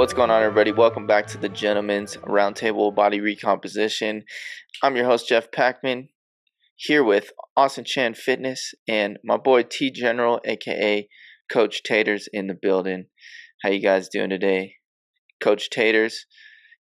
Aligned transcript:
What's 0.00 0.14
going 0.14 0.30
on, 0.30 0.42
everybody? 0.42 0.72
Welcome 0.72 1.06
back 1.06 1.26
to 1.26 1.36
the 1.36 1.50
Gentleman's 1.50 2.16
Roundtable 2.16 2.94
Body 2.94 3.20
Recomposition. 3.20 4.24
I'm 4.82 4.96
your 4.96 5.04
host, 5.04 5.28
Jeff 5.28 5.50
Pachtman, 5.50 6.08
here 6.74 7.04
with 7.04 7.32
Austin 7.54 7.84
Chan 7.84 8.14
Fitness 8.14 8.72
and 8.88 9.18
my 9.22 9.36
boy 9.36 9.62
T 9.62 9.90
General, 9.90 10.40
aka 10.46 11.06
Coach 11.52 11.82
Taters, 11.82 12.30
in 12.32 12.46
the 12.46 12.54
building. 12.54 13.08
How 13.62 13.68
you 13.68 13.82
guys 13.82 14.08
doing 14.08 14.30
today? 14.30 14.76
Coach 15.38 15.68
Taters, 15.68 16.24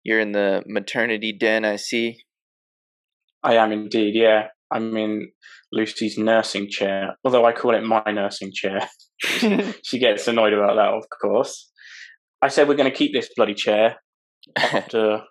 you're 0.02 0.22
in 0.22 0.32
the 0.32 0.64
maternity 0.66 1.38
den, 1.38 1.66
I 1.66 1.76
see. 1.76 2.24
I 3.44 3.56
am 3.56 3.74
indeed, 3.74 4.16
yeah. 4.16 4.48
I'm 4.72 4.96
in 4.96 5.34
Lucy's 5.74 6.18
nursing 6.18 6.70
chair, 6.70 7.18
although 7.26 7.44
I 7.44 7.52
call 7.52 7.76
it 7.76 7.84
my 7.84 8.02
nursing 8.14 8.54
chair. 8.54 8.88
she 9.84 10.00
gets 10.00 10.26
annoyed 10.30 10.54
about 10.54 10.76
that, 10.78 10.94
of 10.94 11.04
course. 11.22 11.70
I 12.42 12.48
said 12.48 12.68
we're 12.68 12.76
going 12.76 12.90
to 12.90 12.98
keep 12.98 13.14
this 13.14 13.30
bloody 13.36 13.54
chair 13.54 13.98
after 14.56 15.24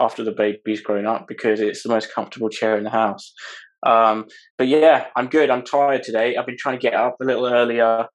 after 0.00 0.22
the 0.22 0.32
baby's 0.32 0.80
grown 0.80 1.06
up 1.06 1.26
because 1.26 1.60
it's 1.60 1.82
the 1.82 1.88
most 1.88 2.12
comfortable 2.14 2.48
chair 2.48 2.78
in 2.78 2.84
the 2.84 2.90
house. 2.90 3.32
Um, 3.84 4.26
but 4.56 4.68
yeah, 4.68 5.06
I'm 5.16 5.26
good. 5.28 5.50
I'm 5.50 5.64
tired 5.64 6.02
today. 6.04 6.36
I've 6.36 6.46
been 6.46 6.56
trying 6.56 6.78
to 6.78 6.82
get 6.82 6.94
up 6.94 7.16
a 7.20 7.24
little 7.24 7.46
earlier 7.46 8.06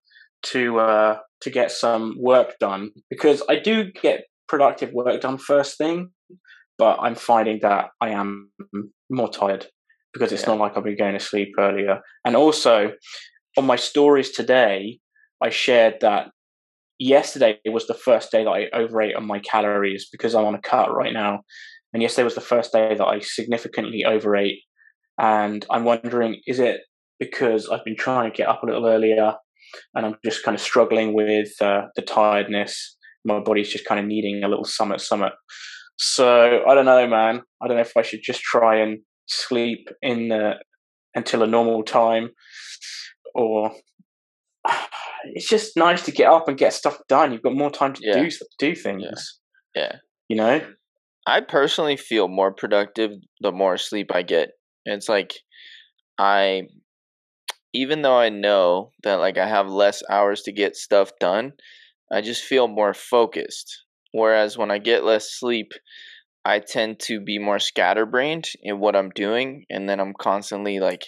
to 0.44 0.80
uh, 0.80 1.18
to 1.42 1.50
get 1.50 1.72
some 1.72 2.16
work 2.20 2.56
done 2.60 2.92
because 3.10 3.44
I 3.50 3.60
do 3.60 3.92
get 3.92 4.26
productive 4.48 4.92
work 4.94 5.22
done 5.22 5.38
first 5.38 5.78
thing, 5.78 6.12
but 6.78 7.00
I'm 7.02 7.16
finding 7.16 7.60
that 7.62 7.90
I 8.02 8.10
am 8.10 8.52
more 9.10 9.30
tired 9.30 9.68
because 10.14 10.32
it's 10.32 10.44
yeah. 10.44 10.50
not 10.50 10.60
like 10.60 10.78
I've 10.78 10.84
been 10.84 10.98
going 10.98 11.18
to 11.18 11.20
sleep 11.20 11.54
earlier. 11.58 12.02
And 12.26 12.36
also, 12.36 12.94
on 13.58 13.66
my 13.66 13.76
stories 13.76 14.32
today, 14.32 15.00
I 15.42 15.50
shared 15.50 15.96
that 16.02 16.30
yesterday 17.00 17.60
was 17.66 17.88
the 17.88 17.94
first 17.94 18.32
day 18.32 18.44
that 18.44 18.50
I 18.50 18.70
overate 18.74 19.16
on 19.16 19.26
my 19.26 19.40
calories 19.40 20.08
because 20.12 20.36
I'm 20.36 20.46
on 20.46 20.56
a 20.56 20.62
cut 20.62 20.94
right 20.94 21.14
now. 21.14 21.42
And 21.94 22.02
yesterday 22.02 22.24
was 22.24 22.36
the 22.36 22.42
first 22.42 22.72
day 22.72 22.96
that 22.96 23.06
I 23.06 23.20
significantly 23.20 24.04
overate. 24.06 24.62
And 25.20 25.66
I'm 25.70 25.84
wondering, 25.84 26.42
is 26.48 26.60
it 26.60 26.82
because 27.20 27.70
I've 27.70 27.86
been 27.86 27.96
trying 27.96 28.32
to 28.32 28.36
get 28.36 28.50
up 28.50 28.64
a 28.64 28.66
little 28.66 28.88
earlier 28.88 29.36
and 29.94 30.06
I'm 30.06 30.16
just 30.26 30.44
kind 30.44 30.56
of 30.56 30.62
struggling 30.62 31.14
with 31.14 31.50
uh, 31.62 31.84
the 31.96 32.02
tiredness? 32.02 32.98
My 33.26 33.40
body's 33.40 33.70
just 33.70 33.86
kind 33.86 34.00
of 34.00 34.06
needing 34.06 34.44
a 34.44 34.48
little 34.48 34.66
summit 34.66 35.02
summit. 35.02 35.34
So 35.98 36.64
I 36.68 36.74
don't 36.74 36.86
know, 36.86 37.08
man. 37.08 37.42
I 37.62 37.68
don't 37.68 37.78
know 37.78 37.82
if 37.82 37.96
I 37.96 38.02
should 38.02 38.24
just 38.24 38.42
try 38.42 38.78
and 38.78 39.00
sleep 39.28 39.88
in 40.02 40.30
the, 40.30 40.56
until 41.16 41.44
a 41.44 41.48
normal 41.48 41.84
time 41.84 42.32
or 43.36 43.72
it's 45.26 45.48
just 45.48 45.78
nice 45.78 46.04
to 46.04 46.12
get 46.12 46.32
up 46.32 46.48
and 46.48 46.58
get 46.58 46.74
stuff 46.74 46.98
done. 47.08 47.32
You've 47.32 47.42
got 47.42 47.56
more 47.56 47.72
time 47.72 47.94
to 47.94 48.02
yeah. 48.04 48.22
do 48.22 48.30
do 48.60 48.76
things. 48.76 49.40
Yeah. 49.76 49.82
yeah. 49.82 49.96
You 50.28 50.36
know? 50.38 50.62
I 51.26 51.42
personally 51.42 51.98
feel 51.98 52.28
more 52.28 52.54
productive 52.54 53.12
the 53.40 53.52
more 53.52 53.78
sleep 53.78 54.12
I 54.14 54.24
get. 54.24 54.52
It's 54.86 55.08
like 55.08 55.34
I 56.18 56.64
even 57.74 58.02
though 58.02 58.18
I 58.18 58.30
know 58.30 58.92
that 59.04 59.16
like 59.16 59.38
I 59.38 59.48
have 59.48 59.68
less 59.68 60.04
hours 60.10 60.44
to 60.44 60.52
get 60.52 60.76
stuff 60.76 61.12
done, 61.20 61.54
I 62.12 62.22
just 62.22 62.44
feel 62.44 62.68
more 62.68 62.94
focused. 62.94 63.84
Whereas 64.12 64.58
when 64.58 64.70
I 64.70 64.78
get 64.78 65.04
less 65.04 65.32
sleep, 65.32 65.72
I 66.46 66.60
tend 66.60 67.00
to 67.02 67.20
be 67.20 67.40
more 67.40 67.60
scatterbrained 67.60 68.50
in 68.62 68.80
what 68.80 68.96
I'm 68.96 69.10
doing, 69.10 69.66
and 69.70 69.90
then 69.90 70.00
I'm 70.00 70.14
constantly 70.14 70.80
like 70.80 71.06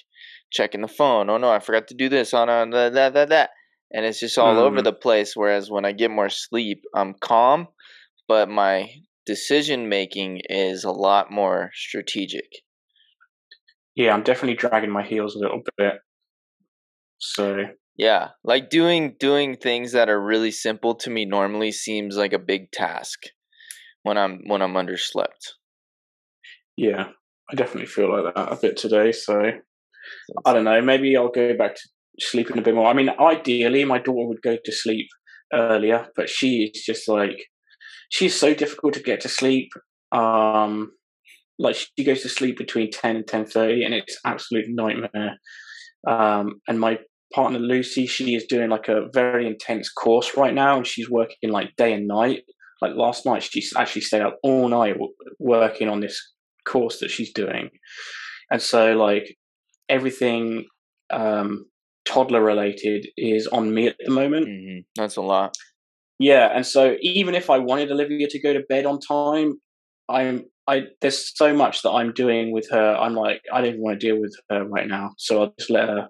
checking 0.52 0.82
the 0.82 0.88
phone. 0.88 1.30
Oh 1.30 1.38
no, 1.38 1.52
I 1.52 1.60
forgot 1.60 1.88
to 1.90 1.96
do 1.96 2.10
this. 2.10 2.34
Oh 2.34 2.46
no, 2.46 2.70
that 2.72 2.94
that 2.94 3.14
that 3.14 3.30
that, 3.30 3.50
and 3.96 4.06
it's 4.06 4.20
just 4.20 4.38
all 4.38 4.56
mm. 4.56 4.60
over 4.60 4.82
the 4.82 4.94
place. 4.94 5.36
Whereas 5.36 5.72
when 5.72 5.86
I 5.86 5.94
get 5.94 6.12
more 6.12 6.28
sleep, 6.28 6.84
I'm 6.94 7.16
calm, 7.19 7.69
but 8.28 8.50
my 8.50 8.90
decision 9.25 9.88
making 9.88 10.42
is 10.50 10.84
a 10.84 10.92
lot 10.92 11.31
more 11.31 11.72
strategic. 11.74 12.50
Yeah, 13.96 14.14
I'm 14.14 14.24
definitely 14.24 14.58
dragging 14.58 14.92
my 14.92 15.03
heels 15.03 15.36
a 15.36 15.40
little 15.40 15.62
bit. 15.78 15.94
So 17.19 17.64
yeah, 17.97 18.31
like 18.44 18.69
doing 18.69 19.16
doing 19.18 19.56
things 19.56 19.94
that 19.94 20.09
are 20.09 20.22
really 20.22 20.52
simple 20.52 20.96
to 20.96 21.09
me 21.09 21.24
normally 21.24 21.72
seems 21.72 22.18
like 22.18 22.34
a 22.34 22.40
big 22.40 22.72
task 22.74 23.19
when 24.03 24.18
I'm 24.18 24.42
when 24.48 24.62
I'm 24.62 24.74
underslept. 24.74 25.53
Yeah, 26.75 27.08
I 27.50 27.56
definitely 27.56 27.86
feel 27.88 28.12
like 28.12 28.36
that 28.36 28.52
a 28.52 28.58
bit 28.62 28.75
today. 28.75 29.14
So 29.14 29.52
I 30.46 30.53
don't 30.53 30.66
know. 30.66 30.81
Maybe 30.81 31.16
I'll 31.16 31.30
go 31.30 31.56
back 31.58 31.75
to 31.75 31.81
sleeping 32.20 32.58
a 32.58 32.62
bit 32.62 32.76
more. 32.76 32.88
I 32.88 32.94
mean, 32.94 33.09
ideally, 33.20 33.86
my 33.86 34.00
daughter 34.00 34.28
would 34.28 34.42
go 34.42 34.58
to 34.64 34.72
sleep 34.72 35.08
earlier, 35.53 36.08
but 36.16 36.30
she 36.30 36.72
is 36.74 36.84
just 36.84 37.08
like 37.08 37.38
she's 38.09 38.38
so 38.38 38.53
difficult 38.53 38.94
to 38.94 39.03
get 39.03 39.22
to 39.22 39.30
sleep. 39.30 39.70
Um, 40.12 40.92
like 41.58 41.75
she 41.75 42.04
goes 42.04 42.22
to 42.22 42.30
sleep 42.30 42.58
between 42.58 42.92
ten 42.92 43.18
and 43.18 43.28
ten 43.28 43.46
thirty, 43.46 43.84
and 43.84 43.94
it's 43.94 44.18
absolute 44.25 44.66
nightmare. 44.68 45.38
Um, 46.08 46.62
and 46.68 46.80
my 46.80 47.00
partner 47.34 47.59
Lucy, 47.59 48.06
she 48.06 48.36
is 48.36 48.46
doing 48.46 48.70
like 48.70 48.88
a 48.88 49.08
very 49.14 49.48
intense 49.48 49.90
course 49.90 50.38
right 50.38 50.54
now, 50.54 50.78
and 50.78 50.88
she's 50.88 51.09
working 51.09 51.52
like 51.52 51.75
day 51.78 51.94
and 51.94 52.08
night 52.08 52.44
like 52.81 52.96
last 52.96 53.25
night 53.25 53.44
she 53.44 53.64
actually 53.78 54.02
stayed 54.02 54.22
up 54.22 54.38
all 54.44 54.68
night 54.68 54.96
working 55.40 55.90
on 55.90 56.00
this 56.00 56.34
course 56.66 57.00
that 57.00 57.12
she's 57.12 57.31
doing 57.31 57.70
and 58.52 58.62
so 58.62 58.94
like 58.94 59.36
everything 59.90 60.66
um 61.12 61.66
toddler 62.16 62.42
related 62.42 63.08
is 63.18 63.48
on 63.48 63.74
me 63.74 63.88
at 63.88 63.96
the 64.00 64.12
moment 64.12 64.48
mm-hmm. 64.48 64.80
that's 64.96 65.18
a 65.18 65.22
lot 65.22 65.56
yeah 66.20 66.50
and 66.53 66.66
so 66.66 66.96
even 67.02 67.36
if 67.36 67.50
i 67.50 67.58
wanted 67.58 67.92
olivia 67.92 68.28
to 68.28 68.42
go 68.42 68.53
to 68.53 68.64
bed 68.70 68.86
on 68.86 69.00
time 69.00 69.59
i'm 70.09 70.44
i 70.68 70.84
there's 71.02 71.36
so 71.38 71.54
much 71.54 71.81
that 71.81 71.92
i'm 71.92 72.14
doing 72.14 72.52
with 72.52 72.68
her 72.72 72.96
i'm 72.96 73.14
like 73.14 73.42
i 73.54 73.59
don't 73.59 73.70
even 73.70 73.81
want 73.81 74.00
to 74.00 74.08
deal 74.08 74.20
with 74.20 74.36
her 74.50 74.66
right 74.66 74.88
now 74.88 75.12
so 75.18 75.42
i'll 75.42 75.54
just 75.59 75.70
let 75.70 75.90
her 75.90 76.08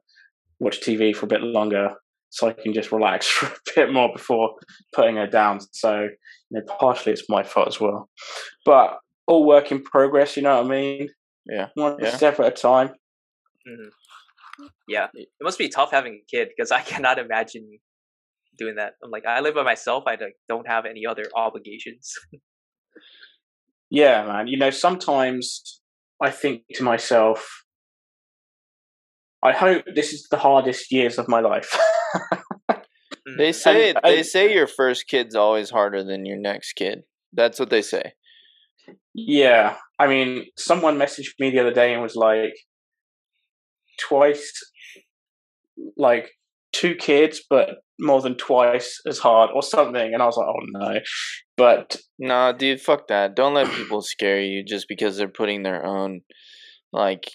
watch 0.59 0.79
tv 0.81 1.15
for 1.15 1.25
a 1.25 1.29
bit 1.29 1.41
longer 1.41 1.95
so 2.35 2.49
I 2.49 2.53
can 2.53 2.73
just 2.73 2.91
relax 2.91 3.27
for 3.29 3.47
a 3.47 3.57
bit 3.75 3.93
more 3.93 4.11
before 4.11 4.55
putting 4.93 5.15
her 5.15 5.27
down. 5.27 5.61
So, 5.71 6.01
you 6.01 6.59
know, 6.59 6.61
partially 6.79 7.13
it's 7.13 7.29
my 7.29 7.43
fault 7.43 7.69
as 7.69 7.79
well. 7.79 8.09
But 8.65 8.97
all 9.25 9.47
work 9.47 9.71
in 9.71 9.81
progress, 9.81 10.35
you 10.35 10.43
know 10.43 10.57
what 10.57 10.65
I 10.65 10.69
mean? 10.69 11.09
Yeah. 11.45 11.69
One 11.75 11.95
yeah. 11.99 12.15
step 12.15 12.39
at 12.41 12.47
a 12.47 12.51
time. 12.51 12.89
Mm-hmm. 13.67 13.87
Yeah. 14.87 15.07
It 15.13 15.29
must 15.41 15.57
be 15.57 15.69
tough 15.69 15.91
having 15.91 16.21
a 16.21 16.25
kid 16.29 16.49
because 16.55 16.71
I 16.71 16.81
cannot 16.91 17.19
imagine 17.19 17.79
doing 18.57 18.75
that. 18.75 18.93
I'm 19.03 19.11
like, 19.11 19.25
I 19.25 19.41
live 19.41 19.55
by 19.55 19.63
myself. 19.63 20.03
I 20.07 20.17
don't 20.47 20.67
have 20.67 20.85
any 20.85 21.05
other 21.05 21.25
obligations. 21.35 22.13
yeah, 23.89 24.25
man. 24.25 24.47
You 24.47 24.57
know, 24.57 24.69
sometimes 24.69 25.81
I 26.21 26.31
think 26.31 26.63
to 26.75 26.83
myself, 26.83 27.63
I 29.43 29.51
hope 29.51 29.83
this 29.93 30.13
is 30.13 30.27
the 30.31 30.37
hardest 30.37 30.91
years 30.91 31.17
of 31.17 31.27
my 31.27 31.39
life. 31.39 31.77
Mm. 33.27 33.37
they 33.37 33.51
say 33.51 33.89
and, 33.89 33.99
they 34.03 34.23
say 34.23 34.53
your 34.53 34.67
first 34.67 35.07
kid's 35.07 35.35
always 35.35 35.71
harder 35.71 36.03
than 36.03 36.25
your 36.25 36.37
next 36.37 36.73
kid. 36.73 37.01
That's 37.33 37.59
what 37.59 37.69
they 37.69 37.81
say. 37.81 38.13
Yeah, 39.13 39.77
I 39.97 40.07
mean, 40.07 40.45
someone 40.57 40.99
messaged 40.99 41.33
me 41.39 41.49
the 41.49 41.59
other 41.59 41.73
day 41.73 41.93
and 41.93 42.01
was 42.01 42.15
like, 42.15 42.53
twice, 43.99 44.51
like 45.97 46.29
two 46.73 46.95
kids, 46.95 47.41
but 47.49 47.69
more 47.99 48.21
than 48.21 48.35
twice 48.35 48.99
as 49.07 49.19
hard 49.19 49.49
or 49.53 49.63
something. 49.63 50.13
And 50.13 50.21
I 50.21 50.25
was 50.25 50.37
like, 50.37 50.47
oh 50.47 50.65
no. 50.73 50.99
But 51.57 51.97
nah, 52.19 52.51
dude, 52.51 52.81
fuck 52.81 53.07
that. 53.07 53.35
Don't 53.35 53.53
let 53.53 53.71
people 53.71 54.01
scare 54.01 54.41
you 54.41 54.63
just 54.65 54.87
because 54.89 55.17
they're 55.17 55.27
putting 55.27 55.63
their 55.63 55.85
own 55.85 56.21
like 56.91 57.29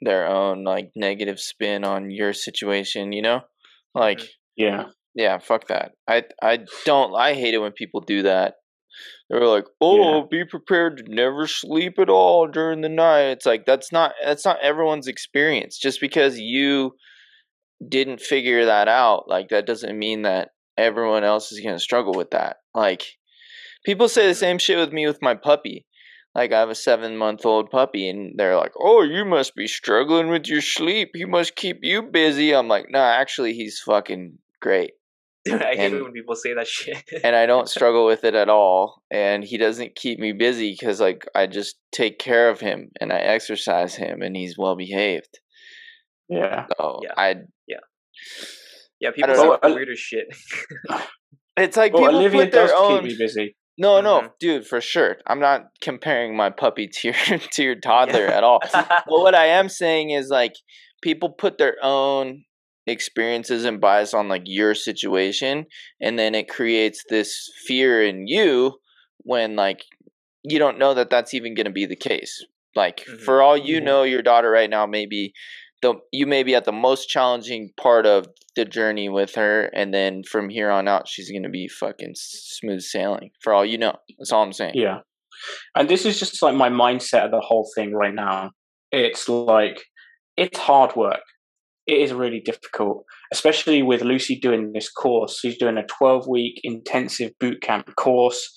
their 0.00 0.26
own 0.26 0.64
like 0.64 0.90
negative 0.94 1.40
spin 1.40 1.84
on 1.84 2.10
your 2.10 2.32
situation, 2.32 3.12
you 3.12 3.22
know? 3.22 3.38
Mm-hmm. 3.38 4.00
Like 4.00 4.20
yeah. 4.56 4.84
Yeah, 5.14 5.38
fuck 5.38 5.68
that. 5.68 5.92
I 6.08 6.24
I 6.42 6.60
don't 6.84 7.14
I 7.14 7.34
hate 7.34 7.54
it 7.54 7.60
when 7.60 7.72
people 7.72 8.00
do 8.00 8.22
that. 8.22 8.54
They're 9.28 9.46
like, 9.46 9.64
"Oh, 9.80 10.18
yeah. 10.18 10.24
be 10.30 10.44
prepared 10.44 10.98
to 10.98 11.04
never 11.08 11.46
sleep 11.46 11.98
at 11.98 12.10
all 12.10 12.46
during 12.46 12.80
the 12.80 12.88
night." 12.88 13.30
It's 13.30 13.46
like 13.46 13.64
that's 13.66 13.92
not 13.92 14.14
that's 14.22 14.44
not 14.44 14.60
everyone's 14.60 15.08
experience. 15.08 15.78
Just 15.78 16.00
because 16.00 16.38
you 16.38 16.94
didn't 17.86 18.20
figure 18.20 18.66
that 18.66 18.88
out, 18.88 19.24
like 19.28 19.48
that 19.48 19.66
doesn't 19.66 19.98
mean 19.98 20.22
that 20.22 20.50
everyone 20.76 21.24
else 21.24 21.52
is 21.52 21.60
going 21.60 21.74
to 21.74 21.80
struggle 21.80 22.14
with 22.14 22.30
that. 22.30 22.56
Like 22.74 23.04
people 23.84 24.08
say 24.08 24.26
the 24.26 24.34
same 24.34 24.58
shit 24.58 24.78
with 24.78 24.92
me 24.92 25.06
with 25.06 25.22
my 25.22 25.34
puppy. 25.34 25.86
Like 26.34 26.52
I 26.52 26.58
have 26.60 26.70
a 26.70 26.74
seven 26.74 27.16
month 27.16 27.46
old 27.46 27.70
puppy, 27.70 28.08
and 28.08 28.34
they're 28.36 28.56
like, 28.56 28.72
"Oh, 28.78 29.02
you 29.02 29.24
must 29.24 29.54
be 29.54 29.68
struggling 29.68 30.28
with 30.28 30.48
your 30.48 30.62
sleep. 30.62 31.10
He 31.14 31.24
must 31.24 31.54
keep 31.54 31.78
you 31.82 32.02
busy." 32.02 32.52
I'm 32.52 32.66
like, 32.66 32.86
"No, 32.90 32.98
nah, 32.98 33.06
actually, 33.06 33.52
he's 33.52 33.78
fucking 33.78 34.38
great." 34.60 34.94
Dude, 35.44 35.62
I 35.62 35.74
hate 35.74 35.78
and, 35.78 35.94
it 35.96 36.02
when 36.02 36.12
people 36.12 36.34
say 36.34 36.54
that 36.54 36.66
shit. 36.66 37.02
and 37.22 37.36
I 37.36 37.46
don't 37.46 37.68
struggle 37.76 38.06
with 38.06 38.24
it 38.24 38.34
at 38.34 38.48
all. 38.48 39.02
And 39.10 39.44
he 39.44 39.58
doesn't 39.58 39.94
keep 39.96 40.18
me 40.18 40.32
busy 40.32 40.72
because, 40.78 41.00
like, 41.00 41.26
I 41.34 41.46
just 41.46 41.76
take 41.92 42.18
care 42.18 42.48
of 42.50 42.60
him 42.60 42.90
and 43.00 43.12
I 43.12 43.18
exercise 43.18 43.94
him, 43.94 44.22
and 44.22 44.36
he's 44.36 44.56
well 44.58 44.76
behaved. 44.76 45.38
Yeah. 46.28 46.66
So 46.78 47.00
yeah. 47.02 47.12
I. 47.16 47.34
Yeah. 47.68 47.76
Yeah. 49.00 49.10
People 49.10 49.34
say 49.34 49.72
weirder 49.74 49.96
shit. 49.96 50.26
It's 51.56 51.76
like 51.76 51.92
well, 51.92 52.02
people 52.06 52.16
Olivia 52.18 52.42
put 52.42 52.52
their 52.52 52.66
does 52.66 52.72
own. 52.76 53.02
keep 53.02 53.12
me 53.12 53.16
busy. 53.16 53.56
No, 53.78 54.00
Mhm. 54.00 54.02
no, 54.04 54.28
dude, 54.40 54.66
for 54.66 54.80
sure. 54.80 55.18
I'm 55.26 55.38
not 55.38 55.66
comparing 55.80 56.36
my 56.36 56.50
puppy 56.50 56.88
to 56.88 57.08
your 57.08 57.38
to 57.38 57.62
your 57.62 57.76
toddler 57.76 58.26
at 58.26 58.42
all. 58.42 58.60
But 58.72 59.04
what 59.06 59.36
I 59.36 59.46
am 59.46 59.68
saying 59.68 60.10
is 60.10 60.30
like 60.30 60.54
people 61.02 61.30
put 61.30 61.58
their 61.58 61.76
own 61.82 62.44
experiences 62.86 63.64
and 63.64 63.80
bias 63.80 64.12
on 64.14 64.28
like 64.28 64.42
your 64.44 64.74
situation 64.74 65.64
and 66.00 66.18
then 66.18 66.34
it 66.34 66.48
creates 66.48 67.02
this 67.08 67.50
fear 67.66 68.04
in 68.04 68.26
you 68.26 68.72
when 69.18 69.56
like 69.56 69.82
you 70.42 70.58
don't 70.58 70.78
know 70.78 70.92
that 70.94 71.08
that's 71.08 71.32
even 71.32 71.54
going 71.54 71.64
to 71.66 71.72
be 71.72 71.86
the 71.86 71.96
case. 71.96 72.44
Like 72.76 73.04
Mhm. 73.06 73.20
for 73.22 73.40
all 73.40 73.56
you 73.56 73.80
Mhm. 73.80 73.84
know 73.84 74.02
your 74.02 74.22
daughter 74.22 74.50
right 74.50 74.68
now 74.68 74.84
may 74.86 75.06
be 75.06 75.32
the 75.80 75.94
you 76.12 76.26
may 76.26 76.42
be 76.42 76.54
at 76.54 76.64
the 76.64 76.72
most 76.72 77.08
challenging 77.08 77.70
part 77.76 78.06
of 78.06 78.26
the 78.56 78.64
journey 78.64 79.08
with 79.08 79.34
her 79.34 79.70
and 79.74 79.92
then 79.92 80.22
from 80.22 80.48
here 80.48 80.70
on 80.70 80.86
out 80.88 81.08
she's 81.08 81.30
going 81.30 81.42
to 81.42 81.48
be 81.48 81.68
fucking 81.68 82.12
smooth 82.14 82.80
sailing 82.82 83.30
for 83.42 83.52
all 83.54 83.64
you 83.64 83.78
know. 83.78 83.94
That's 84.18 84.32
all 84.32 84.42
I'm 84.42 84.52
saying. 84.52 84.74
Yeah. 84.74 85.00
And 85.74 85.88
this 85.88 86.04
is 86.06 86.18
just 86.18 86.42
like 86.42 86.54
my 86.54 86.68
mindset 86.68 87.24
of 87.24 87.30
the 87.30 87.40
whole 87.40 87.68
thing 87.74 87.92
right 87.92 88.14
now. 88.14 88.50
It's 88.92 89.28
like, 89.28 89.82
it's 90.36 90.58
hard 90.58 90.94
work. 90.94 91.20
It 91.86 91.98
is 91.98 92.12
really 92.12 92.40
difficult, 92.40 93.04
especially 93.32 93.82
with 93.82 94.02
Lucy 94.02 94.38
doing 94.38 94.72
this 94.72 94.90
course. 94.90 95.38
She's 95.40 95.58
doing 95.58 95.76
a 95.76 95.86
12 95.86 96.26
week 96.28 96.60
intensive 96.62 97.32
boot 97.38 97.60
camp 97.62 97.94
course. 97.96 98.50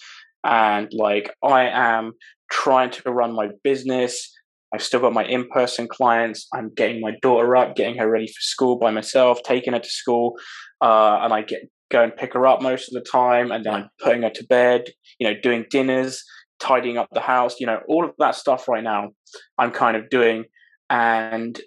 And 0.45 0.89
like, 0.93 1.33
I 1.43 1.67
am 1.67 2.13
trying 2.51 2.91
to 2.91 3.11
run 3.11 3.35
my 3.35 3.49
business. 3.63 4.33
I've 4.73 4.83
still 4.83 4.99
got 4.99 5.13
my 5.13 5.25
in 5.25 5.47
person 5.49 5.87
clients. 5.89 6.47
I'm 6.53 6.71
getting 6.75 7.01
my 7.01 7.13
daughter 7.21 7.55
up, 7.55 7.75
getting 7.75 7.97
her 7.97 8.09
ready 8.09 8.27
for 8.27 8.39
school 8.39 8.77
by 8.77 8.91
myself, 8.91 9.39
taking 9.43 9.73
her 9.73 9.79
to 9.79 9.89
school. 9.89 10.33
Uh, 10.81 11.19
and 11.21 11.33
I 11.33 11.41
get 11.41 11.61
go 11.89 12.03
and 12.03 12.15
pick 12.15 12.33
her 12.33 12.45
up 12.45 12.61
most 12.61 12.89
of 12.89 12.93
the 12.93 13.09
time. 13.09 13.51
And 13.51 13.65
then 13.65 13.73
I'm 13.73 13.89
putting 14.01 14.23
her 14.23 14.29
to 14.29 14.45
bed, 14.47 14.85
you 15.19 15.27
know, 15.27 15.35
doing 15.41 15.65
dinners 15.69 16.23
tidying 16.59 16.97
up 16.97 17.07
the 17.13 17.19
house, 17.19 17.59
you 17.59 17.67
know, 17.67 17.79
all 17.87 18.05
of 18.05 18.11
that 18.19 18.35
stuff 18.35 18.67
right 18.67 18.83
now 18.83 19.09
I'm 19.57 19.71
kind 19.71 19.95
of 19.95 20.09
doing 20.09 20.45
and 20.89 21.59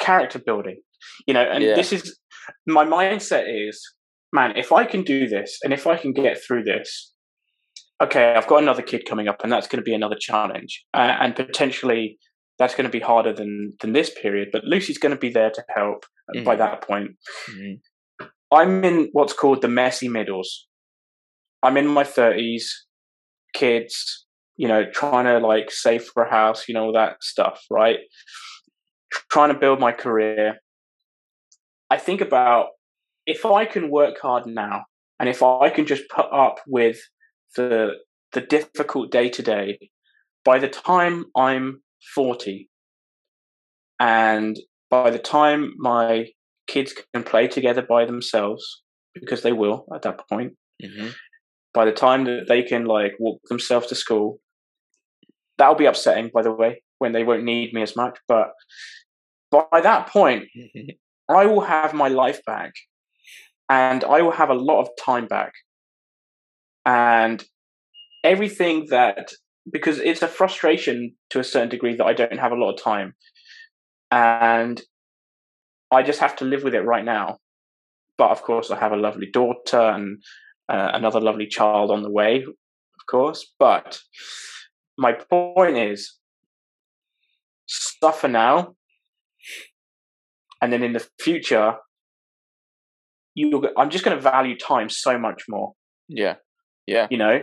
character 0.00 0.38
building, 0.38 0.80
you 1.26 1.34
know, 1.34 1.42
and 1.42 1.62
Yeah. 1.64 1.74
this 1.74 1.92
is 1.92 2.18
my 2.66 2.84
mindset 2.84 3.44
is, 3.48 3.82
man, 4.32 4.56
if 4.56 4.72
I 4.72 4.84
can 4.84 5.02
do 5.02 5.26
this 5.28 5.58
and 5.64 5.72
if 5.72 5.86
I 5.86 5.96
can 5.96 6.12
get 6.12 6.38
through 6.42 6.64
this, 6.64 7.12
okay, 8.02 8.34
I've 8.34 8.46
got 8.46 8.62
another 8.62 8.82
kid 8.82 9.04
coming 9.08 9.26
up 9.28 9.42
and 9.42 9.50
that's 9.52 9.66
going 9.66 9.78
to 9.78 9.88
be 9.90 9.94
another 9.94 10.16
challenge. 10.18 10.84
Uh, 10.94 11.16
and 11.20 11.34
potentially 11.34 12.18
that's 12.58 12.74
going 12.74 12.84
to 12.84 12.90
be 12.90 13.00
harder 13.00 13.32
than, 13.32 13.74
than 13.80 13.92
this 13.92 14.10
period, 14.22 14.48
but 14.52 14.64
Lucy's 14.64 14.98
going 14.98 15.14
to 15.14 15.18
be 15.18 15.30
there 15.30 15.50
to 15.50 15.64
help 15.74 16.04
by 16.44 16.54
Mhm. 16.54 16.58
that 16.58 16.82
point. 16.82 17.10
Mhm. 17.50 17.80
I'm 18.52 18.84
in 18.84 19.08
what's 19.12 19.32
called 19.32 19.60
the 19.62 19.68
messy 19.68 20.08
middles. 20.08 20.68
I'm 21.62 21.76
in 21.76 21.86
my 21.86 22.04
30s, 22.04 22.86
kids, 23.54 24.26
you 24.56 24.68
know, 24.68 24.84
trying 24.90 25.24
to 25.26 25.44
like 25.46 25.70
save 25.70 26.04
for 26.04 26.22
a 26.22 26.30
house, 26.30 26.68
you 26.68 26.74
know, 26.74 26.84
all 26.86 26.92
that 26.92 27.22
stuff, 27.22 27.64
right? 27.70 27.98
Trying 29.10 29.52
to 29.52 29.58
build 29.58 29.80
my 29.80 29.92
career. 29.92 30.56
I 31.90 31.98
think 31.98 32.20
about 32.20 32.68
if 33.26 33.44
I 33.44 33.64
can 33.64 33.90
work 33.90 34.18
hard 34.20 34.46
now 34.46 34.84
and 35.20 35.28
if 35.28 35.42
I 35.42 35.70
can 35.70 35.86
just 35.86 36.08
put 36.08 36.26
up 36.32 36.56
with 36.66 36.98
the 37.56 37.92
the 38.32 38.40
difficult 38.40 39.10
day 39.10 39.28
to 39.30 39.42
day, 39.42 39.78
by 40.44 40.58
the 40.58 40.68
time 40.68 41.24
I'm 41.36 41.82
40 42.14 42.68
and 44.00 44.56
by 44.90 45.10
the 45.10 45.18
time 45.18 45.72
my 45.78 46.26
kids 46.66 46.92
can 47.14 47.22
play 47.22 47.48
together 47.48 47.82
by 47.82 48.04
themselves, 48.04 48.82
because 49.14 49.42
they 49.42 49.52
will 49.52 49.86
at 49.94 50.02
that 50.02 50.28
point, 50.28 50.54
Mhm. 50.82 51.14
by 51.72 51.84
the 51.84 51.92
time 51.92 52.24
that 52.24 52.46
they 52.48 52.62
can 52.62 52.84
like 52.84 53.14
walk 53.18 53.40
themselves 53.48 53.86
to 53.88 53.94
school, 53.94 54.40
that'll 55.56 55.74
be 55.76 55.86
upsetting, 55.86 56.28
by 56.34 56.42
the 56.42 56.52
way, 56.52 56.82
when 56.98 57.12
they 57.12 57.24
won't 57.24 57.44
need 57.44 57.72
me 57.72 57.82
as 57.82 57.96
much. 57.96 58.18
But 58.28 58.52
by 59.50 59.80
that 59.80 60.08
point, 60.08 60.44
I 61.28 61.46
will 61.46 61.62
have 61.62 61.92
my 61.92 62.08
life 62.08 62.40
back 62.44 62.72
and 63.68 64.04
I 64.04 64.22
will 64.22 64.32
have 64.32 64.50
a 64.50 64.54
lot 64.54 64.80
of 64.80 64.88
time 64.98 65.26
back. 65.26 65.52
And 66.84 67.44
everything 68.22 68.86
that, 68.90 69.32
because 69.70 69.98
it's 69.98 70.22
a 70.22 70.28
frustration 70.28 71.14
to 71.30 71.40
a 71.40 71.44
certain 71.44 71.68
degree 71.68 71.96
that 71.96 72.06
I 72.06 72.12
don't 72.12 72.38
have 72.38 72.52
a 72.52 72.56
lot 72.56 72.74
of 72.74 72.82
time. 72.82 73.14
And 74.10 74.80
I 75.90 76.02
just 76.02 76.20
have 76.20 76.36
to 76.36 76.44
live 76.44 76.62
with 76.62 76.74
it 76.74 76.82
right 76.82 77.04
now. 77.04 77.38
But 78.18 78.30
of 78.30 78.42
course, 78.42 78.70
I 78.70 78.78
have 78.78 78.92
a 78.92 78.96
lovely 78.96 79.28
daughter 79.30 79.80
and 79.80 80.22
uh, 80.68 80.90
another 80.94 81.20
lovely 81.20 81.46
child 81.46 81.90
on 81.90 82.02
the 82.02 82.10
way, 82.10 82.42
of 82.42 83.06
course. 83.10 83.52
But 83.58 83.98
my 84.96 85.12
point 85.12 85.76
is 85.76 86.14
suffer 87.66 88.28
now 88.28 88.74
and 90.62 90.72
then 90.72 90.82
in 90.82 90.92
the 90.92 91.06
future 91.20 91.74
you'll 93.34 93.66
i'm 93.76 93.90
just 93.90 94.04
going 94.04 94.16
to 94.16 94.22
value 94.22 94.56
time 94.56 94.88
so 94.88 95.18
much 95.18 95.44
more 95.48 95.72
Yeah. 96.08 96.36
Yeah. 96.86 97.08
you 97.10 97.18
know 97.18 97.42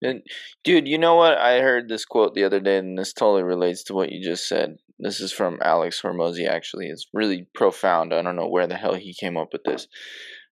And 0.00 0.22
dude, 0.62 0.86
you 0.86 0.96
know 0.98 1.16
what? 1.16 1.38
I 1.38 1.60
heard 1.60 1.88
this 1.88 2.04
quote 2.04 2.34
the 2.34 2.44
other 2.44 2.60
day, 2.60 2.78
and 2.78 2.96
this 2.96 3.12
totally 3.12 3.42
relates 3.42 3.82
to 3.84 3.94
what 3.94 4.12
you 4.12 4.22
just 4.22 4.46
said. 4.46 4.76
This 5.00 5.20
is 5.20 5.32
from 5.32 5.58
Alex 5.62 6.00
Hormozi. 6.00 6.46
Actually, 6.48 6.86
it's 6.86 7.08
really 7.12 7.48
profound. 7.54 8.14
I 8.14 8.22
don't 8.22 8.36
know 8.36 8.48
where 8.48 8.68
the 8.68 8.76
hell 8.76 8.94
he 8.94 9.12
came 9.14 9.36
up 9.36 9.48
with 9.52 9.64
this, 9.64 9.88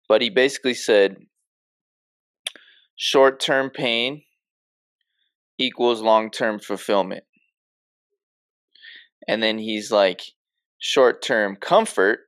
but 0.09 0.21
he 0.23 0.29
basically 0.31 0.73
said, 0.73 1.17
"Short-term 2.97 3.69
pain 3.69 4.23
equals 5.57 6.01
long-term 6.01 6.59
fulfillment," 6.59 7.23
and 9.27 9.41
then 9.41 9.57
he's 9.57 9.91
like, 9.91 10.21
"Short-term 10.79 11.57
comfort 11.57 12.19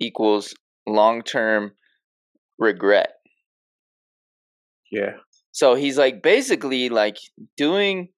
equals 0.00 0.54
long-term 0.86 1.72
regret." 2.58 3.14
yeah 4.90 5.16
So 5.52 5.74
he's 5.74 5.98
like 5.98 6.22
basically 6.22 6.88
like 6.88 7.18
doing 7.56 8.08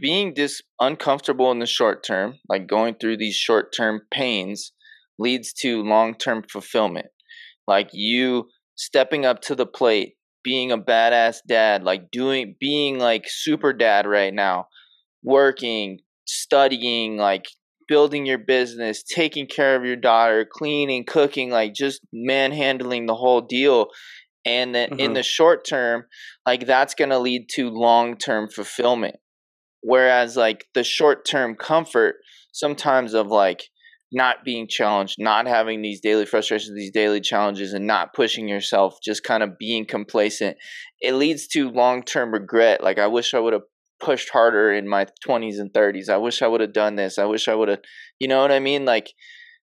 being 0.00 0.34
this 0.34 0.62
uncomfortable 0.78 1.50
in 1.50 1.58
the 1.58 1.66
short 1.66 2.04
term, 2.04 2.34
like 2.48 2.66
going 2.66 2.96
through 2.96 3.16
these 3.16 3.34
short 3.34 3.72
term 3.74 4.02
pains 4.10 4.72
leads 5.18 5.52
to 5.54 5.82
long 5.82 6.14
term 6.14 6.44
fulfillment. 6.50 7.06
Like 7.66 7.90
you 7.92 8.48
stepping 8.76 9.24
up 9.24 9.40
to 9.42 9.54
the 9.54 9.66
plate, 9.66 10.14
being 10.44 10.70
a 10.70 10.78
badass 10.78 11.38
dad, 11.48 11.82
like 11.82 12.10
doing 12.10 12.56
being 12.60 12.98
like 12.98 13.24
super 13.26 13.72
dad 13.72 14.06
right 14.06 14.32
now, 14.32 14.66
working, 15.22 16.00
studying, 16.26 17.16
like 17.16 17.46
building 17.88 18.26
your 18.26 18.38
business, 18.38 19.02
taking 19.02 19.46
care 19.46 19.76
of 19.76 19.84
your 19.84 19.96
daughter, 19.96 20.44
cleaning, 20.50 21.04
cooking, 21.06 21.50
like 21.50 21.72
just 21.74 22.00
manhandling 22.12 23.06
the 23.06 23.14
whole 23.14 23.40
deal. 23.40 23.88
And 24.44 24.74
then 24.74 24.90
in 24.98 25.12
Mhm. 25.12 25.14
the 25.14 25.22
short 25.22 25.64
term, 25.66 26.04
like 26.46 26.66
that's 26.66 26.94
going 26.94 27.10
to 27.10 27.18
lead 27.18 27.48
to 27.54 27.70
long 27.70 28.16
term 28.16 28.48
fulfillment. 28.48 29.16
Whereas, 29.82 30.36
like 30.36 30.66
the 30.74 30.84
short 30.84 31.24
term 31.24 31.54
comfort, 31.56 32.16
sometimes 32.52 33.14
of 33.14 33.28
like 33.28 33.64
not 34.12 34.44
being 34.44 34.68
challenged, 34.68 35.16
not 35.18 35.46
having 35.46 35.82
these 35.82 36.00
daily 36.00 36.26
frustrations, 36.26 36.74
these 36.76 36.92
daily 36.92 37.20
challenges, 37.20 37.72
and 37.72 37.86
not 37.86 38.14
pushing 38.14 38.48
yourself, 38.48 38.98
just 39.04 39.24
kind 39.24 39.42
of 39.42 39.58
being 39.58 39.84
complacent, 39.86 40.56
it 41.00 41.14
leads 41.14 41.46
to 41.48 41.70
long 41.70 42.02
term 42.02 42.32
regret. 42.32 42.82
Like, 42.82 42.98
I 42.98 43.06
wish 43.08 43.34
I 43.34 43.40
would 43.40 43.52
have 43.52 43.62
pushed 44.00 44.30
harder 44.30 44.72
in 44.72 44.88
my 44.88 45.06
20s 45.26 45.58
and 45.58 45.72
30s. 45.72 46.08
I 46.08 46.16
wish 46.16 46.42
I 46.42 46.46
would 46.46 46.60
have 46.60 46.72
done 46.72 46.96
this. 46.96 47.18
I 47.18 47.24
wish 47.24 47.48
I 47.48 47.54
would 47.54 47.68
have, 47.68 47.80
you 48.18 48.28
know 48.28 48.40
what 48.40 48.52
I 48.52 48.60
mean? 48.60 48.84
Like, 48.84 49.12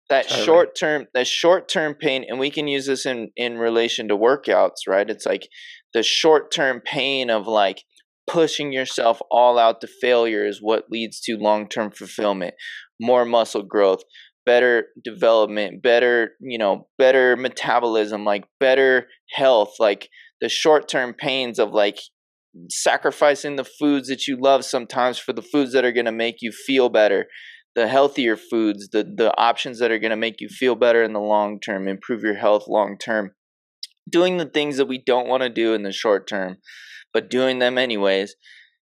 that 0.09 0.27
Totally. 0.27 0.45
short 0.45 0.75
term 0.75 1.05
that 1.13 1.27
short 1.27 1.67
term 1.69 1.95
pain 1.95 2.25
and 2.27 2.39
we 2.39 2.49
can 2.49 2.67
use 2.67 2.85
this 2.85 3.05
in 3.05 3.31
in 3.35 3.57
relation 3.57 4.07
to 4.09 4.17
workouts 4.17 4.87
right 4.87 5.09
it's 5.09 5.25
like 5.25 5.47
the 5.93 6.03
short 6.03 6.51
term 6.51 6.81
pain 6.81 7.29
of 7.29 7.47
like 7.47 7.83
pushing 8.27 8.71
yourself 8.71 9.21
all 9.31 9.57
out 9.57 9.81
to 9.81 9.87
failure 9.87 10.45
is 10.45 10.59
what 10.61 10.85
leads 10.89 11.19
to 11.21 11.37
long 11.37 11.67
term 11.67 11.91
fulfillment 11.91 12.53
more 12.99 13.25
muscle 13.25 13.63
growth 13.63 14.03
better 14.45 14.87
development 15.03 15.81
better 15.81 16.31
you 16.41 16.57
know 16.57 16.87
better 16.97 17.35
metabolism 17.35 18.25
like 18.25 18.43
better 18.59 19.07
health 19.31 19.75
like 19.79 20.09
the 20.41 20.49
short 20.49 20.87
term 20.87 21.13
pains 21.13 21.59
of 21.59 21.71
like 21.71 21.99
sacrificing 22.69 23.55
the 23.55 23.65
foods 23.65 24.07
that 24.07 24.27
you 24.27 24.37
love 24.39 24.63
sometimes 24.63 25.17
for 25.17 25.33
the 25.33 25.41
foods 25.41 25.73
that 25.73 25.85
are 25.85 25.91
going 25.91 26.05
to 26.05 26.11
make 26.11 26.37
you 26.41 26.51
feel 26.51 26.89
better 26.89 27.25
the 27.75 27.87
healthier 27.87 28.37
foods, 28.37 28.89
the 28.89 29.03
the 29.03 29.35
options 29.37 29.79
that 29.79 29.91
are 29.91 29.99
going 29.99 30.11
to 30.11 30.15
make 30.15 30.39
you 30.39 30.47
feel 30.47 30.75
better 30.75 31.03
in 31.03 31.13
the 31.13 31.19
long 31.19 31.59
term, 31.59 31.87
improve 31.87 32.23
your 32.23 32.35
health 32.35 32.67
long 32.67 32.97
term. 32.97 33.31
Doing 34.09 34.37
the 34.37 34.45
things 34.45 34.77
that 34.77 34.87
we 34.87 34.97
don't 35.03 35.27
want 35.27 35.43
to 35.43 35.49
do 35.49 35.73
in 35.73 35.83
the 35.83 35.91
short 35.91 36.27
term, 36.27 36.57
but 37.13 37.29
doing 37.29 37.59
them 37.59 37.77
anyways. 37.77 38.35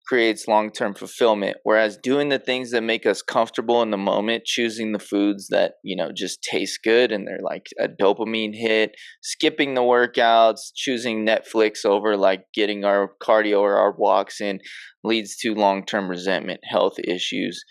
Creates 0.07 0.47
long 0.47 0.71
term 0.71 0.93
fulfillment. 0.93 1.57
Whereas 1.63 1.97
doing 1.97 2.29
the 2.29 2.39
things 2.39 2.71
that 2.71 2.81
make 2.81 3.05
us 3.05 3.21
comfortable 3.21 3.81
in 3.81 3.91
the 3.91 3.97
moment, 3.97 4.45
choosing 4.45 4.93
the 4.93 4.99
foods 4.99 5.47
that, 5.49 5.73
you 5.83 5.95
know, 5.95 6.11
just 6.15 6.41
taste 6.41 6.79
good 6.83 7.11
and 7.11 7.27
they're 7.27 7.39
like 7.43 7.67
a 7.79 7.87
dopamine 7.87 8.55
hit, 8.55 8.95
skipping 9.21 9.73
the 9.73 9.81
workouts, 9.81 10.71
choosing 10.75 11.25
Netflix 11.25 11.85
over 11.85 12.15
like 12.15 12.45
getting 12.53 12.85
our 12.85 13.11
cardio 13.21 13.59
or 13.59 13.77
our 13.77 13.93
walks 13.97 14.39
in 14.39 14.59
leads 15.03 15.35
to 15.37 15.53
long 15.53 15.85
term 15.85 16.09
resentment, 16.09 16.61
health 16.63 16.95
issues. 17.03 17.63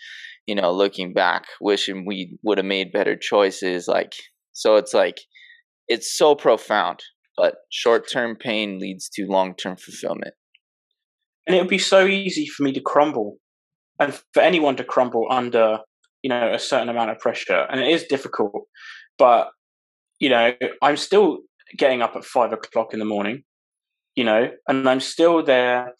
You 0.45 0.55
know, 0.55 0.71
looking 0.71 1.13
back, 1.13 1.43
wishing 1.59 2.05
we 2.05 2.37
would 2.43 2.57
have 2.57 2.65
made 2.65 2.93
better 2.93 3.17
choices. 3.17 3.85
Like, 3.87 4.13
so 4.53 4.77
it's 4.77 4.93
like, 4.93 5.17
it's 5.89 6.17
so 6.17 6.35
profound, 6.35 6.99
but 7.35 7.55
short 7.69 8.09
term 8.09 8.37
pain 8.37 8.79
leads 8.79 9.09
to 9.15 9.25
long 9.27 9.55
term 9.55 9.75
fulfillment 9.75 10.33
and 11.47 11.55
it 11.55 11.59
would 11.59 11.69
be 11.69 11.77
so 11.77 12.05
easy 12.05 12.45
for 12.45 12.63
me 12.63 12.73
to 12.73 12.81
crumble 12.81 13.37
and 13.99 14.13
for 14.33 14.41
anyone 14.41 14.75
to 14.75 14.83
crumble 14.83 15.25
under 15.29 15.79
you 16.21 16.29
know 16.29 16.53
a 16.53 16.59
certain 16.59 16.89
amount 16.89 17.11
of 17.11 17.19
pressure. 17.19 17.65
And 17.69 17.79
it 17.79 17.87
is 17.87 18.03
difficult 18.03 18.67
but 19.17 19.49
you 20.19 20.29
know 20.29 20.53
i'm 20.81 20.97
still 20.97 21.39
getting 21.77 22.01
up 22.01 22.15
at 22.15 22.25
five 22.25 22.53
o'clock 22.53 22.93
in 22.93 22.99
the 22.99 23.05
morning 23.05 23.43
you 24.15 24.23
know 24.23 24.49
and 24.67 24.87
i'm 24.89 24.99
still 24.99 25.43
there 25.43 25.93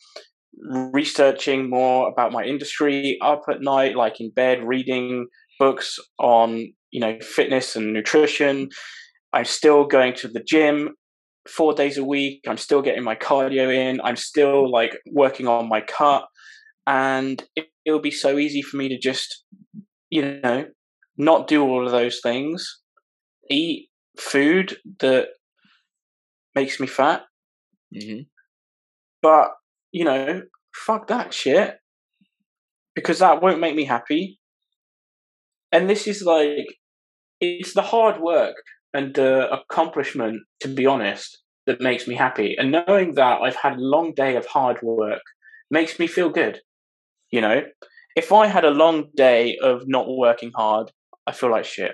researching 0.94 1.70
more 1.70 2.10
about 2.10 2.32
my 2.32 2.44
industry 2.44 3.18
up 3.22 3.44
at 3.50 3.62
night 3.62 3.96
like 3.96 4.20
in 4.20 4.32
bed 4.32 4.64
reading 4.64 5.28
books 5.60 6.00
on 6.20 6.72
you 6.92 7.00
know 7.00 7.18
fitness 7.22 7.76
and 7.76 7.94
nutrition. 7.94 8.70
I'm 9.34 9.46
still 9.46 9.86
going 9.86 10.16
to 10.16 10.28
the 10.28 10.44
gym 10.44 10.96
four 11.50 11.74
days 11.74 11.98
a 11.98 12.04
week. 12.04 12.42
I'm 12.48 12.58
still 12.58 12.82
getting 12.82 13.04
my 13.04 13.16
cardio 13.16 13.74
in. 13.74 14.02
I'm 14.04 14.16
still 14.16 14.72
like 14.72 14.98
working 15.12 15.48
on 15.48 15.70
my 15.70 15.82
cut. 15.82 16.26
And 16.86 17.44
it, 17.56 17.68
it'll 17.86 18.00
be 18.00 18.12
so 18.12 18.38
easy 18.38 18.62
for 18.62 18.78
me 18.78 18.90
to 18.90 18.98
just, 18.98 19.44
you 20.10 20.40
know, 20.42 20.66
not 21.18 21.48
do 21.48 21.64
all 21.64 21.86
of 21.86 21.92
those 21.92 22.20
things, 22.22 22.80
eat 23.50 23.90
food 24.18 24.78
that 25.00 25.30
makes 26.56 26.80
me 26.80 26.88
fat. 26.88 27.24
Mm-hmm. 27.94 28.22
But, 29.22 29.50
you 29.92 30.06
know, 30.06 30.44
fuck 30.74 31.08
that 31.08 31.34
shit 31.34 31.76
because 32.96 33.20
that 33.20 33.42
won't 33.42 33.60
make 33.60 33.76
me 33.76 33.86
happy. 33.86 34.40
And 35.72 35.90
this 35.90 36.08
is 36.08 36.22
like, 36.24 36.68
it's 37.40 37.74
the 37.74 37.82
hard 37.82 38.20
work 38.20 38.56
and 38.94 39.14
the 39.14 39.52
accomplishment, 39.52 40.42
to 40.62 40.68
be 40.68 40.86
honest, 40.86 41.40
that 41.66 41.82
makes 41.82 42.08
me 42.08 42.16
happy. 42.16 42.56
And 42.58 42.72
knowing 42.72 43.16
that 43.16 43.42
I've 43.42 43.56
had 43.56 43.74
a 43.74 43.82
long 43.82 44.14
day 44.16 44.36
of 44.36 44.46
hard 44.46 44.82
work 44.82 45.22
makes 45.70 46.00
me 46.00 46.08
feel 46.08 46.30
good. 46.30 46.62
You 47.30 47.42
know, 47.42 47.62
if 48.16 48.32
I 48.32 48.48
had 48.48 48.64
a 48.64 48.70
long 48.70 49.10
day 49.16 49.58
of 49.62 49.84
not 49.86 50.08
working 50.08 50.52
hard, 50.56 50.92
I 51.26 51.34
feel 51.34 51.52
like 51.52 51.66
shit. 51.66 51.92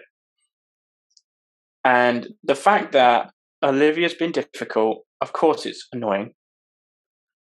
And 1.84 2.30
the 2.44 2.56
fact 2.56 2.94
that 2.94 3.32
Olivia's 3.64 4.14
been 4.14 4.32
difficult, 4.32 5.06
of 5.22 5.34
course, 5.34 5.66
it's 5.66 5.88
annoying. 5.92 6.34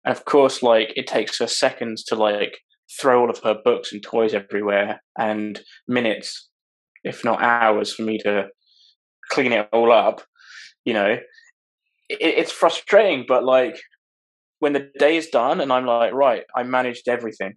And 0.05 0.17
of 0.17 0.25
course, 0.25 0.63
like 0.63 0.93
it 0.97 1.07
takes 1.07 1.39
her 1.39 1.47
seconds 1.47 2.03
to 2.05 2.17
like 2.17 2.59
throw 3.01 3.21
all 3.21 3.31
of 3.31 3.39
her 3.45 3.57
books 3.65 3.93
and 3.93 4.03
toys 4.03 4.35
everywhere, 4.35 5.03
and 5.19 5.61
minutes, 5.87 6.49
if 7.05 7.25
not 7.25 7.43
hours, 7.43 7.93
for 7.93 8.03
me 8.03 8.19
to 8.19 8.47
clean 9.33 9.53
it 9.53 9.69
all 9.73 9.93
up. 9.93 10.23
You 10.85 10.95
know, 10.95 11.17
it, 12.09 12.19
it's 12.21 12.53
frustrating, 12.53 13.25
but 13.27 13.45
like 13.45 13.77
when 14.59 14.73
the 14.73 14.91
day 14.99 15.17
is 15.17 15.29
done 15.29 15.61
and 15.61 15.73
I'm 15.73 15.87
like, 15.87 16.13
right, 16.13 16.45
I 16.55 16.63
managed 16.63 17.09
everything. 17.09 17.55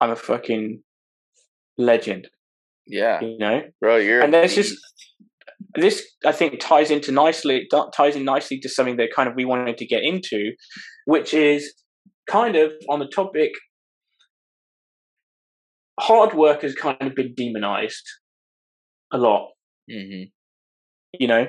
I'm 0.00 0.10
a 0.10 0.16
fucking 0.16 0.82
legend. 1.78 2.28
Yeah, 2.86 3.20
you 3.20 3.38
know, 3.38 3.62
bro. 3.80 3.96
You're 3.96 4.22
and 4.22 4.32
there's 4.32 4.54
just 4.54 4.76
this. 5.74 6.04
I 6.24 6.32
think 6.32 6.58
ties 6.58 6.90
into 6.90 7.12
nicely 7.12 7.68
ties 7.94 8.16
in 8.16 8.24
nicely 8.24 8.58
to 8.60 8.68
something 8.68 8.96
that 8.96 9.10
kind 9.14 9.28
of 9.28 9.36
we 9.36 9.44
wanted 9.44 9.78
to 9.78 9.86
get 9.86 10.02
into, 10.02 10.52
which 11.04 11.34
is 11.34 11.72
kind 12.28 12.56
of 12.56 12.72
on 12.88 12.98
the 12.98 13.06
topic. 13.06 13.50
Hard 16.00 16.32
work 16.34 16.62
has 16.62 16.74
kind 16.74 16.96
of 17.02 17.14
been 17.14 17.34
demonized 17.36 18.08
a 19.12 19.18
lot. 19.18 19.50
Mm-hmm. 19.90 20.24
You 21.18 21.28
know, 21.28 21.46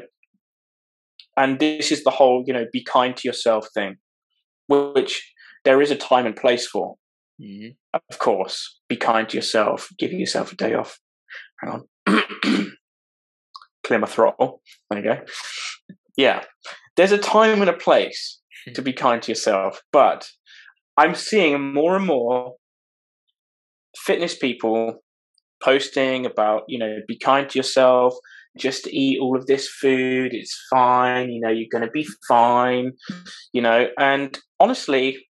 and 1.37 1.59
this 1.59 1.91
is 1.91 2.03
the 2.03 2.11
whole 2.11 2.43
you 2.45 2.53
know 2.53 2.65
be 2.71 2.83
kind 2.83 3.15
to 3.17 3.27
yourself 3.27 3.67
thing 3.73 3.97
which 4.67 5.33
there 5.65 5.81
is 5.81 5.91
a 5.91 5.95
time 5.95 6.25
and 6.25 6.35
place 6.35 6.67
for. 6.67 6.95
Mm-hmm. 7.41 7.69
of 8.11 8.19
course 8.19 8.77
be 8.87 8.95
kind 8.95 9.27
to 9.29 9.35
yourself 9.35 9.89
give 9.97 10.11
yourself 10.11 10.51
a 10.51 10.55
day 10.55 10.73
off. 10.75 10.99
Hang 11.59 11.81
on. 12.07 12.27
Clear 13.83 13.99
my 13.99 14.07
throttle. 14.07 14.61
There 14.89 14.99
you 14.99 15.05
go. 15.05 15.21
Yeah. 16.15 16.43
There's 16.97 17.11
a 17.11 17.17
time 17.17 17.61
and 17.61 17.69
a 17.69 17.73
place 17.73 18.41
to 18.73 18.81
be 18.81 18.93
kind 18.93 19.21
to 19.21 19.31
yourself 19.31 19.81
but 19.91 20.29
i'm 20.97 21.15
seeing 21.15 21.73
more 21.73 21.95
and 21.95 22.05
more 22.05 22.55
fitness 23.97 24.35
people 24.37 25.01
posting 25.63 26.25
about 26.25 26.63
you 26.67 26.79
know 26.79 26.97
be 27.07 27.17
kind 27.17 27.49
to 27.49 27.59
yourself 27.59 28.15
just 28.57 28.87
eat 28.87 29.19
all 29.19 29.37
of 29.37 29.47
this 29.47 29.69
food. 29.69 30.33
It's 30.33 30.59
fine. 30.69 31.29
You 31.29 31.39
know, 31.39 31.49
you're 31.49 31.69
going 31.71 31.85
to 31.85 31.91
be 31.91 32.07
fine. 32.27 32.93
You 33.53 33.61
know, 33.61 33.87
and 33.97 34.37
honestly, 34.59 35.25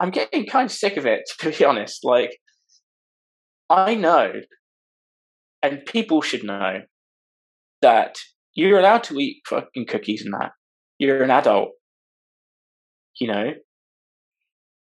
I'm 0.00 0.10
getting 0.10 0.46
kind 0.46 0.66
of 0.66 0.72
sick 0.72 0.96
of 0.96 1.06
it, 1.06 1.22
to 1.40 1.50
be 1.50 1.64
honest. 1.64 2.04
Like, 2.04 2.36
I 3.70 3.94
know, 3.94 4.32
and 5.62 5.84
people 5.86 6.22
should 6.22 6.44
know, 6.44 6.80
that 7.80 8.18
you're 8.54 8.78
allowed 8.78 9.04
to 9.04 9.18
eat 9.18 9.42
fucking 9.48 9.86
cookies 9.86 10.24
and 10.24 10.34
that. 10.34 10.50
You're 10.98 11.22
an 11.22 11.30
adult. 11.30 11.70
You 13.18 13.28
know, 13.28 13.52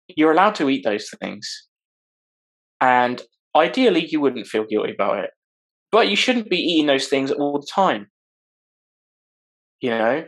you're 0.07 0.31
allowed 0.31 0.55
to 0.55 0.69
eat 0.69 0.83
those 0.83 1.09
things. 1.21 1.67
And 2.81 3.21
ideally, 3.55 4.07
you 4.07 4.21
wouldn't 4.21 4.47
feel 4.47 4.65
guilty 4.65 4.93
about 4.93 5.23
it. 5.23 5.31
But 5.91 6.09
you 6.09 6.15
shouldn't 6.15 6.49
be 6.49 6.57
eating 6.57 6.87
those 6.87 7.07
things 7.07 7.31
all 7.31 7.59
the 7.59 7.67
time. 7.67 8.07
You 9.81 9.91
know? 9.91 10.25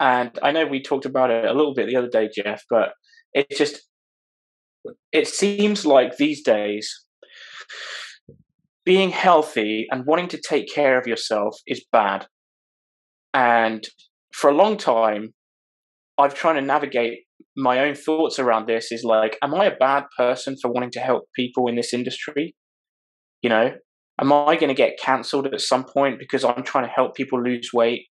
And 0.00 0.38
I 0.42 0.52
know 0.52 0.66
we 0.66 0.82
talked 0.82 1.06
about 1.06 1.30
it 1.30 1.44
a 1.44 1.52
little 1.52 1.74
bit 1.74 1.86
the 1.86 1.96
other 1.96 2.08
day, 2.08 2.28
Jeff, 2.34 2.62
but 2.68 2.92
it 3.32 3.48
just, 3.56 3.88
it 5.12 5.26
seems 5.26 5.86
like 5.86 6.16
these 6.16 6.42
days, 6.42 7.04
being 8.84 9.10
healthy 9.10 9.86
and 9.90 10.04
wanting 10.04 10.28
to 10.28 10.40
take 10.40 10.72
care 10.72 10.98
of 10.98 11.06
yourself 11.06 11.56
is 11.66 11.84
bad. 11.90 12.26
And 13.32 13.88
for 14.32 14.50
a 14.50 14.54
long 14.54 14.76
time, 14.76 15.32
I've 16.18 16.34
tried 16.34 16.54
to 16.54 16.60
navigate 16.60 17.20
my 17.56 17.80
own 17.80 17.94
thoughts 17.94 18.38
around 18.38 18.66
this 18.66 18.90
is 18.90 19.04
like, 19.04 19.38
am 19.42 19.54
I 19.54 19.66
a 19.66 19.76
bad 19.76 20.04
person 20.16 20.56
for 20.60 20.70
wanting 20.70 20.90
to 20.92 21.00
help 21.00 21.24
people 21.34 21.68
in 21.68 21.76
this 21.76 21.94
industry? 21.94 22.54
You 23.42 23.50
know, 23.50 23.72
am 24.20 24.32
I 24.32 24.56
going 24.56 24.68
to 24.68 24.74
get 24.74 24.98
cancelled 25.00 25.46
at 25.46 25.60
some 25.60 25.84
point 25.84 26.18
because 26.18 26.44
I'm 26.44 26.62
trying 26.62 26.86
to 26.86 26.90
help 26.90 27.14
people 27.14 27.42
lose 27.42 27.70
weight? 27.72 28.06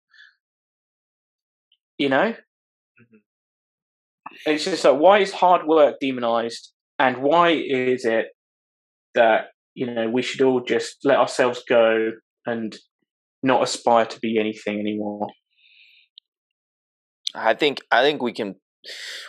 You 1.99 2.09
know? 2.09 2.35
Mm-hmm. 2.35 3.17
It's 4.47 4.65
just 4.65 4.85
like, 4.85 4.99
why 4.99 5.19
is 5.19 5.33
hard 5.33 5.67
work 5.67 5.97
demonized? 6.01 6.73
And 6.99 7.19
why 7.19 7.51
is 7.51 8.05
it 8.05 8.27
that, 9.15 9.47
you 9.75 9.93
know, 9.93 10.09
we 10.09 10.23
should 10.23 10.43
all 10.43 10.61
just 10.61 10.99
let 11.05 11.19
ourselves 11.19 11.63
go 11.69 12.13
and 12.47 12.77
not 13.43 13.63
aspire 13.63 14.07
to 14.07 14.19
be 14.21 14.39
anything 14.39 14.79
anymore? 14.81 15.29
I 17.35 17.55
think 17.55 17.81
I 17.91 18.03
think 18.03 18.23
we 18.23 18.33
can 18.33 18.57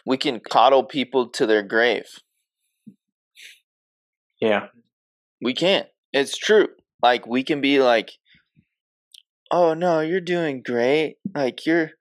we 0.05 0.17
can 0.17 0.39
coddle 0.39 0.83
people 0.83 1.29
to 1.29 1.45
their 1.45 1.63
grave. 1.63 2.05
Yeah. 4.39 4.67
We 5.41 5.53
can't. 5.53 5.87
It's 6.13 6.37
true. 6.37 6.69
Like 7.01 7.25
we 7.25 7.43
can 7.43 7.61
be 7.61 7.79
like, 7.79 8.11
"Oh 9.49 9.73
no, 9.73 10.01
you're 10.01 10.21
doing 10.21 10.61
great. 10.61 11.17
Like 11.33 11.65
you're 11.65 11.91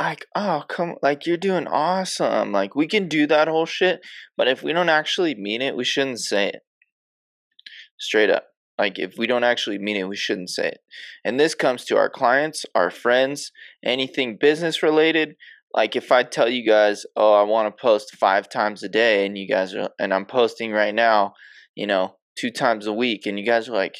like, 0.00 0.26
oh, 0.34 0.64
come 0.68 0.96
like 1.02 1.26
you're 1.26 1.36
doing 1.36 1.66
awesome." 1.66 2.52
Like 2.52 2.74
we 2.74 2.86
can 2.86 3.08
do 3.08 3.26
that 3.26 3.48
whole 3.48 3.66
shit, 3.66 4.00
but 4.36 4.48
if 4.48 4.62
we 4.62 4.72
don't 4.72 4.88
actually 4.88 5.34
mean 5.34 5.60
it, 5.60 5.76
we 5.76 5.84
shouldn't 5.84 6.20
say 6.20 6.48
it. 6.48 6.62
Straight 7.98 8.30
up. 8.30 8.46
Like 8.78 8.98
if 8.98 9.18
we 9.18 9.26
don't 9.26 9.44
actually 9.44 9.78
mean 9.78 9.96
it, 9.96 10.08
we 10.08 10.16
shouldn't 10.16 10.50
say 10.50 10.68
it. 10.68 10.80
And 11.24 11.38
this 11.38 11.54
comes 11.54 11.84
to 11.86 11.96
our 11.96 12.08
clients, 12.08 12.64
our 12.74 12.90
friends, 12.90 13.50
anything 13.84 14.38
business 14.40 14.82
related. 14.82 15.34
Like 15.74 15.96
if 15.96 16.10
I 16.10 16.22
tell 16.22 16.48
you 16.48 16.66
guys, 16.66 17.04
"Oh, 17.16 17.34
I 17.34 17.42
want 17.42 17.74
to 17.74 17.80
post 17.80 18.16
5 18.16 18.48
times 18.48 18.82
a 18.82 18.88
day," 18.88 19.26
and 19.26 19.36
you 19.36 19.48
guys 19.48 19.74
are 19.74 19.90
and 19.98 20.12
I'm 20.14 20.26
posting 20.26 20.72
right 20.72 20.94
now, 20.94 21.34
you 21.74 21.86
know, 21.86 22.16
two 22.38 22.50
times 22.50 22.86
a 22.86 22.92
week 22.92 23.26
and 23.26 23.38
you 23.38 23.44
guys 23.44 23.68
are 23.68 23.74
like 23.74 23.96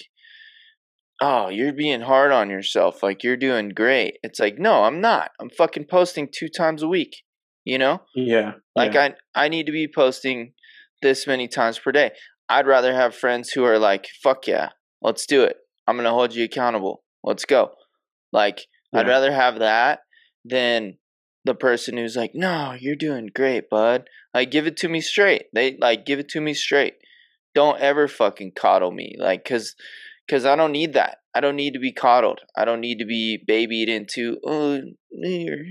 oh 1.20 1.48
you're 1.48 1.72
being 1.72 2.02
hard 2.02 2.30
on 2.30 2.48
yourself 2.48 3.02
like 3.02 3.24
you're 3.24 3.36
doing 3.36 3.70
great 3.70 4.18
it's 4.22 4.38
like 4.38 4.56
no 4.56 4.84
i'm 4.84 5.00
not 5.00 5.32
i'm 5.40 5.50
fucking 5.50 5.84
posting 5.84 6.28
two 6.32 6.46
times 6.48 6.80
a 6.80 6.86
week 6.86 7.24
you 7.68 7.76
know? 7.76 8.00
Yeah. 8.14 8.52
Like 8.74 8.94
yeah. 8.94 9.10
I 9.34 9.44
I 9.44 9.48
need 9.48 9.66
to 9.66 9.72
be 9.72 9.86
posting 9.86 10.54
this 11.02 11.26
many 11.26 11.48
times 11.48 11.78
per 11.78 11.92
day. 11.92 12.12
I'd 12.48 12.66
rather 12.66 12.94
have 12.94 13.14
friends 13.14 13.50
who 13.50 13.62
are 13.64 13.78
like, 13.78 14.08
"Fuck 14.22 14.46
yeah, 14.46 14.70
let's 15.02 15.26
do 15.26 15.42
it. 15.42 15.56
I'm 15.86 15.96
going 15.96 16.06
to 16.06 16.10
hold 16.10 16.34
you 16.34 16.44
accountable. 16.44 17.04
Let's 17.22 17.44
go." 17.44 17.72
Like 18.32 18.66
I'd 18.94 19.06
rather 19.06 19.30
have 19.32 19.58
that 19.58 20.00
than 20.46 20.96
the 21.48 21.54
person 21.54 21.96
who's 21.96 22.16
like, 22.16 22.32
"No, 22.34 22.76
you're 22.78 22.94
doing 22.96 23.30
great, 23.34 23.68
bud." 23.68 24.08
Like 24.34 24.50
give 24.50 24.66
it 24.66 24.76
to 24.78 24.88
me 24.88 25.00
straight. 25.00 25.46
They 25.52 25.76
like 25.80 26.06
give 26.06 26.18
it 26.20 26.28
to 26.30 26.40
me 26.40 26.54
straight. 26.54 26.94
Don't 27.54 27.80
ever 27.80 28.06
fucking 28.06 28.52
coddle 28.54 28.92
me. 28.92 29.16
Like 29.18 29.44
cuz 29.44 29.74
cuz 30.28 30.44
I 30.44 30.54
don't 30.54 30.72
need 30.72 30.92
that. 30.92 31.18
I 31.34 31.40
don't 31.40 31.56
need 31.56 31.72
to 31.74 31.80
be 31.80 31.92
coddled. 31.92 32.40
I 32.56 32.64
don't 32.64 32.80
need 32.80 32.98
to 32.98 33.04
be 33.06 33.42
babied 33.44 33.88
into, 33.88 34.38
"Oh, 34.44 34.80
you're 35.10 35.64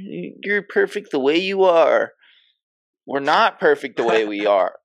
you're 0.43 0.61
perfect 0.63 1.11
the 1.11 1.19
way 1.19 1.37
you 1.37 1.63
are." 1.63 2.13
We're 3.05 3.19
not 3.21 3.59
perfect 3.59 3.95
the 3.97 4.03
way 4.03 4.25
we 4.25 4.45
are. 4.45 4.75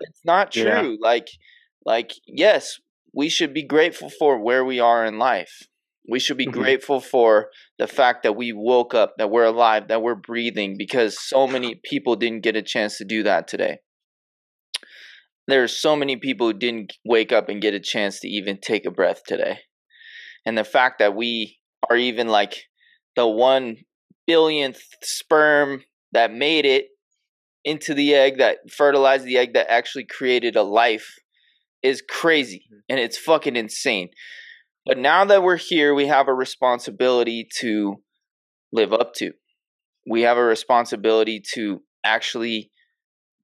It's 0.00 0.24
not 0.24 0.54
Yeah. 0.56 0.80
true. 0.82 0.98
Like 1.00 1.28
like 1.84 2.12
yes, 2.26 2.80
we 3.14 3.28
should 3.28 3.52
be 3.54 3.62
grateful 3.62 4.10
for 4.10 4.38
where 4.38 4.64
we 4.64 4.80
are 4.80 5.04
in 5.04 5.18
life. 5.18 5.68
We 6.08 6.18
should 6.18 6.36
be 6.36 6.46
Mhm. 6.46 6.52
grateful 6.52 7.00
for 7.00 7.50
the 7.78 7.86
fact 7.86 8.24
that 8.24 8.34
we 8.34 8.52
woke 8.52 8.94
up, 8.94 9.14
that 9.18 9.30
we're 9.30 9.44
alive, 9.44 9.88
that 9.88 10.02
we're 10.02 10.16
breathing 10.16 10.76
because 10.76 11.18
so 11.20 11.46
many 11.46 11.76
people 11.76 12.16
didn't 12.16 12.42
get 12.42 12.56
a 12.56 12.62
chance 12.62 12.98
to 12.98 13.04
do 13.04 13.22
that 13.22 13.46
today. 13.46 13.78
There 15.46 15.62
are 15.62 15.68
so 15.68 15.96
many 15.96 16.16
people 16.16 16.48
who 16.48 16.52
didn't 16.52 16.94
wake 17.04 17.32
up 17.32 17.48
and 17.48 17.62
get 17.62 17.74
a 17.74 17.80
chance 17.80 18.20
to 18.20 18.28
even 18.28 18.58
take 18.58 18.84
a 18.84 18.90
breath 18.90 19.22
today. 19.26 19.60
And 20.44 20.56
the 20.56 20.64
fact 20.64 20.98
that 20.98 21.14
we 21.14 21.58
are 21.88 21.96
even 21.96 22.28
like 22.28 22.68
the 23.16 23.26
one 23.26 23.78
billionth 24.26 24.80
sperm 25.02 25.84
that 26.12 26.32
made 26.32 26.64
it 26.64 26.86
into 27.64 27.94
the 27.94 28.14
egg, 28.14 28.38
that 28.38 28.58
fertilized 28.70 29.24
the 29.24 29.38
egg, 29.38 29.54
that 29.54 29.70
actually 29.70 30.04
created 30.04 30.56
a 30.56 30.62
life 30.62 31.14
is 31.82 32.02
crazy 32.08 32.64
and 32.88 32.98
it's 32.98 33.18
fucking 33.18 33.56
insane. 33.56 34.10
But 34.84 34.98
now 34.98 35.24
that 35.24 35.42
we're 35.42 35.56
here, 35.56 35.94
we 35.94 36.06
have 36.06 36.28
a 36.28 36.34
responsibility 36.34 37.46
to 37.60 37.96
live 38.72 38.92
up 38.92 39.14
to. 39.14 39.32
We 40.08 40.22
have 40.22 40.36
a 40.36 40.42
responsibility 40.42 41.42
to 41.54 41.82
actually 42.04 42.70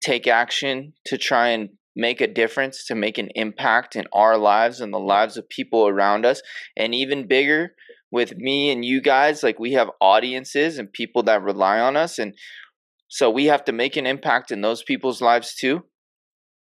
take 0.02 0.26
action 0.26 0.94
to 1.06 1.18
try 1.18 1.48
and 1.48 1.70
make 1.94 2.20
a 2.20 2.26
difference, 2.26 2.86
to 2.86 2.94
make 2.94 3.18
an 3.18 3.28
impact 3.34 3.96
in 3.96 4.04
our 4.12 4.36
lives 4.36 4.80
and 4.80 4.92
the 4.92 4.98
lives 4.98 5.36
of 5.36 5.48
people 5.48 5.86
around 5.86 6.24
us. 6.24 6.42
And 6.76 6.94
even 6.94 7.28
bigger, 7.28 7.72
with 8.10 8.36
me 8.36 8.70
and 8.70 8.84
you 8.84 9.00
guys, 9.00 9.42
like 9.42 9.58
we 9.58 9.72
have 9.72 9.90
audiences 10.00 10.78
and 10.78 10.92
people 10.92 11.22
that 11.24 11.42
rely 11.42 11.78
on 11.78 11.96
us. 11.96 12.18
And 12.18 12.34
so 13.08 13.30
we 13.30 13.46
have 13.46 13.64
to 13.64 13.72
make 13.72 13.96
an 13.96 14.06
impact 14.06 14.50
in 14.50 14.60
those 14.60 14.82
people's 14.82 15.20
lives 15.20 15.54
too. 15.54 15.84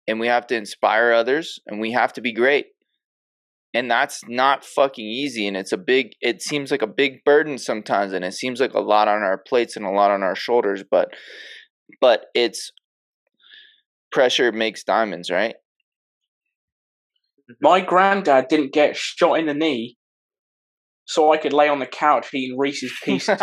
And 0.07 0.19
we 0.19 0.27
have 0.27 0.47
to 0.47 0.55
inspire 0.55 1.11
others 1.11 1.59
and 1.67 1.79
we 1.79 1.91
have 1.91 2.13
to 2.13 2.21
be 2.21 2.33
great. 2.33 2.67
And 3.73 3.89
that's 3.89 4.21
not 4.27 4.65
fucking 4.65 5.05
easy. 5.05 5.47
And 5.47 5.55
it's 5.55 5.71
a 5.71 5.77
big, 5.77 6.13
it 6.21 6.41
seems 6.41 6.71
like 6.71 6.81
a 6.81 6.87
big 6.87 7.23
burden 7.23 7.57
sometimes. 7.57 8.13
And 8.13 8.25
it 8.25 8.33
seems 8.33 8.59
like 8.59 8.73
a 8.73 8.79
lot 8.79 9.07
on 9.07 9.21
our 9.21 9.37
plates 9.37 9.75
and 9.75 9.85
a 9.85 9.91
lot 9.91 10.11
on 10.11 10.23
our 10.23 10.35
shoulders. 10.35 10.83
But, 10.89 11.09
but 12.01 12.25
it's 12.33 12.71
pressure 14.11 14.51
makes 14.51 14.83
diamonds, 14.83 15.29
right? 15.29 15.55
My 17.61 17.81
granddad 17.81 18.47
didn't 18.47 18.73
get 18.73 18.95
shot 18.95 19.35
in 19.39 19.45
the 19.45 19.53
knee 19.53 19.97
so 21.05 21.33
I 21.33 21.37
could 21.37 21.53
lay 21.53 21.67
on 21.69 21.79
the 21.79 21.87
couch 21.87 22.33
eating 22.33 22.57
Reese's 22.57 22.93
Pieces. 23.03 23.39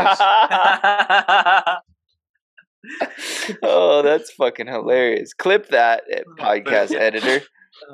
oh, 3.63 4.03
that's 4.03 4.33
fucking 4.33 4.69
hilarious. 4.69 5.33
Clip 5.35 5.69
that, 5.71 6.05
eh, 6.11 6.23
podcast 6.39 6.95
editor. 6.95 7.45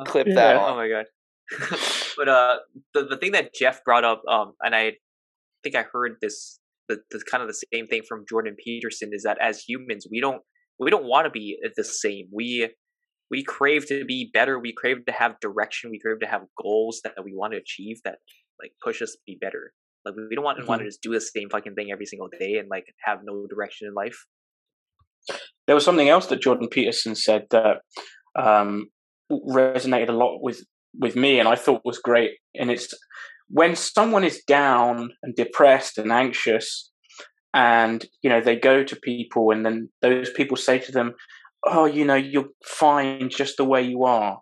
Clip 0.07 0.27
that 0.27 0.57
Yeah. 0.57 0.67
oh 0.67 0.77
my 0.77 0.89
god. 0.89 1.07
but 2.17 2.29
uh, 2.29 2.57
the 2.95 3.05
the 3.05 3.17
thing 3.17 3.33
that 3.33 3.55
Jeff 3.55 3.85
brought 3.85 4.05
up, 4.05 4.23
um, 4.29 4.53
and 4.61 4.75
I 4.75 4.93
think 5.63 5.77
I 5.77 5.85
heard 5.93 6.17
this, 6.21 6.59
the, 6.89 6.99
the 7.11 7.23
kind 7.31 7.43
of 7.43 7.49
the 7.49 7.61
same 7.73 7.87
thing 7.87 8.03
from 8.09 8.25
Jordan 8.29 8.57
Peterson 8.63 9.11
is 9.13 9.23
that 9.23 9.39
as 9.41 9.61
humans, 9.61 10.07
we 10.11 10.21
don't 10.21 10.43
we 10.79 10.91
don't 10.91 11.05
want 11.05 11.27
to 11.27 11.31
be 11.31 11.59
the 11.77 11.85
same. 11.85 12.29
We 12.33 12.71
we 13.31 13.43
crave 13.43 13.87
to 13.87 14.05
be 14.05 14.31
better. 14.33 14.59
We 14.59 14.73
crave 14.73 15.07
to 15.07 15.13
have 15.13 15.41
direction. 15.41 15.91
We 15.91 15.99
crave 15.99 16.21
to 16.21 16.27
have 16.27 16.43
goals 16.61 17.01
that 17.05 17.15
we 17.25 17.33
want 17.35 17.53
to 17.55 17.59
achieve 17.59 17.99
that 18.05 18.17
like 18.61 18.73
push 18.83 19.03
us 19.03 19.13
to 19.13 19.19
be 19.27 19.39
better. 19.41 19.73
Like 20.05 20.15
we 20.29 20.35
don't 20.35 20.45
want 20.45 20.59
to 20.59 20.67
want 20.67 20.81
to 20.81 20.87
just 20.87 21.03
do 21.03 21.13
the 21.13 21.21
same 21.21 21.49
fucking 21.49 21.75
thing 21.75 21.91
every 21.93 22.07
single 22.07 22.29
day 22.39 22.59
and 22.59 22.69
like 22.69 22.85
have 23.05 23.21
no 23.25 23.47
direction 23.47 23.89
in 23.89 23.95
life. 23.95 24.27
there 25.67 25.75
was 25.75 25.85
something 25.85 26.09
else 26.09 26.27
that 26.27 26.41
Jordan 26.41 26.69
Peterson 26.69 27.15
said 27.15 27.47
that 27.51 27.79
um, 28.39 28.89
resonated 29.31 30.09
a 30.09 30.13
lot 30.13 30.41
with 30.41 30.65
with 30.99 31.17
me, 31.17 31.39
and 31.39 31.49
I 31.49 31.55
thought 31.55 31.83
was 31.85 31.99
great. 31.99 32.33
And 32.55 32.71
it's 32.71 32.93
when 33.49 33.77
someone 33.77 34.25
is 34.25 34.43
down 34.47 35.11
and 35.23 35.35
depressed 35.35 35.99
and 35.99 36.13
anxious, 36.13 36.91
and 37.55 38.05
you 38.23 38.31
know 38.31 38.41
they 38.41 38.57
go 38.57 38.85
to 38.85 38.97
people, 38.97 39.51
and 39.51 39.65
then 39.65 39.89
those 40.01 40.31
people 40.31 40.57
say 40.57 40.79
to 40.79 40.93
them, 40.93 41.15
"Oh, 41.67 41.85
you 41.85 42.05
know, 42.05 42.15
you're 42.15 42.51
fine 42.65 43.29
just 43.31 43.57
the 43.57 43.65
way 43.65 43.83
you 43.83 44.05
are." 44.05 44.41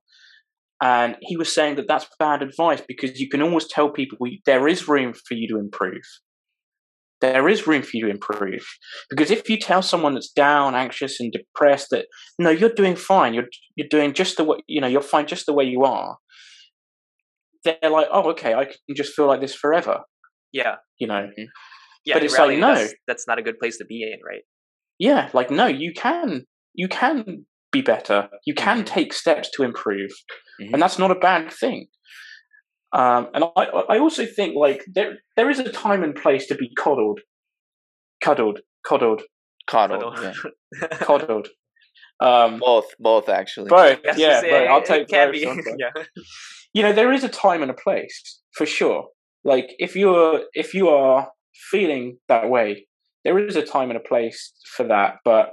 And 0.83 1.17
he 1.21 1.37
was 1.37 1.55
saying 1.55 1.77
that 1.77 1.89
that's 1.89 2.07
bad 2.19 2.43
advice 2.43 2.83
because 2.87 3.21
you 3.21 3.29
can 3.29 3.43
always 3.43 3.69
tell 3.69 3.91
people 3.91 4.17
there 4.47 4.67
is 4.67 4.89
room 4.89 5.13
for 5.13 5.35
you 5.35 5.47
to 5.49 5.59
improve 5.59 6.03
there 7.21 7.49
is 7.49 7.67
room 7.67 7.83
for 7.83 7.91
you 7.95 8.07
to 8.07 8.11
improve. 8.11 8.67
Because 9.09 9.31
if 9.31 9.49
you 9.49 9.59
tell 9.59 9.83
someone 9.83 10.15
that's 10.15 10.31
down, 10.31 10.75
anxious, 10.75 11.21
and 11.21 11.33
depressed 11.33 11.89
that 11.91 12.07
no, 12.39 12.51
you're 12.51 12.71
doing 12.71 12.97
fine, 12.97 13.35
you're 13.35 13.49
you're 13.77 13.89
doing 13.89 14.13
just 14.13 14.37
the 14.37 14.45
way 14.45 14.59
you 14.67 14.81
know, 14.81 14.87
you're 14.87 15.01
fine 15.01 15.27
just 15.27 15.47
the 15.47 15.55
way 15.55 15.65
you 15.65 15.85
are, 15.85 16.17
they're 17.65 17.91
like, 17.91 18.09
oh, 18.13 18.31
okay, 18.31 18.55
I 18.55 18.65
can 18.65 18.95
just 18.97 19.15
feel 19.15 19.27
like 19.27 19.41
this 19.41 19.55
forever. 19.55 20.01
Yeah, 20.53 20.77
You 20.99 21.07
know, 21.07 21.29
yeah. 22.05 22.15
But 22.15 22.23
in 22.23 22.27
it's 22.27 22.39
like, 22.39 22.59
no. 22.59 22.75
that's, 22.75 22.95
that's 23.07 23.27
not 23.29 23.39
a 23.39 23.43
good 23.43 23.59
place 23.59 23.79
to 23.79 23.85
be 23.85 24.03
in, 24.03 24.19
right? 24.27 24.43
yeah, 24.99 25.31
like 25.33 25.51
no, 25.51 25.67
you 25.67 25.93
can 25.95 26.45
you 26.75 26.89
can 26.89 27.47
be 27.73 27.81
better. 27.83 28.29
You 28.47 28.55
can 28.55 28.83
Mhm. 28.83 28.87
take 28.87 29.13
steps 29.13 29.49
to 29.55 29.63
improve, 29.63 30.11
Mhm. 30.61 30.73
and 30.73 30.83
that's 30.83 30.99
not 30.99 31.11
a 31.11 31.15
bad 31.15 31.53
thing. 31.53 31.87
Um, 32.93 33.29
and 33.35 33.45
I, 33.57 33.65
I 33.95 33.99
also 33.99 34.27
think 34.27 34.57
like 34.57 34.85
there 34.93 35.19
there 35.37 35.49
is 35.49 35.59
a 35.61 35.71
time 35.71 36.03
and 36.03 36.15
place 36.15 36.47
to 36.49 36.55
be 36.57 36.69
coddled, 36.77 37.21
cuddled, 38.23 38.61
coddled, 38.87 39.23
Coddled. 39.67 40.03
Cuddle. 40.17 40.35
Yeah. 40.81 40.89
coddled. 41.09 41.49
Um, 42.21 42.59
Both, 42.59 42.89
both 42.99 43.29
actually. 43.31 43.69
both, 43.71 44.01
yeah, 44.17 44.41
it- 44.43 44.51
both. 44.51 44.69
I'll 44.69 44.83
take 44.83 45.09
can 45.09 45.31
both 45.33 45.65
yeah. 45.79 45.91
You 46.73 46.83
know, 46.83 46.93
there 46.93 47.13
is 47.13 47.25
a 47.25 47.29
time 47.29 47.63
and 47.63 47.71
a 47.71 47.75
place 47.75 48.41
for 48.53 48.67
sure. 48.67 49.09
Like 49.45 49.71
if 49.79 49.97
you're 49.97 50.43
if 50.53 50.75
you 50.75 50.89
are 50.89 51.31
feeling 51.71 52.19
that 52.29 52.49
way, 52.49 52.87
there 53.25 53.39
is 53.39 53.57
a 53.57 53.63
time 53.63 53.91
and 53.91 53.97
a 53.97 54.09
place 54.09 54.53
for 54.77 54.87
that. 54.87 55.17
But 55.25 55.51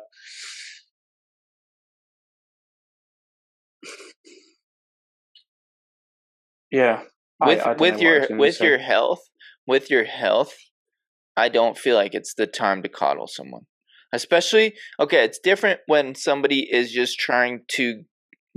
yeah, 6.71 7.01
with 7.39 7.61
I 7.61 7.73
with 7.73 7.93
I 7.93 7.95
was 7.95 8.01
your 8.01 8.37
with 8.37 8.55
say. 8.55 8.65
your 8.67 8.77
health 8.79 9.21
with 9.65 9.89
your 9.89 10.05
health 10.05 10.55
i 11.35 11.49
don't 11.49 11.77
feel 11.77 11.95
like 11.95 12.13
it's 12.13 12.33
the 12.33 12.47
time 12.47 12.81
to 12.81 12.89
coddle 12.89 13.27
someone 13.27 13.63
especially 14.13 14.73
okay 14.99 15.23
it's 15.23 15.39
different 15.39 15.79
when 15.87 16.15
somebody 16.15 16.67
is 16.71 16.91
just 16.91 17.19
trying 17.19 17.61
to 17.67 18.03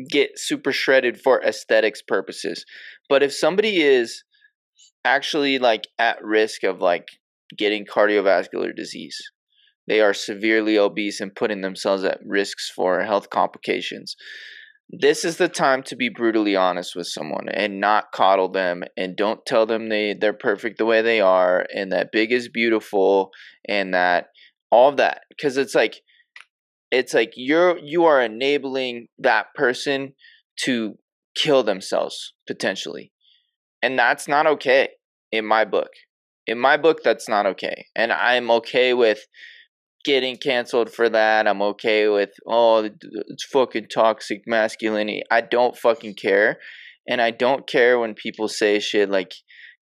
get 0.08 0.38
super 0.38 0.72
shredded 0.72 1.20
for 1.20 1.42
aesthetics 1.42 2.02
purposes. 2.02 2.64
But 3.08 3.22
if 3.22 3.34
somebody 3.34 3.82
is 3.82 4.22
actually 5.04 5.58
like 5.58 5.88
at 5.98 6.22
risk 6.22 6.62
of 6.62 6.80
like 6.80 7.06
getting 7.56 7.84
cardiovascular 7.84 8.74
disease 8.76 9.16
they 9.88 10.00
are 10.00 10.14
severely 10.14 10.78
obese 10.78 11.20
and 11.20 11.34
putting 11.34 11.62
themselves 11.62 12.04
at 12.04 12.20
risks 12.24 12.70
for 12.76 13.02
health 13.02 13.30
complications 13.30 14.14
this 14.90 15.24
is 15.24 15.38
the 15.38 15.48
time 15.48 15.82
to 15.82 15.96
be 15.96 16.08
brutally 16.08 16.54
honest 16.54 16.94
with 16.94 17.06
someone 17.06 17.48
and 17.48 17.80
not 17.80 18.12
coddle 18.12 18.50
them 18.50 18.82
and 18.96 19.16
don't 19.16 19.44
tell 19.46 19.64
them 19.64 19.88
they 19.88 20.14
they're 20.14 20.32
perfect 20.32 20.78
the 20.78 20.84
way 20.84 21.00
they 21.00 21.20
are 21.20 21.64
and 21.74 21.92
that 21.92 22.12
big 22.12 22.30
is 22.30 22.48
beautiful 22.48 23.30
and 23.68 23.94
that 23.94 24.26
all 24.70 24.88
of 24.88 24.96
that. 24.98 25.22
Because 25.28 25.56
it's 25.56 25.74
like 25.74 26.00
it's 26.90 27.14
like 27.14 27.32
you're 27.36 27.78
you 27.78 28.04
are 28.04 28.20
enabling 28.20 29.08
that 29.18 29.46
person 29.54 30.14
to 30.56 30.94
kill 31.36 31.62
themselves 31.62 32.34
potentially 32.46 33.12
and 33.82 33.98
that's 33.98 34.26
not 34.26 34.46
okay 34.46 34.88
in 35.30 35.44
my 35.44 35.64
book 35.64 35.90
in 36.46 36.58
my 36.58 36.76
book 36.76 37.02
that's 37.02 37.28
not 37.28 37.46
okay 37.46 37.86
and 37.94 38.12
i'm 38.12 38.50
okay 38.50 38.92
with 38.92 39.26
getting 40.04 40.36
canceled 40.36 40.90
for 40.90 41.08
that. 41.08 41.46
I'm 41.46 41.62
okay 41.62 42.08
with 42.08 42.30
oh 42.46 42.88
it's 43.02 43.44
fucking 43.44 43.88
toxic 43.92 44.42
masculinity. 44.46 45.22
I 45.30 45.40
don't 45.42 45.76
fucking 45.76 46.14
care. 46.14 46.58
And 47.08 47.20
I 47.20 47.30
don't 47.30 47.66
care 47.66 47.98
when 47.98 48.14
people 48.14 48.48
say 48.48 48.78
shit 48.78 49.10
like 49.10 49.32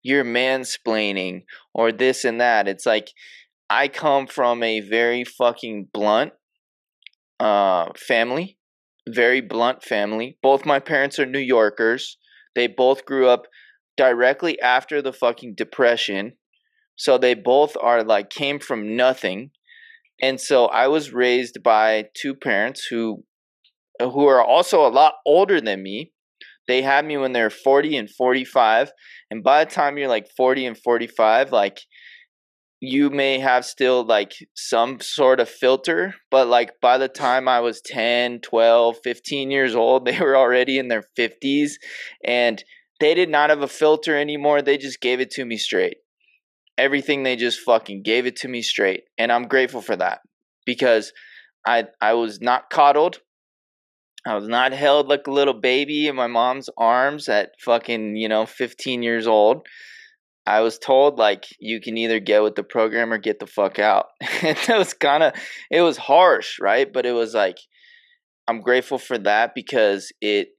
you're 0.01 0.25
mansplaining 0.25 1.43
or 1.73 1.91
this 1.91 2.25
and 2.25 2.41
that. 2.41 2.67
It's 2.67 2.85
like 2.85 3.11
I 3.69 3.87
come 3.87 4.27
from 4.27 4.63
a 4.63 4.79
very 4.79 5.23
fucking 5.23 5.87
blunt 5.93 6.33
uh, 7.39 7.91
family, 7.95 8.57
very 9.07 9.41
blunt 9.41 9.83
family. 9.83 10.37
Both 10.41 10.65
my 10.65 10.79
parents 10.79 11.19
are 11.19 11.25
New 11.25 11.39
Yorkers. 11.39 12.17
They 12.55 12.67
both 12.67 13.05
grew 13.05 13.27
up 13.27 13.45
directly 13.97 14.59
after 14.61 15.01
the 15.01 15.13
fucking 15.13 15.55
depression. 15.55 16.33
So 16.95 17.17
they 17.17 17.33
both 17.33 17.77
are 17.81 18.03
like 18.03 18.29
came 18.29 18.59
from 18.59 18.95
nothing. 18.95 19.51
And 20.21 20.39
so 20.39 20.65
I 20.65 20.87
was 20.87 21.13
raised 21.13 21.63
by 21.63 22.05
two 22.13 22.35
parents 22.35 22.85
who 22.85 23.23
who 24.01 24.27
are 24.27 24.43
also 24.43 24.85
a 24.85 24.89
lot 24.89 25.15
older 25.25 25.59
than 25.59 25.83
me. 25.83 26.11
They 26.67 26.81
had 26.81 27.05
me 27.05 27.17
when 27.17 27.33
they're 27.33 27.49
40 27.49 27.97
and 27.97 28.09
45. 28.09 28.91
And 29.31 29.43
by 29.43 29.65
the 29.65 29.71
time 29.71 29.97
you're 29.97 30.07
like 30.07 30.27
40 30.37 30.67
and 30.67 30.77
45, 30.77 31.51
like 31.51 31.81
you 32.81 33.09
may 33.09 33.39
have 33.39 33.65
still 33.65 34.03
like 34.05 34.33
some 34.55 35.01
sort 35.01 35.39
of 35.39 35.49
filter, 35.49 36.15
but 36.31 36.47
like 36.47 36.79
by 36.81 36.97
the 36.97 37.09
time 37.09 37.47
I 37.47 37.59
was 37.59 37.81
10, 37.81 38.39
12, 38.41 38.97
15 39.03 39.51
years 39.51 39.75
old, 39.75 40.05
they 40.05 40.19
were 40.19 40.37
already 40.37 40.77
in 40.77 40.87
their 40.87 41.03
50s 41.17 41.73
and 42.23 42.63
they 42.99 43.13
did 43.13 43.29
not 43.29 43.49
have 43.49 43.61
a 43.61 43.67
filter 43.67 44.17
anymore. 44.17 44.61
They 44.61 44.77
just 44.77 45.01
gave 45.01 45.19
it 45.19 45.31
to 45.31 45.45
me 45.45 45.57
straight. 45.57 45.97
Everything 46.77 47.23
they 47.23 47.35
just 47.35 47.59
fucking 47.59 48.03
gave 48.03 48.25
it 48.25 48.37
to 48.37 48.47
me 48.47 48.61
straight. 48.61 49.03
And 49.17 49.31
I'm 49.31 49.47
grateful 49.47 49.81
for 49.81 49.95
that 49.97 50.19
because 50.65 51.11
I 51.65 51.85
I 52.01 52.13
was 52.13 52.39
not 52.41 52.69
coddled. 52.69 53.19
I 54.25 54.35
was 54.35 54.47
not 54.47 54.73
held 54.73 55.07
like 55.07 55.27
a 55.27 55.31
little 55.31 55.53
baby 55.53 56.07
in 56.07 56.15
my 56.15 56.27
mom's 56.27 56.69
arms 56.77 57.29
at 57.29 57.51
fucking, 57.59 58.17
you 58.17 58.27
know, 58.27 58.45
15 58.45 59.01
years 59.01 59.27
old. 59.27 59.65
I 60.49 60.61
was 60.61 60.79
told 60.79 61.19
like 61.19 61.45
you 61.59 61.79
can 61.79 61.95
either 61.95 62.19
get 62.19 62.41
with 62.41 62.55
the 62.55 62.63
program 62.63 63.13
or 63.13 63.19
get 63.19 63.39
the 63.39 63.45
fuck 63.45 63.77
out. 63.77 64.07
and 64.41 64.57
it 64.57 64.77
was 64.77 64.95
kind 64.95 65.21
of 65.21 65.33
it 65.69 65.81
was 65.81 65.97
harsh, 65.97 66.57
right? 66.59 66.91
But 66.91 67.05
it 67.05 67.11
was 67.11 67.35
like 67.35 67.59
I'm 68.47 68.61
grateful 68.61 68.97
for 68.97 69.19
that 69.19 69.53
because 69.53 70.11
it 70.21 70.49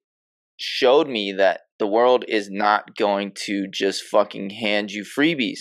showed 0.61 1.09
me 1.09 1.33
that 1.33 1.63
the 1.81 1.89
world 1.89 2.25
is 2.29 2.49
not 2.49 2.95
going 2.95 3.33
to 3.47 3.67
just 3.69 4.05
fucking 4.05 4.51
hand 4.51 4.93
you 4.93 5.03
freebies. 5.03 5.61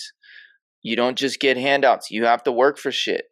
You 0.83 0.95
don't 0.95 1.17
just 1.17 1.39
get 1.39 1.57
handouts. 1.57 2.11
You 2.11 2.25
have 2.25 2.43
to 2.43 2.51
work 2.51 2.77
for 2.77 2.91
shit. 2.91 3.25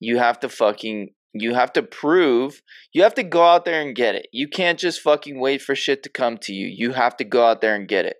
You 0.00 0.18
have 0.18 0.38
to 0.40 0.50
fucking 0.50 1.14
you 1.32 1.54
have 1.54 1.72
to 1.74 1.82
prove, 1.82 2.60
you 2.92 3.04
have 3.04 3.14
to 3.14 3.22
go 3.22 3.44
out 3.44 3.64
there 3.64 3.80
and 3.80 3.96
get 3.96 4.16
it. 4.16 4.26
You 4.32 4.48
can't 4.48 4.78
just 4.78 5.00
fucking 5.00 5.40
wait 5.40 5.62
for 5.62 5.74
shit 5.74 6.02
to 6.02 6.10
come 6.10 6.36
to 6.42 6.52
you. 6.52 6.66
You 6.66 6.92
have 6.92 7.16
to 7.18 7.24
go 7.24 7.46
out 7.46 7.62
there 7.62 7.74
and 7.74 7.88
get 7.88 8.04
it. 8.04 8.16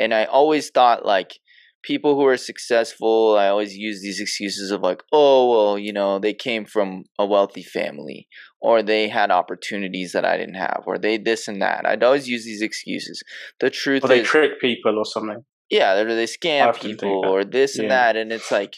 And 0.00 0.14
I 0.14 0.24
always 0.24 0.70
thought 0.70 1.04
like 1.04 1.38
people 1.82 2.14
who 2.14 2.26
are 2.26 2.36
successful, 2.36 3.36
I 3.36 3.48
always 3.48 3.76
use 3.76 4.02
these 4.02 4.20
excuses 4.20 4.70
of 4.70 4.80
like, 4.80 5.02
oh, 5.12 5.50
well, 5.50 5.78
you 5.78 5.92
know, 5.92 6.18
they 6.18 6.34
came 6.34 6.64
from 6.64 7.04
a 7.18 7.26
wealthy 7.26 7.62
family 7.62 8.28
or 8.60 8.82
they 8.82 9.08
had 9.08 9.30
opportunities 9.30 10.12
that 10.12 10.24
I 10.24 10.36
didn't 10.36 10.54
have 10.54 10.84
or 10.86 10.98
they 10.98 11.18
this 11.18 11.48
and 11.48 11.62
that. 11.62 11.86
I'd 11.86 12.02
always 12.02 12.28
use 12.28 12.44
these 12.44 12.62
excuses. 12.62 13.22
The 13.60 13.70
truth 13.70 14.04
or 14.04 14.08
they 14.08 14.20
is, 14.20 14.26
trick 14.26 14.60
people 14.60 14.98
or 14.98 15.04
something. 15.04 15.44
Yeah, 15.70 16.02
they 16.02 16.14
they 16.14 16.24
scam 16.24 16.78
people 16.80 17.24
or 17.26 17.44
this 17.44 17.76
yeah. 17.76 17.82
and 17.82 17.90
that 17.90 18.16
and 18.16 18.32
it's 18.32 18.50
like 18.50 18.76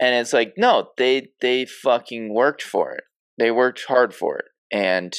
and 0.00 0.14
it's 0.14 0.32
like 0.32 0.54
no, 0.56 0.88
they 0.96 1.28
they 1.40 1.66
fucking 1.66 2.34
worked 2.34 2.62
for 2.62 2.92
it. 2.92 3.04
They 3.38 3.50
worked 3.50 3.84
hard 3.86 4.14
for 4.14 4.38
it 4.38 4.46
and 4.72 5.14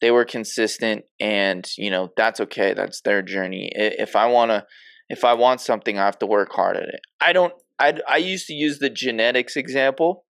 they 0.00 0.10
were 0.10 0.24
consistent 0.24 1.04
and 1.20 1.68
you 1.76 1.90
know 1.90 2.10
that's 2.16 2.40
okay 2.40 2.74
that's 2.74 3.00
their 3.02 3.22
journey. 3.22 3.70
If 3.74 4.16
i 4.16 4.26
want 4.26 4.50
to 4.50 4.64
if 5.08 5.24
i 5.24 5.34
want 5.34 5.60
something 5.60 5.98
i 5.98 6.04
have 6.04 6.18
to 6.20 6.26
work 6.26 6.52
hard 6.52 6.76
at 6.76 6.84
it. 6.84 7.00
I 7.20 7.32
don't 7.32 7.52
i 7.78 7.98
i 8.08 8.16
used 8.16 8.46
to 8.46 8.54
use 8.54 8.78
the 8.78 8.90
genetics 8.90 9.56
example 9.56 10.24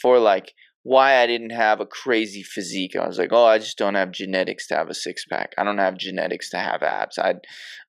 for 0.00 0.18
like 0.18 0.52
why 0.82 1.16
i 1.16 1.26
didn't 1.26 1.50
have 1.50 1.80
a 1.80 1.86
crazy 1.86 2.42
physique. 2.42 2.96
I 2.96 3.06
was 3.06 3.18
like 3.18 3.32
oh 3.32 3.44
i 3.44 3.58
just 3.58 3.78
don't 3.78 3.94
have 3.94 4.10
genetics 4.10 4.66
to 4.68 4.76
have 4.76 4.88
a 4.88 4.94
six 4.94 5.24
pack 5.24 5.52
i 5.58 5.64
don't 5.64 5.78
have 5.78 5.96
genetics 5.96 6.50
to 6.50 6.58
have 6.58 6.82
abs. 6.82 7.18
I 7.18 7.34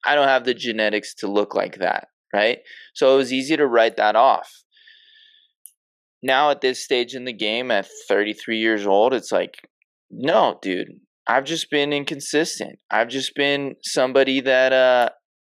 i 0.06 0.16
don't 0.16 0.28
have 0.28 0.46
the 0.46 0.54
genetics 0.54 1.14
to 1.16 1.28
look 1.28 1.56
like 1.56 1.80
that 1.80 2.08
right? 2.34 2.60
So 2.94 3.14
it 3.14 3.18
was 3.18 3.32
easy 3.32 3.56
to 3.56 3.66
write 3.66 3.96
that 3.96 4.18
off. 4.18 4.52
Now 6.22 6.50
at 6.50 6.60
this 6.60 6.84
stage 6.84 7.16
in 7.16 7.24
the 7.24 7.34
game 7.34 7.72
at 7.72 7.88
33 8.08 8.58
years 8.58 8.86
old 8.86 9.14
it's 9.14 9.32
like 9.32 9.70
no 10.10 10.58
dude 10.62 11.00
I've 11.28 11.46
just 11.46 11.72
been 11.72 11.92
inconsistent. 11.94 12.80
I've 12.92 13.10
just 13.10 13.36
been 13.36 13.76
somebody 13.84 14.42
that 14.42 14.74
uh 14.74 15.10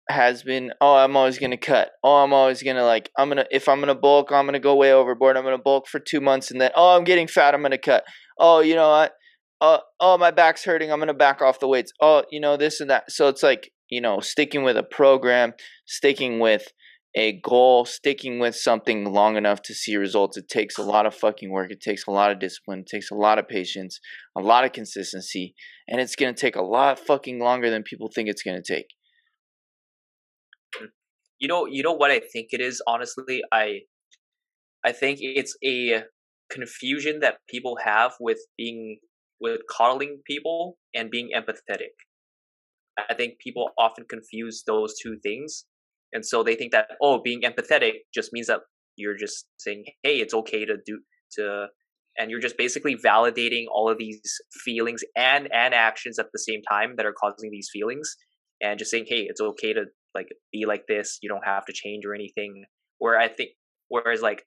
has 0.09 0.41
been 0.43 0.71
oh 0.79 0.95
I'm 0.95 1.17
always 1.17 1.37
gonna 1.37 1.57
cut. 1.57 1.91
Oh 2.03 2.23
I'm 2.23 2.33
always 2.33 2.63
gonna 2.63 2.85
like 2.85 3.09
I'm 3.17 3.29
gonna 3.29 3.45
if 3.51 3.67
I'm 3.67 3.79
gonna 3.79 3.95
bulk 3.95 4.31
I'm 4.31 4.45
gonna 4.45 4.59
go 4.59 4.75
way 4.75 4.93
overboard. 4.93 5.35
I'm 5.35 5.43
gonna 5.43 5.57
bulk 5.57 5.87
for 5.87 5.99
two 5.99 6.21
months 6.21 6.51
and 6.51 6.61
then 6.61 6.71
oh 6.75 6.95
I'm 6.95 7.03
getting 7.03 7.27
fat 7.27 7.53
I'm 7.53 7.61
gonna 7.61 7.77
cut. 7.77 8.05
Oh 8.39 8.61
you 8.61 8.75
know 8.75 8.89
what? 8.89 9.13
Oh 9.59 9.79
oh 9.99 10.17
my 10.17 10.31
back's 10.31 10.63
hurting 10.63 10.91
I'm 10.91 10.99
gonna 10.99 11.13
back 11.13 11.41
off 11.41 11.59
the 11.59 11.67
weights. 11.67 11.91
Oh 12.01 12.23
you 12.31 12.39
know 12.39 12.55
this 12.55 12.79
and 12.79 12.89
that. 12.89 13.11
So 13.11 13.27
it's 13.27 13.43
like 13.43 13.71
you 13.89 13.99
know 13.99 14.21
sticking 14.21 14.63
with 14.63 14.77
a 14.77 14.83
program, 14.83 15.53
sticking 15.85 16.39
with 16.39 16.67
a 17.17 17.41
goal, 17.41 17.83
sticking 17.83 18.37
with 18.37 18.55
something 18.55 19.11
long 19.11 19.37
enough 19.37 19.63
to 19.63 19.73
see 19.73 19.95
results, 19.95 20.37
it 20.37 20.47
takes 20.47 20.77
a 20.77 20.83
lot 20.83 21.07
of 21.07 21.15
fucking 21.15 21.49
work. 21.49 21.71
It 21.71 21.81
takes 21.81 22.05
a 22.05 22.11
lot 22.11 22.31
of 22.31 22.39
discipline. 22.39 22.81
It 22.81 22.95
takes 22.95 23.09
a 23.09 23.15
lot 23.15 23.39
of 23.39 23.47
patience, 23.47 23.99
a 24.37 24.41
lot 24.41 24.65
of 24.65 24.71
consistency, 24.71 25.55
and 25.87 25.99
it's 25.99 26.15
going 26.15 26.33
to 26.33 26.39
take 26.39 26.55
a 26.55 26.61
lot 26.61 26.99
fucking 26.99 27.39
longer 27.39 27.71
than 27.71 27.81
people 27.81 28.11
think 28.13 28.29
it's 28.29 28.43
going 28.43 28.61
to 28.61 28.73
take. 28.73 28.85
You 31.39 31.47
know, 31.47 31.65
you 31.65 31.81
know 31.81 31.93
what 31.93 32.11
I 32.11 32.19
think 32.19 32.49
it 32.51 32.61
is. 32.61 32.83
Honestly, 32.85 33.41
I, 33.51 33.79
I 34.85 34.91
think 34.91 35.17
it's 35.19 35.57
a 35.65 36.03
confusion 36.51 37.21
that 37.21 37.39
people 37.49 37.79
have 37.83 38.11
with 38.19 38.39
being 38.59 38.99
with 39.41 39.61
coddling 39.67 40.21
people 40.27 40.77
and 40.93 41.09
being 41.09 41.31
empathetic. 41.35 41.97
I 43.09 43.15
think 43.15 43.39
people 43.39 43.71
often 43.79 44.05
confuse 44.07 44.63
those 44.67 44.93
two 45.01 45.17
things 45.23 45.65
and 46.13 46.25
so 46.25 46.43
they 46.43 46.55
think 46.55 46.71
that 46.71 46.87
oh 47.01 47.21
being 47.23 47.41
empathetic 47.41 47.93
just 48.13 48.31
means 48.33 48.47
that 48.47 48.59
you're 48.95 49.17
just 49.17 49.45
saying 49.57 49.85
hey 50.03 50.17
it's 50.17 50.33
okay 50.33 50.65
to 50.65 50.75
do 50.85 50.99
to 51.31 51.67
and 52.17 52.31
you're 52.31 52.39
just 52.39 52.57
basically 52.57 52.95
validating 52.95 53.65
all 53.71 53.89
of 53.89 53.97
these 53.97 54.21
feelings 54.63 55.01
and 55.15 55.49
and 55.53 55.73
actions 55.73 56.17
at 56.19 56.27
the 56.33 56.39
same 56.39 56.61
time 56.69 56.95
that 56.97 57.05
are 57.05 57.13
causing 57.13 57.51
these 57.51 57.69
feelings 57.71 58.15
and 58.61 58.79
just 58.79 58.91
saying 58.91 59.05
hey 59.07 59.25
it's 59.29 59.41
okay 59.41 59.73
to 59.73 59.85
like 60.15 60.29
be 60.51 60.65
like 60.65 60.87
this. 60.87 61.19
You 61.21 61.29
don't 61.29 61.45
have 61.45 61.65
to 61.65 61.73
change 61.73 62.05
or 62.05 62.15
anything 62.15 62.65
where 62.99 63.19
i 63.19 63.27
think 63.27 63.51
whereas 63.89 64.21
like 64.21 64.43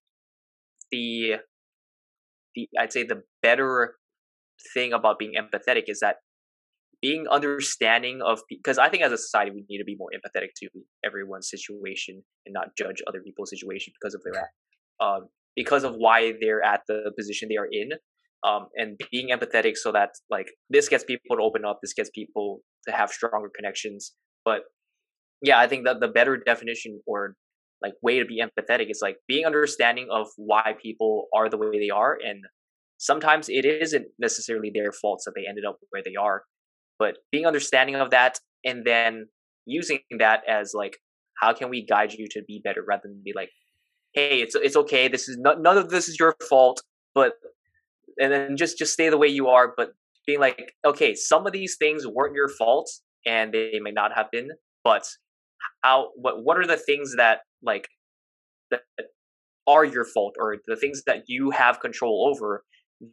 the 0.90 1.34
the 2.54 2.68
i'd 2.78 2.92
say 2.92 3.04
the 3.04 3.22
better 3.42 3.94
thing 4.74 4.92
about 4.92 5.18
being 5.18 5.34
empathetic 5.34 5.84
is 5.86 6.00
that 6.00 6.16
being 7.02 7.26
understanding 7.30 8.20
of 8.22 8.40
because 8.48 8.78
I 8.78 8.88
think 8.88 9.02
as 9.02 9.12
a 9.12 9.18
society 9.18 9.50
we 9.50 9.64
need 9.68 9.78
to 9.78 9.84
be 9.84 9.96
more 9.96 10.10
empathetic 10.14 10.48
to 10.56 10.68
everyone's 11.04 11.48
situation 11.48 12.22
and 12.46 12.52
not 12.52 12.76
judge 12.76 13.02
other 13.08 13.20
people's 13.20 13.50
situation 13.50 13.92
because 14.00 14.14
of 14.14 14.22
their 14.24 14.50
um, 15.00 15.28
because 15.56 15.84
of 15.84 15.94
why 15.94 16.34
they're 16.40 16.62
at 16.62 16.82
the 16.88 17.10
position 17.16 17.48
they 17.48 17.56
are 17.56 17.68
in 17.70 17.90
um, 18.46 18.68
and 18.76 19.00
being 19.10 19.30
empathetic 19.30 19.76
so 19.76 19.92
that 19.92 20.10
like 20.30 20.48
this 20.68 20.88
gets 20.88 21.04
people 21.04 21.36
to 21.36 21.42
open 21.42 21.64
up 21.64 21.78
this 21.82 21.94
gets 21.94 22.10
people 22.10 22.60
to 22.86 22.92
have 22.92 23.10
stronger 23.10 23.50
connections 23.54 24.12
but 24.44 24.62
yeah 25.42 25.58
I 25.58 25.66
think 25.66 25.84
that 25.86 26.00
the 26.00 26.08
better 26.08 26.36
definition 26.36 27.00
or 27.06 27.34
like 27.82 27.94
way 28.02 28.18
to 28.18 28.26
be 28.26 28.42
empathetic 28.42 28.90
is 28.90 29.00
like 29.02 29.16
being 29.26 29.46
understanding 29.46 30.08
of 30.10 30.28
why 30.36 30.74
people 30.82 31.28
are 31.34 31.48
the 31.48 31.56
way 31.56 31.78
they 31.78 31.90
are 31.90 32.18
and 32.22 32.44
sometimes 32.98 33.48
it 33.48 33.64
isn't 33.64 34.06
necessarily 34.18 34.70
their 34.74 34.92
faults 34.92 35.24
that 35.24 35.32
they 35.34 35.46
ended 35.48 35.64
up 35.64 35.78
where 35.88 36.02
they 36.04 36.14
are 36.14 36.42
but 37.00 37.16
being 37.32 37.46
understanding 37.46 37.96
of 37.96 38.10
that 38.10 38.38
and 38.64 38.84
then 38.86 39.26
using 39.66 40.00
that 40.20 40.42
as 40.48 40.72
like 40.74 40.98
how 41.40 41.52
can 41.52 41.70
we 41.70 41.84
guide 41.84 42.12
you 42.12 42.28
to 42.30 42.42
be 42.46 42.60
better 42.62 42.84
rather 42.86 43.02
than 43.04 43.22
be 43.24 43.32
like 43.34 43.50
hey 44.12 44.40
it's 44.40 44.54
it's 44.54 44.76
okay. 44.76 45.08
This 45.08 45.28
is 45.28 45.38
not, 45.38 45.60
none 45.60 45.78
of 45.78 45.88
this 45.90 46.08
is 46.08 46.16
your 46.18 46.36
fault 46.48 46.82
but 47.14 47.32
and 48.20 48.32
then 48.32 48.56
just 48.56 48.78
just 48.78 48.92
stay 48.92 49.08
the 49.08 49.18
way 49.18 49.28
you 49.28 49.48
are 49.48 49.72
but 49.76 49.90
being 50.26 50.40
like 50.40 50.74
okay 50.84 51.14
some 51.14 51.46
of 51.46 51.52
these 51.52 51.76
things 51.78 52.06
weren't 52.06 52.34
your 52.34 52.48
fault 52.48 52.88
and 53.26 53.52
they 53.52 53.80
may 53.80 53.90
not 53.90 54.12
have 54.14 54.30
been 54.30 54.50
but 54.84 55.04
how 55.82 56.10
what 56.16 56.44
what 56.44 56.58
are 56.58 56.66
the 56.66 56.76
things 56.76 57.14
that 57.16 57.40
like 57.62 57.88
that 58.70 58.82
are 59.66 59.84
your 59.84 60.04
fault 60.04 60.34
or 60.38 60.56
the 60.66 60.76
things 60.76 61.02
that 61.06 61.24
you 61.26 61.50
have 61.50 61.80
control 61.80 62.28
over 62.28 62.64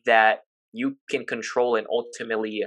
that 0.06 0.40
you 0.74 0.98
can 1.10 1.26
control 1.26 1.76
and 1.76 1.88
ultimately 1.90 2.64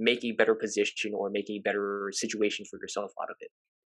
make 0.00 0.24
a 0.24 0.32
better 0.32 0.54
position 0.54 1.12
or 1.14 1.30
make 1.30 1.50
a 1.50 1.58
better 1.58 2.10
situation 2.12 2.64
for 2.64 2.78
yourself 2.78 3.12
out 3.20 3.30
of 3.30 3.36
it. 3.40 3.50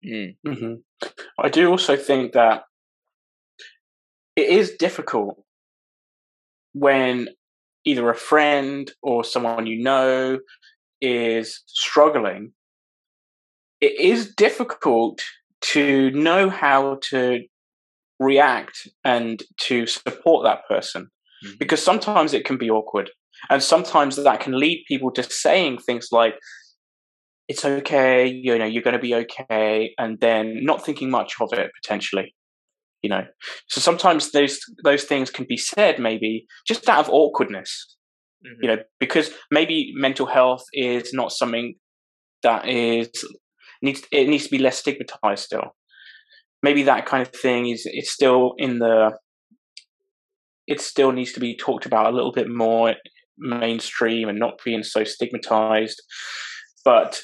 Mm. 0.05 0.35
Mm-hmm. 0.45 1.09
I 1.39 1.49
do 1.49 1.69
also 1.69 1.95
think 1.95 2.33
that 2.33 2.63
it 4.35 4.49
is 4.49 4.71
difficult 4.71 5.43
when 6.73 7.29
either 7.85 8.09
a 8.09 8.15
friend 8.15 8.91
or 9.01 9.23
someone 9.23 9.67
you 9.67 9.81
know 9.81 10.39
is 11.01 11.61
struggling. 11.67 12.53
It 13.79 13.99
is 13.99 14.33
difficult 14.35 15.21
to 15.73 16.11
know 16.11 16.49
how 16.49 16.99
to 17.09 17.43
react 18.19 18.87
and 19.03 19.41
to 19.59 19.85
support 19.85 20.45
that 20.45 20.67
person 20.67 21.09
mm-hmm. 21.43 21.55
because 21.59 21.83
sometimes 21.83 22.33
it 22.33 22.45
can 22.45 22.57
be 22.57 22.69
awkward 22.69 23.09
and 23.49 23.61
sometimes 23.61 24.15
that 24.15 24.39
can 24.39 24.57
lead 24.57 24.83
people 24.87 25.11
to 25.11 25.23
saying 25.23 25.77
things 25.77 26.09
like 26.11 26.35
it's 27.47 27.65
okay 27.65 28.25
you 28.27 28.57
know 28.57 28.65
you're 28.65 28.83
going 28.83 28.95
to 28.95 28.99
be 28.99 29.15
okay 29.15 29.93
and 29.97 30.19
then 30.19 30.63
not 30.63 30.83
thinking 30.83 31.09
much 31.09 31.35
of 31.41 31.51
it 31.53 31.71
potentially 31.81 32.33
you 33.01 33.09
know 33.09 33.25
so 33.67 33.81
sometimes 33.81 34.31
those 34.31 34.59
those 34.83 35.03
things 35.03 35.29
can 35.29 35.45
be 35.47 35.57
said 35.57 35.99
maybe 35.99 36.45
just 36.67 36.87
out 36.87 37.05
of 37.05 37.09
awkwardness 37.11 37.97
mm-hmm. 38.45 38.63
you 38.63 38.69
know 38.69 38.81
because 38.99 39.31
maybe 39.51 39.91
mental 39.95 40.25
health 40.25 40.63
is 40.73 41.13
not 41.13 41.31
something 41.31 41.75
that 42.43 42.67
is 42.67 43.09
needs 43.81 44.03
it 44.11 44.27
needs 44.27 44.45
to 44.45 44.51
be 44.51 44.57
less 44.57 44.77
stigmatized 44.77 45.43
still 45.43 45.75
maybe 46.61 46.83
that 46.83 47.05
kind 47.05 47.21
of 47.21 47.33
thing 47.33 47.67
is 47.67 47.83
it's 47.85 48.11
still 48.11 48.53
in 48.57 48.79
the 48.79 49.11
it 50.65 50.79
still 50.79 51.11
needs 51.11 51.33
to 51.33 51.41
be 51.41 51.57
talked 51.57 51.85
about 51.85 52.11
a 52.11 52.15
little 52.15 52.31
bit 52.31 52.49
more 52.49 52.95
mainstream 53.37 54.29
and 54.29 54.39
not 54.39 54.59
being 54.63 54.83
so 54.83 55.03
stigmatized. 55.03 56.01
But 56.85 57.21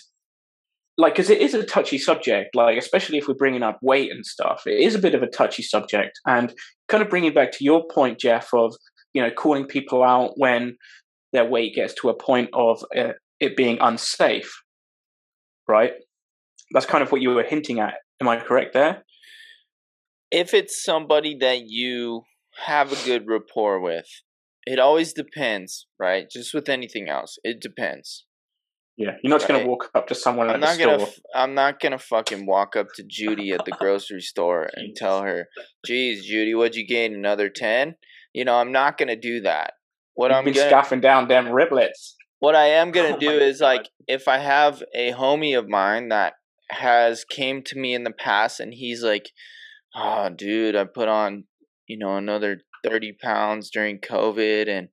like 0.97 1.13
because 1.13 1.29
it 1.29 1.41
is 1.41 1.53
a 1.53 1.63
touchy 1.63 1.97
subject 1.97 2.53
like 2.55 2.77
especially 2.77 3.17
if 3.17 3.25
we're 3.25 3.33
bringing 3.33 3.63
up 3.63 3.79
weight 3.81 4.11
and 4.11 4.25
stuff 4.25 4.63
it 4.65 4.81
is 4.81 4.95
a 4.95 4.99
bit 4.99 5.15
of 5.15 5.23
a 5.23 5.27
touchy 5.27 5.63
subject. 5.63 6.19
And 6.27 6.53
kind 6.87 7.01
of 7.01 7.09
bringing 7.09 7.33
back 7.33 7.51
to 7.53 7.63
your 7.63 7.85
point 7.87 8.19
jeff 8.19 8.49
of 8.53 8.75
you 9.13 9.21
know 9.21 9.31
calling 9.31 9.65
people 9.65 10.03
out 10.03 10.33
when 10.35 10.75
their 11.31 11.45
weight 11.45 11.75
gets 11.75 11.93
to 11.93 12.09
a 12.09 12.13
point 12.13 12.49
of 12.53 12.83
uh, 12.97 13.13
it 13.39 13.55
being 13.55 13.77
unsafe 13.79 14.51
right? 15.69 15.93
That's 16.71 16.85
kind 16.85 17.01
of 17.01 17.11
what 17.13 17.21
you 17.21 17.29
were 17.29 17.43
hinting 17.43 17.79
at. 17.79 17.93
Am 18.19 18.27
i 18.27 18.37
correct 18.37 18.73
there? 18.73 19.05
If 20.31 20.53
it's 20.53 20.83
somebody 20.83 21.37
that 21.37 21.67
you 21.67 22.23
have 22.65 22.91
a 22.91 23.05
good 23.05 23.27
rapport 23.27 23.79
with 23.79 24.07
it 24.65 24.79
always 24.79 25.13
depends 25.13 25.87
right 25.99 26.29
just 26.29 26.53
with 26.53 26.69
anything 26.69 27.09
else 27.09 27.37
it 27.43 27.61
depends 27.61 28.25
yeah, 28.99 29.11
you're 29.23 29.29
not 29.29 29.39
right. 29.43 29.47
gonna 29.47 29.65
walk 29.65 29.89
up 29.95 30.07
to 30.07 30.15
someone 30.15 30.49
I'm 30.49 30.59
not 30.59 30.77
gonna. 30.77 31.03
F- 31.03 31.19
I'm 31.33 31.53
not 31.53 31.79
gonna 31.79 31.97
fucking 31.97 32.45
walk 32.45 32.75
up 32.75 32.87
to 32.95 33.03
Judy 33.07 33.51
at 33.51 33.63
the 33.63 33.71
grocery 33.71 34.19
store 34.19 34.69
and 34.75 34.93
tell 34.93 35.21
her, 35.21 35.47
"Geez, 35.85 36.25
Judy, 36.25 36.53
what'd 36.53 36.75
you 36.75 36.85
gain? 36.85 37.13
Another 37.15 37.47
ten? 37.47 37.95
You 38.33 38.43
know, 38.43 38.55
I'm 38.55 38.73
not 38.73 38.97
gonna 38.97 39.15
do 39.15 39.39
that. 39.39 39.75
What 40.15 40.31
You've 40.31 40.39
I'm 40.39 40.43
been 40.43 40.53
gonna, 40.53 40.65
be 40.65 40.69
scoffing 40.69 40.99
down 40.99 41.29
them 41.29 41.45
riblets. 41.45 42.15
What 42.39 42.55
I 42.55 42.65
am 42.65 42.91
gonna 42.91 43.15
oh 43.15 43.19
do 43.19 43.31
is 43.31 43.61
God. 43.61 43.65
like, 43.65 43.89
if 44.05 44.27
I 44.27 44.39
have 44.39 44.83
a 44.93 45.13
homie 45.13 45.57
of 45.57 45.69
mine 45.69 46.09
that 46.09 46.33
has 46.69 47.23
came 47.23 47.63
to 47.67 47.79
me 47.79 47.93
in 47.93 48.03
the 48.03 48.11
past, 48.11 48.59
and 48.59 48.73
he's 48.73 49.01
like, 49.01 49.29
"Oh, 49.95 50.27
dude, 50.27 50.75
I 50.75 50.83
put 50.83 51.07
on, 51.07 51.45
you 51.87 51.97
know, 51.97 52.17
another 52.17 52.59
thirty 52.83 53.15
pounds 53.21 53.69
during 53.69 53.99
COVID, 53.99 54.67
and." 54.67 54.89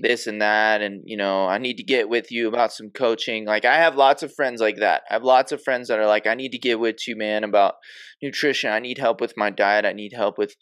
this 0.00 0.26
and 0.26 0.40
that 0.40 0.80
and 0.80 1.02
you 1.06 1.16
know 1.16 1.46
i 1.46 1.58
need 1.58 1.76
to 1.76 1.82
get 1.82 2.08
with 2.08 2.30
you 2.30 2.48
about 2.48 2.72
some 2.72 2.90
coaching 2.90 3.44
like 3.44 3.64
i 3.64 3.76
have 3.76 3.96
lots 3.96 4.22
of 4.22 4.32
friends 4.34 4.60
like 4.60 4.76
that. 4.76 5.02
I 5.10 5.14
have 5.14 5.24
lots 5.24 5.50
of 5.50 5.62
friends 5.62 5.88
that 5.88 5.98
are 5.98 6.06
like 6.06 6.26
i 6.26 6.34
need 6.34 6.52
to 6.52 6.58
get 6.58 6.78
with 6.78 7.06
you 7.06 7.16
man 7.16 7.44
about 7.44 7.74
nutrition. 8.22 8.70
I 8.70 8.78
need 8.78 8.98
help 8.98 9.20
with 9.20 9.34
my 9.36 9.50
diet. 9.50 9.84
I 9.84 9.92
need 9.92 10.12
help 10.14 10.38
with 10.38 10.54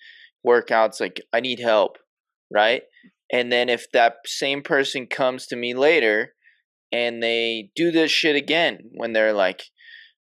workouts 0.47 1.01
like 1.01 1.21
i 1.33 1.41
need 1.41 1.61
help 1.61 1.99
right? 2.53 2.83
And 3.33 3.51
then 3.51 3.69
if 3.69 3.91
that 3.93 4.19
same 4.25 4.63
person 4.63 5.09
comes 5.09 5.47
to 5.49 5.57
me 5.57 5.75
later 5.75 6.35
and 6.93 7.21
they 7.21 7.71
do 7.75 7.91
this 7.91 8.13
shit 8.13 8.37
again 8.37 8.79
when 8.95 9.13
they're 9.13 9.33
like 9.33 9.65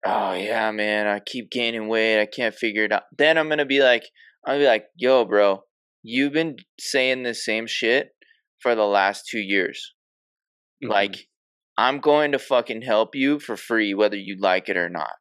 oh 0.07 0.33
yeah 0.35 0.71
man 0.71 1.07
i 1.07 1.19
keep 1.19 1.51
gaining 1.51 1.89
weight. 1.89 2.21
I 2.21 2.27
can't 2.27 2.55
figure 2.55 2.85
it 2.85 2.93
out 2.93 3.05
then 3.17 3.37
i'm 3.39 3.49
gonna 3.49 3.65
be 3.67 3.83
like 3.83 4.05
i'll 4.47 4.59
be 4.59 4.67
like 4.67 4.87
yo 4.97 5.25
bro 5.25 5.63
you've 6.05 6.35
been 6.35 6.57
saying 6.79 7.23
the 7.23 7.35
same 7.35 7.67
shit 7.67 8.11
for 8.61 8.77
the 8.77 8.85
last 8.85 9.27
two 9.29 9.41
years. 9.41 9.95
Mm-hmm. 10.83 10.93
Like, 10.93 11.27
I'm 11.77 11.99
going 11.99 12.33
to 12.33 12.39
fucking 12.39 12.83
help 12.83 13.17
you 13.17 13.41
for 13.41 13.57
free, 13.57 13.95
whether 13.95 14.17
you 14.17 14.37
like 14.39 14.69
it 14.69 14.77
or 14.77 14.89
not. 14.89 15.15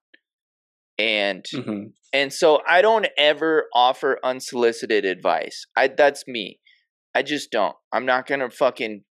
And 0.99 1.43
mm-hmm. 1.51 1.85
and 2.11 2.31
so 2.31 2.61
I 2.67 2.83
don't 2.83 3.07
ever 3.17 3.65
offer 3.73 4.19
unsolicited 4.23 5.05
advice. 5.05 5.65
I 5.75 5.87
that's 5.87 6.25
me. 6.27 6.59
I 7.15 7.23
just 7.23 7.49
don't. 7.49 7.75
I'm 7.91 8.05
not 8.05 8.27
gonna 8.27 8.51
fucking 8.51 9.03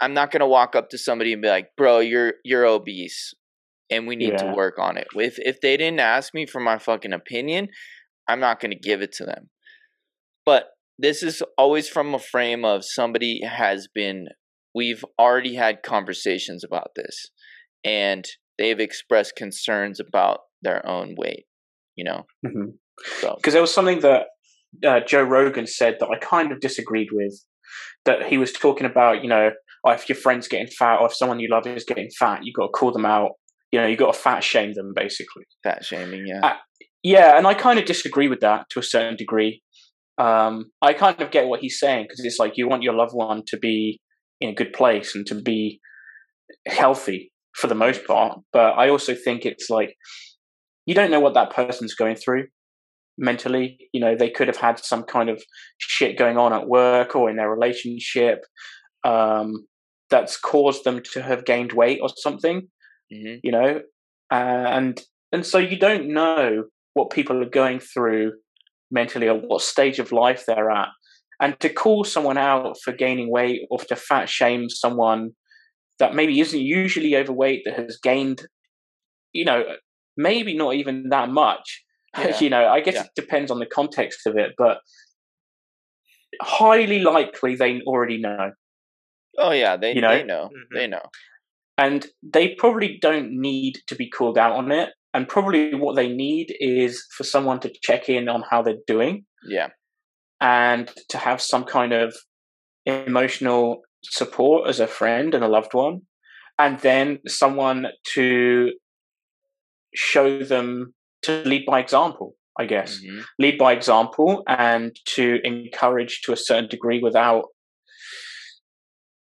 I'm 0.00 0.12
not 0.12 0.32
gonna 0.32 0.48
walk 0.48 0.74
up 0.74 0.88
to 0.90 0.98
somebody 0.98 1.32
and 1.32 1.40
be 1.40 1.48
like, 1.48 1.68
bro, 1.76 2.00
you're 2.00 2.34
you're 2.44 2.66
obese 2.66 3.32
and 3.90 4.08
we 4.08 4.16
need 4.16 4.32
yeah. 4.32 4.38
to 4.38 4.54
work 4.56 4.80
on 4.80 4.96
it. 4.96 5.06
If 5.14 5.38
if 5.38 5.60
they 5.60 5.76
didn't 5.76 6.00
ask 6.00 6.34
me 6.34 6.46
for 6.46 6.60
my 6.60 6.78
fucking 6.78 7.12
opinion, 7.12 7.68
I'm 8.26 8.40
not 8.40 8.58
gonna 8.58 8.74
give 8.74 9.02
it 9.02 9.12
to 9.18 9.24
them. 9.24 9.50
But 10.44 10.70
this 10.98 11.22
is 11.22 11.42
always 11.58 11.88
from 11.88 12.14
a 12.14 12.18
frame 12.18 12.64
of 12.64 12.84
somebody 12.84 13.42
has 13.44 13.88
been 13.92 14.28
we've 14.74 15.04
already 15.18 15.54
had 15.54 15.82
conversations 15.82 16.64
about 16.64 16.92
this 16.96 17.30
and 17.84 18.24
they've 18.58 18.80
expressed 18.80 19.36
concerns 19.36 20.00
about 20.00 20.40
their 20.62 20.86
own 20.86 21.14
weight 21.16 21.44
you 21.96 22.04
know? 22.04 22.24
Mm-hmm. 22.46 22.70
so 23.20 23.34
because 23.36 23.52
there 23.52 23.62
was 23.62 23.74
something 23.74 24.00
that 24.00 24.26
uh, 24.86 25.00
joe 25.00 25.22
rogan 25.22 25.66
said 25.66 25.96
that 26.00 26.08
i 26.08 26.18
kind 26.18 26.52
of 26.52 26.60
disagreed 26.60 27.08
with 27.12 27.44
that 28.04 28.26
he 28.26 28.38
was 28.38 28.52
talking 28.52 28.86
about 28.86 29.22
you 29.22 29.28
know 29.28 29.50
oh, 29.84 29.90
if 29.90 30.08
your 30.08 30.16
friend's 30.16 30.48
getting 30.48 30.68
fat 30.68 30.98
or 31.00 31.06
if 31.06 31.14
someone 31.14 31.40
you 31.40 31.48
love 31.50 31.66
is 31.66 31.84
getting 31.84 32.08
fat 32.18 32.40
you've 32.42 32.54
got 32.54 32.66
to 32.66 32.72
call 32.72 32.92
them 32.92 33.04
out 33.04 33.32
you 33.70 33.80
know 33.80 33.86
you've 33.86 33.98
got 33.98 34.14
to 34.14 34.18
fat 34.18 34.42
shame 34.44 34.72
them 34.74 34.92
basically. 34.94 35.44
Fat 35.62 35.84
shaming 35.84 36.26
yeah. 36.26 36.40
Uh, 36.42 36.56
yeah 37.02 37.36
and 37.36 37.46
i 37.46 37.54
kind 37.54 37.78
of 37.78 37.84
disagree 37.84 38.28
with 38.28 38.40
that 38.40 38.66
to 38.70 38.78
a 38.78 38.82
certain 38.82 39.16
degree 39.16 39.62
um, 40.18 40.66
I 40.80 40.92
kind 40.92 41.20
of 41.20 41.30
get 41.30 41.46
what 41.46 41.60
he's 41.60 41.78
saying 41.78 42.04
because 42.04 42.24
it's 42.24 42.38
like 42.38 42.56
you 42.56 42.68
want 42.68 42.82
your 42.82 42.94
loved 42.94 43.14
one 43.14 43.42
to 43.48 43.56
be 43.56 44.00
in 44.40 44.50
a 44.50 44.54
good 44.54 44.72
place 44.72 45.14
and 45.14 45.26
to 45.26 45.34
be 45.34 45.80
healthy 46.66 47.32
for 47.54 47.66
the 47.66 47.74
most 47.74 48.06
part. 48.06 48.38
But 48.52 48.72
I 48.72 48.88
also 48.88 49.14
think 49.14 49.44
it's 49.44 49.70
like 49.70 49.94
you 50.86 50.94
don't 50.94 51.10
know 51.10 51.20
what 51.20 51.34
that 51.34 51.54
person's 51.54 51.94
going 51.94 52.16
through 52.16 52.46
mentally. 53.18 53.78
You 53.92 54.00
know, 54.00 54.16
they 54.16 54.30
could 54.30 54.48
have 54.48 54.56
had 54.56 54.78
some 54.78 55.04
kind 55.04 55.28
of 55.28 55.42
shit 55.78 56.18
going 56.18 56.36
on 56.36 56.52
at 56.52 56.68
work 56.68 57.14
or 57.14 57.30
in 57.30 57.36
their 57.36 57.50
relationship 57.50 58.40
um, 59.04 59.66
that's 60.10 60.36
caused 60.36 60.84
them 60.84 61.02
to 61.12 61.22
have 61.22 61.44
gained 61.44 61.72
weight 61.72 62.00
or 62.02 62.10
something. 62.16 62.68
Mm-hmm. 63.12 63.36
You 63.42 63.52
know, 63.52 63.80
uh, 64.30 64.34
and 64.34 65.00
and 65.32 65.46
so 65.46 65.58
you 65.58 65.78
don't 65.78 66.08
know 66.08 66.64
what 66.94 67.10
people 67.10 67.42
are 67.42 67.48
going 67.48 67.80
through 67.80 68.32
mentally 68.92 69.28
or 69.28 69.34
what 69.34 69.62
stage 69.62 69.98
of 69.98 70.12
life 70.12 70.44
they're 70.46 70.70
at. 70.70 70.88
And 71.40 71.58
to 71.60 71.68
call 71.68 72.04
someone 72.04 72.38
out 72.38 72.76
for 72.84 72.92
gaining 72.92 73.30
weight 73.30 73.62
or 73.70 73.78
to 73.78 73.96
fat 73.96 74.28
shame 74.28 74.68
someone 74.70 75.30
that 75.98 76.14
maybe 76.14 76.38
isn't 76.40 76.60
usually 76.60 77.16
overweight 77.16 77.62
that 77.64 77.78
has 77.78 77.98
gained, 78.00 78.46
you 79.32 79.44
know, 79.44 79.64
maybe 80.16 80.56
not 80.56 80.74
even 80.74 81.08
that 81.08 81.30
much. 81.30 81.84
Yeah. 82.18 82.38
you 82.40 82.50
know, 82.50 82.68
I 82.68 82.80
guess 82.80 82.96
yeah. 82.96 83.04
it 83.04 83.10
depends 83.16 83.50
on 83.50 83.58
the 83.58 83.64
context 83.64 84.26
of 84.26 84.36
it, 84.36 84.52
but 84.58 84.80
highly 86.42 87.00
likely 87.00 87.56
they 87.56 87.80
already 87.86 88.18
know. 88.18 88.50
Oh 89.38 89.52
yeah, 89.52 89.78
they 89.78 89.94
you 89.94 90.02
know? 90.02 90.10
they 90.10 90.22
know. 90.22 90.44
Mm-hmm. 90.48 90.76
They 90.76 90.86
know. 90.88 91.00
And 91.78 92.06
they 92.22 92.48
probably 92.48 92.98
don't 93.00 93.40
need 93.40 93.78
to 93.86 93.94
be 93.94 94.10
called 94.10 94.36
out 94.36 94.56
on 94.56 94.70
it 94.70 94.90
and 95.14 95.28
probably 95.28 95.74
what 95.74 95.96
they 95.96 96.08
need 96.08 96.54
is 96.58 97.04
for 97.16 97.24
someone 97.24 97.60
to 97.60 97.72
check 97.82 98.08
in 98.08 98.28
on 98.28 98.44
how 98.48 98.62
they're 98.62 98.76
doing. 98.86 99.24
Yeah. 99.46 99.68
And 100.40 100.90
to 101.10 101.18
have 101.18 101.40
some 101.40 101.64
kind 101.64 101.92
of 101.92 102.14
emotional 102.86 103.82
support 104.04 104.68
as 104.68 104.80
a 104.80 104.86
friend 104.86 105.34
and 105.34 105.44
a 105.44 105.48
loved 105.48 105.74
one. 105.74 106.02
And 106.58 106.78
then 106.80 107.18
someone 107.26 107.86
to 108.14 108.72
show 109.94 110.42
them 110.42 110.94
to 111.22 111.42
lead 111.44 111.66
by 111.66 111.80
example, 111.80 112.34
I 112.58 112.64
guess. 112.64 112.98
Mm-hmm. 112.98 113.20
Lead 113.38 113.58
by 113.58 113.72
example 113.72 114.42
and 114.48 114.96
to 115.14 115.38
encourage 115.44 116.22
to 116.22 116.32
a 116.32 116.36
certain 116.36 116.68
degree 116.68 117.00
without 117.02 117.44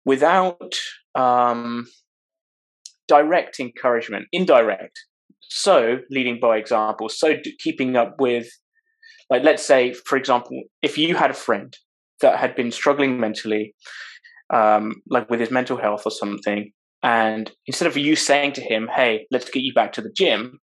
without 0.04 0.74
um 1.14 1.86
direct 3.08 3.58
encouragement, 3.58 4.26
indirect 4.32 4.98
so 5.40 5.98
leading 6.10 6.38
by 6.40 6.56
example 6.56 7.08
so 7.08 7.34
keeping 7.58 7.96
up 7.96 8.16
with 8.18 8.48
like 9.30 9.42
let's 9.42 9.64
say 9.64 9.92
for 9.92 10.16
example 10.16 10.62
if 10.82 10.98
you 10.98 11.14
had 11.14 11.30
a 11.30 11.34
friend 11.34 11.76
that 12.20 12.38
had 12.38 12.54
been 12.54 12.70
struggling 12.70 13.18
mentally 13.20 13.74
um, 14.50 14.94
like 15.08 15.28
with 15.30 15.40
his 15.40 15.50
mental 15.50 15.76
health 15.76 16.02
or 16.04 16.10
something 16.10 16.70
and 17.02 17.52
instead 17.66 17.86
of 17.86 17.96
you 17.96 18.16
saying 18.16 18.52
to 18.52 18.60
him 18.60 18.88
hey 18.94 19.26
let's 19.30 19.50
get 19.50 19.62
you 19.62 19.72
back 19.72 19.92
to 19.92 20.00
the 20.00 20.10
gym 20.10 20.58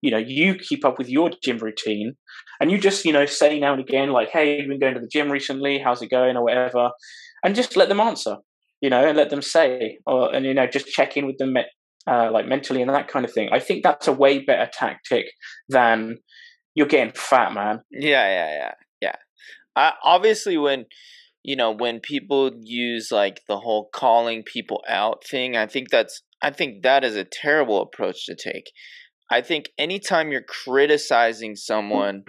you 0.00 0.10
know 0.10 0.18
you 0.18 0.54
keep 0.54 0.84
up 0.84 0.98
with 0.98 1.08
your 1.08 1.30
gym 1.42 1.58
routine 1.58 2.14
and 2.60 2.70
you 2.70 2.78
just 2.78 3.04
you 3.04 3.12
know 3.12 3.26
say 3.26 3.58
now 3.58 3.72
and 3.72 3.80
again 3.80 4.10
like 4.10 4.28
hey 4.30 4.58
you've 4.58 4.68
been 4.68 4.80
going 4.80 4.94
to 4.94 5.00
the 5.00 5.08
gym 5.08 5.30
recently 5.30 5.78
how's 5.78 6.02
it 6.02 6.10
going? 6.10 6.36
or 6.36 6.44
whatever 6.44 6.90
and 7.44 7.54
just 7.54 7.76
let 7.76 7.88
them 7.88 8.00
answer 8.00 8.36
you 8.80 8.90
know 8.90 9.06
and 9.06 9.16
let 9.16 9.30
them 9.30 9.42
say 9.42 9.98
or 10.06 10.34
and 10.34 10.44
you 10.44 10.54
know 10.54 10.66
just 10.66 10.86
check 10.86 11.16
in 11.16 11.26
with 11.26 11.38
them 11.38 11.56
uh, 12.08 12.30
like 12.32 12.46
mentally 12.46 12.80
and 12.80 12.90
that 12.90 13.08
kind 13.08 13.24
of 13.24 13.32
thing. 13.32 13.50
I 13.52 13.58
think 13.58 13.82
that's 13.82 14.08
a 14.08 14.12
way 14.12 14.38
better 14.38 14.70
tactic 14.72 15.26
than 15.68 16.18
you're 16.74 16.86
getting 16.86 17.12
fat, 17.12 17.52
man. 17.52 17.82
Yeah, 17.90 18.26
yeah, 18.26 18.56
yeah, 18.56 18.72
yeah. 19.00 19.16
Uh, 19.76 19.92
obviously, 20.02 20.56
when 20.56 20.86
you 21.42 21.56
know, 21.56 21.70
when 21.70 22.00
people 22.00 22.50
use 22.62 23.10
like 23.10 23.42
the 23.48 23.58
whole 23.58 23.88
calling 23.92 24.42
people 24.42 24.82
out 24.88 25.24
thing, 25.24 25.56
I 25.56 25.66
think 25.66 25.90
that's 25.90 26.22
I 26.42 26.50
think 26.50 26.82
that 26.82 27.04
is 27.04 27.16
a 27.16 27.24
terrible 27.24 27.82
approach 27.82 28.26
to 28.26 28.34
take. 28.34 28.70
I 29.30 29.42
think 29.42 29.70
anytime 29.78 30.32
you're 30.32 30.42
criticizing 30.42 31.54
someone, 31.56 32.24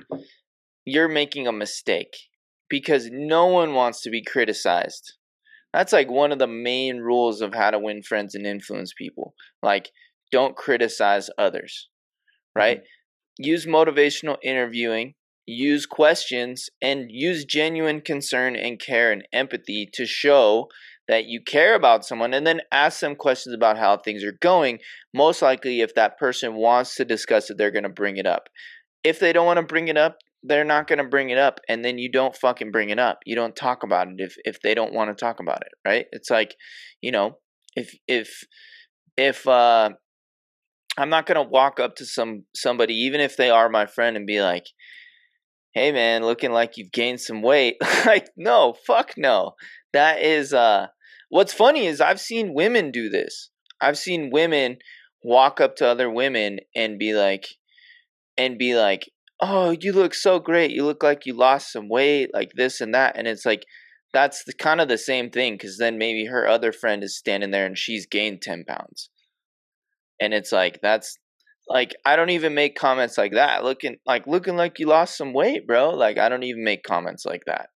you're 0.86 1.08
making 1.08 1.48
a 1.48 1.52
mistake 1.52 2.16
because 2.70 3.10
no 3.12 3.48
one 3.48 3.74
wants 3.74 4.02
to 4.02 4.10
be 4.10 4.24
criticized. 4.24 5.14
That's 5.74 5.94
like 5.94 6.10
one 6.10 6.32
of 6.32 6.40
the 6.40 6.48
main 6.48 6.98
rules 6.98 7.42
of 7.42 7.54
how 7.54 7.72
to 7.72 7.80
win 7.80 8.02
friends 8.02 8.36
and 8.36 8.46
influence 8.46 8.94
people. 8.98 9.34
Like, 9.62 9.92
don't 10.32 10.56
criticize 10.56 11.30
others, 11.38 11.90
right? 12.56 12.80
Mm-hmm. 12.80 13.44
Use 13.46 13.66
motivational 13.66 14.38
interviewing, 14.44 15.14
use 15.46 15.86
questions, 15.86 16.70
and 16.82 17.06
use 17.10 17.46
genuine 17.46 18.02
concern 18.02 18.56
and 18.56 18.80
care 18.80 19.12
and 19.12 19.28
empathy 19.32 19.90
to 19.94 20.06
show 20.06 20.68
that 21.08 21.26
you 21.26 21.42
care 21.42 21.74
about 21.74 22.06
someone 22.06 22.34
and 22.34 22.46
then 22.46 22.62
ask 22.72 23.00
them 23.00 23.16
questions 23.16 23.56
about 23.56 23.78
how 23.78 23.98
things 23.98 24.24
are 24.24 24.38
going. 24.42 24.78
Most 25.14 25.42
likely, 25.42 25.82
if 25.82 25.96
that 25.96 26.20
person 26.20 26.56
wants 26.56 26.96
to 26.96 27.06
discuss 27.06 27.50
it, 27.50 27.58
they're 27.58 27.72
going 27.72 27.84
to 27.84 27.90
bring 27.90 28.18
it 28.18 28.28
up. 28.28 28.48
If 29.04 29.20
they 29.20 29.34
don't 29.34 29.46
want 29.46 29.58
to 29.58 29.66
bring 29.66 29.88
it 29.88 29.98
up, 29.98 30.18
they're 30.44 30.66
not 30.66 30.88
going 30.88 31.00
to 31.00 31.04
bring 31.04 31.30
it 31.30 31.38
up 31.38 31.60
and 31.68 31.84
then 31.84 31.98
you 31.98 32.12
don't 32.12 32.36
fucking 32.36 32.72
bring 32.72 32.90
it 32.90 33.00
up. 33.00 33.20
You 33.26 33.36
don't 33.36 33.56
talk 33.56 33.84
about 33.84 34.08
it 34.08 34.16
if 34.18 34.36
if 34.44 34.62
they 34.62 34.74
don't 34.74 34.94
want 34.94 35.10
to 35.10 35.26
talk 35.26 35.40
about 35.40 35.62
it, 35.62 35.72
right? 35.88 36.06
It's 36.12 36.30
like, 36.30 36.56
you 37.02 37.12
know, 37.12 37.38
if 37.76 37.94
if 38.08 38.44
if 39.18 39.48
uh 39.48 39.90
I'm 40.98 41.10
not 41.10 41.26
going 41.26 41.44
to 41.44 41.50
walk 41.50 41.80
up 41.80 41.96
to 41.98 42.06
some 42.06 42.46
somebody 42.56 42.94
even 42.94 43.22
if 43.22 43.38
they 43.38 43.50
are 43.50 43.70
my 43.70 43.86
friend 43.86 44.18
and 44.18 44.26
be 44.26 44.42
like, 44.42 44.66
"Hey 45.74 45.92
man, 45.92 46.24
looking 46.24 46.52
like 46.52 46.78
you've 46.78 46.92
gained 46.92 47.22
some 47.22 47.42
weight." 47.42 47.76
like, 48.06 48.30
no, 48.38 48.76
fuck 48.88 49.14
no. 49.18 49.54
That 49.94 50.22
is 50.22 50.54
uh 50.54 50.88
What's 51.30 51.54
funny 51.54 51.86
is 51.86 52.02
I've 52.02 52.20
seen 52.20 52.56
women 52.56 52.90
do 52.92 53.08
this. 53.08 53.52
I've 53.80 53.98
seen 53.98 54.32
women 54.32 54.78
walk 55.24 55.62
up 55.62 55.76
to 55.78 55.88
other 55.88 56.10
women 56.10 56.60
and 56.76 56.98
be 56.98 57.14
like, 57.14 57.46
and 58.36 58.58
be 58.58 58.76
like, 58.76 59.12
"Oh, 59.42 59.72
you 59.72 59.94
look 59.94 60.14
so 60.14 60.40
great. 60.40 60.72
You 60.72 60.86
look 60.86 61.04
like 61.04 61.26
you 61.26 61.34
lost 61.34 61.72
some 61.72 61.90
weight, 61.90 62.32
like 62.34 62.52
this 62.56 62.82
and 62.82 62.94
that." 62.94 63.18
And 63.18 63.28
it's 63.28 63.46
like 63.46 63.64
that's 64.14 64.44
the, 64.46 64.54
kind 64.54 64.82
of 64.82 64.88
the 64.88 64.98
same 64.98 65.30
thing 65.30 65.54
because 65.54 65.78
then 65.78 65.98
maybe 65.98 66.26
her 66.26 66.48
other 66.48 66.72
friend 66.72 67.04
is 67.04 67.18
standing 67.18 67.52
there 67.52 67.66
and 67.66 67.78
she's 67.78 68.06
gained 68.06 68.42
ten 68.42 68.64
pounds, 68.68 69.10
and 70.20 70.34
it's 70.34 70.52
like 70.52 70.80
that's 70.82 71.18
like 71.68 71.96
I 72.06 72.16
don't 72.16 72.32
even 72.32 72.56
make 72.56 72.76
comments 72.76 73.18
like 73.18 73.34
that. 73.34 73.64
Looking 73.64 73.98
like 74.06 74.26
looking 74.28 74.58
like 74.58 74.80
you 74.80 74.88
lost 74.88 75.18
some 75.18 75.34
weight, 75.34 75.68
bro. 75.68 75.92
Like 75.92 76.18
I 76.18 76.30
don't 76.30 76.44
even 76.44 76.64
make 76.64 76.84
comments 76.84 77.26
like 77.26 77.44
that. 77.46 77.70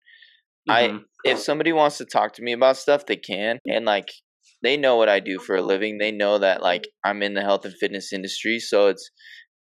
Mm-hmm. 0.69 0.97
I 0.97 0.99
if 1.29 1.39
somebody 1.39 1.71
wants 1.71 1.99
to 1.99 2.05
talk 2.05 2.33
to 2.33 2.41
me 2.41 2.53
about 2.53 2.77
stuff, 2.77 3.05
they 3.05 3.15
can. 3.15 3.59
And 3.65 3.85
like 3.85 4.09
they 4.63 4.77
know 4.77 4.95
what 4.95 5.09
I 5.09 5.19
do 5.19 5.39
for 5.39 5.55
a 5.55 5.61
living. 5.61 5.97
They 5.97 6.11
know 6.11 6.39
that 6.39 6.61
like 6.61 6.87
I'm 7.03 7.21
in 7.21 7.33
the 7.33 7.41
health 7.41 7.65
and 7.65 7.73
fitness 7.79 8.11
industry, 8.11 8.59
so 8.59 8.87
it's 8.87 9.09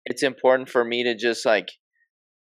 it's 0.06 0.24
important 0.24 0.70
for 0.70 0.84
me 0.84 1.04
to 1.04 1.16
just 1.16 1.46
like 1.46 1.70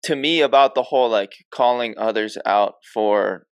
to 0.03 0.15
me 0.15 0.41
about 0.41 0.75
the 0.75 0.83
whole 0.83 1.09
like 1.09 1.33
calling 1.51 1.95
others 1.97 2.37
out 2.45 2.75
for 2.93 3.47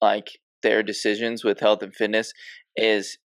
like 0.00 0.38
their 0.62 0.82
decisions 0.82 1.44
with 1.44 1.60
health 1.60 1.82
and 1.82 1.94
fitness 1.94 2.32
is 2.76 3.18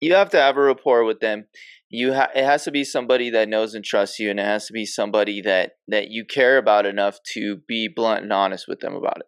you 0.00 0.14
have 0.14 0.30
to 0.30 0.38
have 0.38 0.56
a 0.56 0.60
rapport 0.60 1.04
with 1.04 1.20
them 1.20 1.46
you 1.88 2.14
ha- 2.14 2.30
it 2.34 2.44
has 2.44 2.64
to 2.64 2.70
be 2.70 2.84
somebody 2.84 3.30
that 3.30 3.48
knows 3.48 3.74
and 3.74 3.84
trusts 3.84 4.18
you 4.18 4.30
and 4.30 4.40
it 4.40 4.46
has 4.46 4.66
to 4.66 4.72
be 4.72 4.84
somebody 4.84 5.40
that 5.40 5.72
that 5.88 6.08
you 6.08 6.24
care 6.24 6.58
about 6.58 6.86
enough 6.86 7.18
to 7.32 7.58
be 7.68 7.88
blunt 7.88 8.22
and 8.22 8.32
honest 8.32 8.66
with 8.68 8.80
them 8.80 8.94
about 8.94 9.18
it 9.18 9.26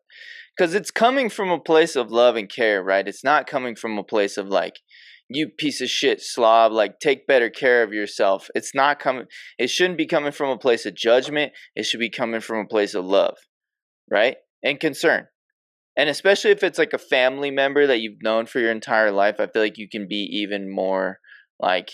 because 0.56 0.74
it's 0.74 0.90
coming 0.90 1.28
from 1.28 1.50
a 1.50 1.58
place 1.58 1.96
of 1.96 2.12
love 2.12 2.36
and 2.36 2.48
care, 2.48 2.82
right? 2.82 3.08
It's 3.08 3.24
not 3.24 3.46
coming 3.46 3.74
from 3.74 3.98
a 3.98 4.04
place 4.04 4.36
of 4.36 4.48
like, 4.48 4.80
you 5.28 5.48
piece 5.48 5.80
of 5.80 5.88
shit 5.88 6.20
slob, 6.20 6.72
like 6.72 6.98
take 7.00 7.26
better 7.26 7.50
care 7.50 7.82
of 7.82 7.92
yourself. 7.92 8.48
It's 8.54 8.74
not 8.74 8.98
coming, 8.98 9.26
it 9.58 9.68
shouldn't 9.68 9.98
be 9.98 10.06
coming 10.06 10.32
from 10.32 10.50
a 10.50 10.58
place 10.58 10.86
of 10.86 10.94
judgment. 10.94 11.52
It 11.74 11.84
should 11.84 12.00
be 12.00 12.10
coming 12.10 12.40
from 12.40 12.58
a 12.58 12.68
place 12.68 12.94
of 12.94 13.04
love, 13.04 13.36
right? 14.10 14.36
And 14.62 14.78
concern. 14.78 15.26
And 15.96 16.08
especially 16.08 16.50
if 16.50 16.62
it's 16.62 16.78
like 16.78 16.92
a 16.92 16.98
family 16.98 17.50
member 17.50 17.86
that 17.86 18.00
you've 18.00 18.22
known 18.22 18.46
for 18.46 18.58
your 18.58 18.72
entire 18.72 19.12
life, 19.12 19.36
I 19.38 19.46
feel 19.46 19.62
like 19.62 19.78
you 19.78 19.88
can 19.88 20.08
be 20.08 20.28
even 20.42 20.70
more 20.70 21.18
like, 21.60 21.90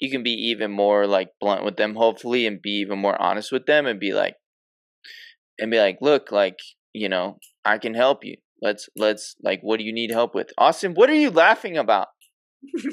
you 0.00 0.10
can 0.10 0.24
be 0.24 0.32
even 0.32 0.72
more 0.72 1.06
like 1.06 1.30
blunt 1.40 1.64
with 1.64 1.76
them, 1.76 1.94
hopefully, 1.94 2.46
and 2.46 2.60
be 2.60 2.80
even 2.80 2.98
more 2.98 3.20
honest 3.22 3.52
with 3.52 3.66
them 3.66 3.86
and 3.86 4.00
be 4.00 4.12
like, 4.12 4.34
and 5.60 5.70
be 5.70 5.78
like, 5.78 5.98
look, 6.00 6.32
like, 6.32 6.58
you 6.92 7.08
know, 7.08 7.38
I 7.64 7.78
can 7.78 7.94
help 7.94 8.24
you. 8.24 8.36
Let's 8.62 8.88
let's 8.96 9.34
like 9.42 9.60
what 9.62 9.78
do 9.78 9.84
you 9.84 9.92
need 9.92 10.10
help 10.12 10.34
with? 10.34 10.50
Austin, 10.56 10.94
what 10.94 11.10
are 11.10 11.14
you 11.14 11.30
laughing 11.30 11.76
about? 11.76 12.06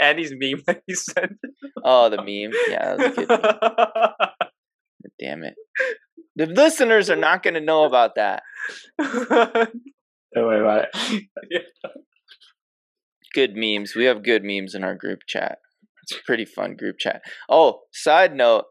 Andy's 0.00 0.32
meme 0.36 0.62
that 0.66 0.82
he 0.86 0.94
sent. 0.94 1.38
Oh, 1.84 2.10
the 2.10 2.16
meme. 2.16 2.52
Yeah, 2.68 2.96
that 2.96 3.16
was 3.16 3.26
good. 3.26 5.08
Damn 5.20 5.44
it. 5.44 5.54
The 6.34 6.46
listeners 6.46 7.10
are 7.10 7.16
not 7.16 7.44
going 7.44 7.54
to 7.54 7.60
know 7.60 7.84
about 7.84 8.16
that. 8.16 8.42
Don't 8.98 9.70
worry 10.36 10.60
about 10.60 10.86
it. 10.92 11.22
yeah. 11.50 11.90
Good 13.34 13.52
memes. 13.54 13.94
We 13.94 14.06
have 14.06 14.24
good 14.24 14.42
memes 14.42 14.74
in 14.74 14.82
our 14.82 14.96
group 14.96 15.20
chat. 15.28 15.58
It's 16.02 16.18
a 16.18 16.22
pretty 16.26 16.44
fun 16.44 16.74
group 16.76 16.96
chat. 16.98 17.22
Oh, 17.48 17.82
side 17.92 18.34
note, 18.34 18.64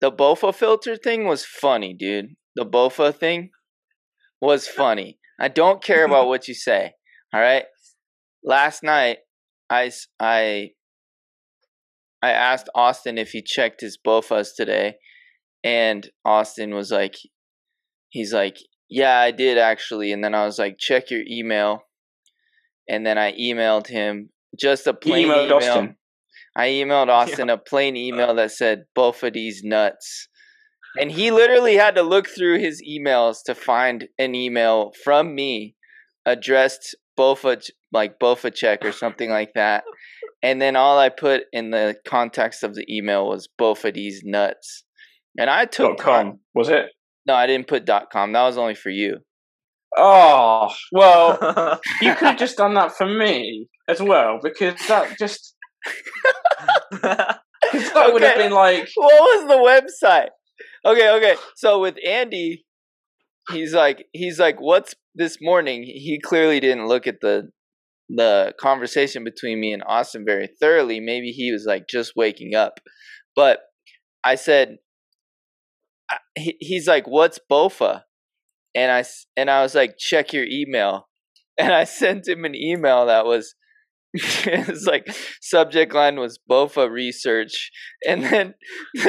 the 0.00 0.10
Bofa 0.10 0.54
filter 0.54 0.96
thing 0.96 1.26
was 1.26 1.44
funny, 1.44 1.92
dude. 1.92 2.36
The 2.54 2.64
Bofa 2.64 3.14
thing 3.14 3.50
was 4.40 4.66
funny. 4.66 5.18
I 5.40 5.48
don't 5.48 5.82
care 5.82 6.04
about 6.06 6.28
what 6.28 6.48
you 6.48 6.54
say. 6.54 6.92
All 7.32 7.40
right. 7.40 7.64
Last 8.44 8.82
night, 8.82 9.18
I 9.68 9.90
I 10.20 10.70
I 12.22 12.30
asked 12.30 12.68
Austin 12.74 13.18
if 13.18 13.30
he 13.30 13.42
checked 13.42 13.80
his 13.80 13.98
Bofas 14.04 14.50
today, 14.56 14.96
and 15.64 16.08
Austin 16.24 16.74
was 16.74 16.90
like, 16.90 17.16
he's 18.08 18.32
like, 18.32 18.58
yeah, 18.88 19.18
I 19.18 19.32
did 19.32 19.58
actually. 19.58 20.12
And 20.12 20.22
then 20.22 20.34
I 20.34 20.44
was 20.44 20.58
like, 20.58 20.76
check 20.78 21.10
your 21.10 21.22
email, 21.28 21.82
and 22.88 23.04
then 23.04 23.18
I 23.18 23.32
emailed 23.32 23.88
him 23.88 24.30
just 24.58 24.86
a 24.86 24.94
plain 24.94 25.26
email. 25.26 25.52
Austin. 25.52 25.96
I 26.56 26.68
emailed 26.68 27.08
Austin 27.10 27.48
yeah. 27.48 27.54
a 27.54 27.58
plain 27.58 27.96
email 27.96 28.34
that 28.36 28.52
said 28.52 28.84
both 28.94 29.22
of 29.22 29.32
these 29.32 29.62
nuts 29.64 30.28
and 30.98 31.10
he 31.10 31.30
literally 31.30 31.76
had 31.76 31.94
to 31.96 32.02
look 32.02 32.28
through 32.28 32.58
his 32.58 32.82
emails 32.82 33.38
to 33.46 33.54
find 33.54 34.08
an 34.18 34.34
email 34.34 34.92
from 35.04 35.34
me 35.34 35.74
addressed 36.24 36.96
Bofa 37.18 37.62
like 37.92 38.18
Bofa 38.18 38.54
check 38.54 38.84
or 38.84 38.92
something 38.92 39.30
like 39.30 39.52
that. 39.54 39.84
And 40.42 40.60
then 40.60 40.76
all 40.76 40.98
I 40.98 41.08
put 41.08 41.44
in 41.52 41.70
the 41.70 41.96
context 42.06 42.62
of 42.62 42.74
the 42.74 42.84
email 42.94 43.26
was 43.26 43.48
Bofa 43.58 43.92
these 43.92 44.22
nuts. 44.24 44.84
And 45.38 45.50
I 45.50 45.64
took 45.64 45.98
com 45.98 46.40
was 46.54 46.68
it? 46.68 46.86
No, 47.26 47.34
I 47.34 47.46
didn't 47.46 47.68
put 47.68 47.84
dot 47.84 48.10
com. 48.12 48.32
That 48.32 48.44
was 48.44 48.58
only 48.58 48.74
for 48.74 48.90
you. 48.90 49.18
Oh 49.96 50.72
well, 50.92 51.80
you 52.02 52.14
could 52.14 52.28
have 52.28 52.38
just 52.38 52.56
done 52.56 52.74
that 52.74 52.92
for 52.92 53.06
me 53.06 53.68
as 53.88 54.02
well 54.02 54.38
because 54.42 54.74
that 54.88 55.16
just 55.18 55.54
that 56.90 57.38
okay. 57.74 58.12
would 58.12 58.22
have 58.22 58.36
been 58.36 58.52
like. 58.52 58.88
What 58.94 59.14
was 59.14 59.48
the 59.48 60.06
website? 60.06 60.28
Okay, 60.86 61.10
okay. 61.16 61.36
So 61.56 61.80
with 61.80 61.96
Andy, 62.06 62.64
he's 63.50 63.74
like, 63.74 64.06
he's 64.12 64.38
like, 64.38 64.60
what's 64.60 64.94
this 65.14 65.38
morning? 65.40 65.82
He 65.82 66.20
clearly 66.22 66.60
didn't 66.60 66.88
look 66.88 67.06
at 67.06 67.20
the 67.20 67.50
the 68.08 68.54
conversation 68.60 69.24
between 69.24 69.60
me 69.60 69.72
and 69.72 69.82
Austin 69.86 70.24
very 70.24 70.48
thoroughly. 70.60 71.00
Maybe 71.00 71.30
he 71.32 71.50
was 71.52 71.64
like 71.66 71.88
just 71.88 72.12
waking 72.16 72.54
up, 72.54 72.78
but 73.34 73.60
I 74.22 74.36
said, 74.36 74.76
he, 76.36 76.56
he's 76.60 76.86
like, 76.86 77.06
what's 77.06 77.40
Bofa? 77.50 78.02
And 78.74 78.92
I 78.92 79.04
and 79.36 79.50
I 79.50 79.62
was 79.62 79.74
like, 79.74 79.96
check 79.98 80.32
your 80.32 80.44
email, 80.44 81.08
and 81.58 81.72
I 81.72 81.84
sent 81.84 82.28
him 82.28 82.44
an 82.44 82.54
email 82.54 83.06
that 83.06 83.26
was 83.26 83.54
it's 84.14 84.86
like 84.86 85.08
subject 85.40 85.94
line 85.94 86.18
was 86.18 86.38
Bofa 86.50 86.90
research, 86.90 87.70
and 88.06 88.24
then 88.24 88.54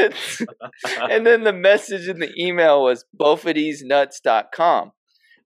and 1.09 1.25
then 1.25 1.43
the 1.43 1.53
message 1.53 2.07
in 2.07 2.19
the 2.19 2.33
email 2.37 2.83
was 2.83 3.05
bofadesnuts.com, 3.19 4.91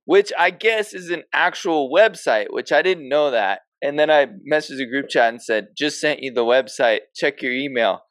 which 0.05 0.31
I 0.37 0.49
guess 0.49 0.93
is 0.93 1.09
an 1.09 1.23
actual 1.33 1.91
website, 1.91 2.47
which 2.49 2.71
I 2.71 2.81
didn't 2.81 3.09
know 3.09 3.31
that. 3.31 3.61
And 3.83 3.97
then 3.99 4.09
I 4.09 4.27
messaged 4.51 4.77
the 4.77 4.89
group 4.89 5.09
chat 5.09 5.29
and 5.29 5.41
said, 5.41 5.69
"Just 5.77 5.99
sent 5.99 6.21
you 6.21 6.33
the 6.33 6.45
website. 6.45 6.99
Check 7.15 7.41
your 7.41 7.53
email." 7.53 8.01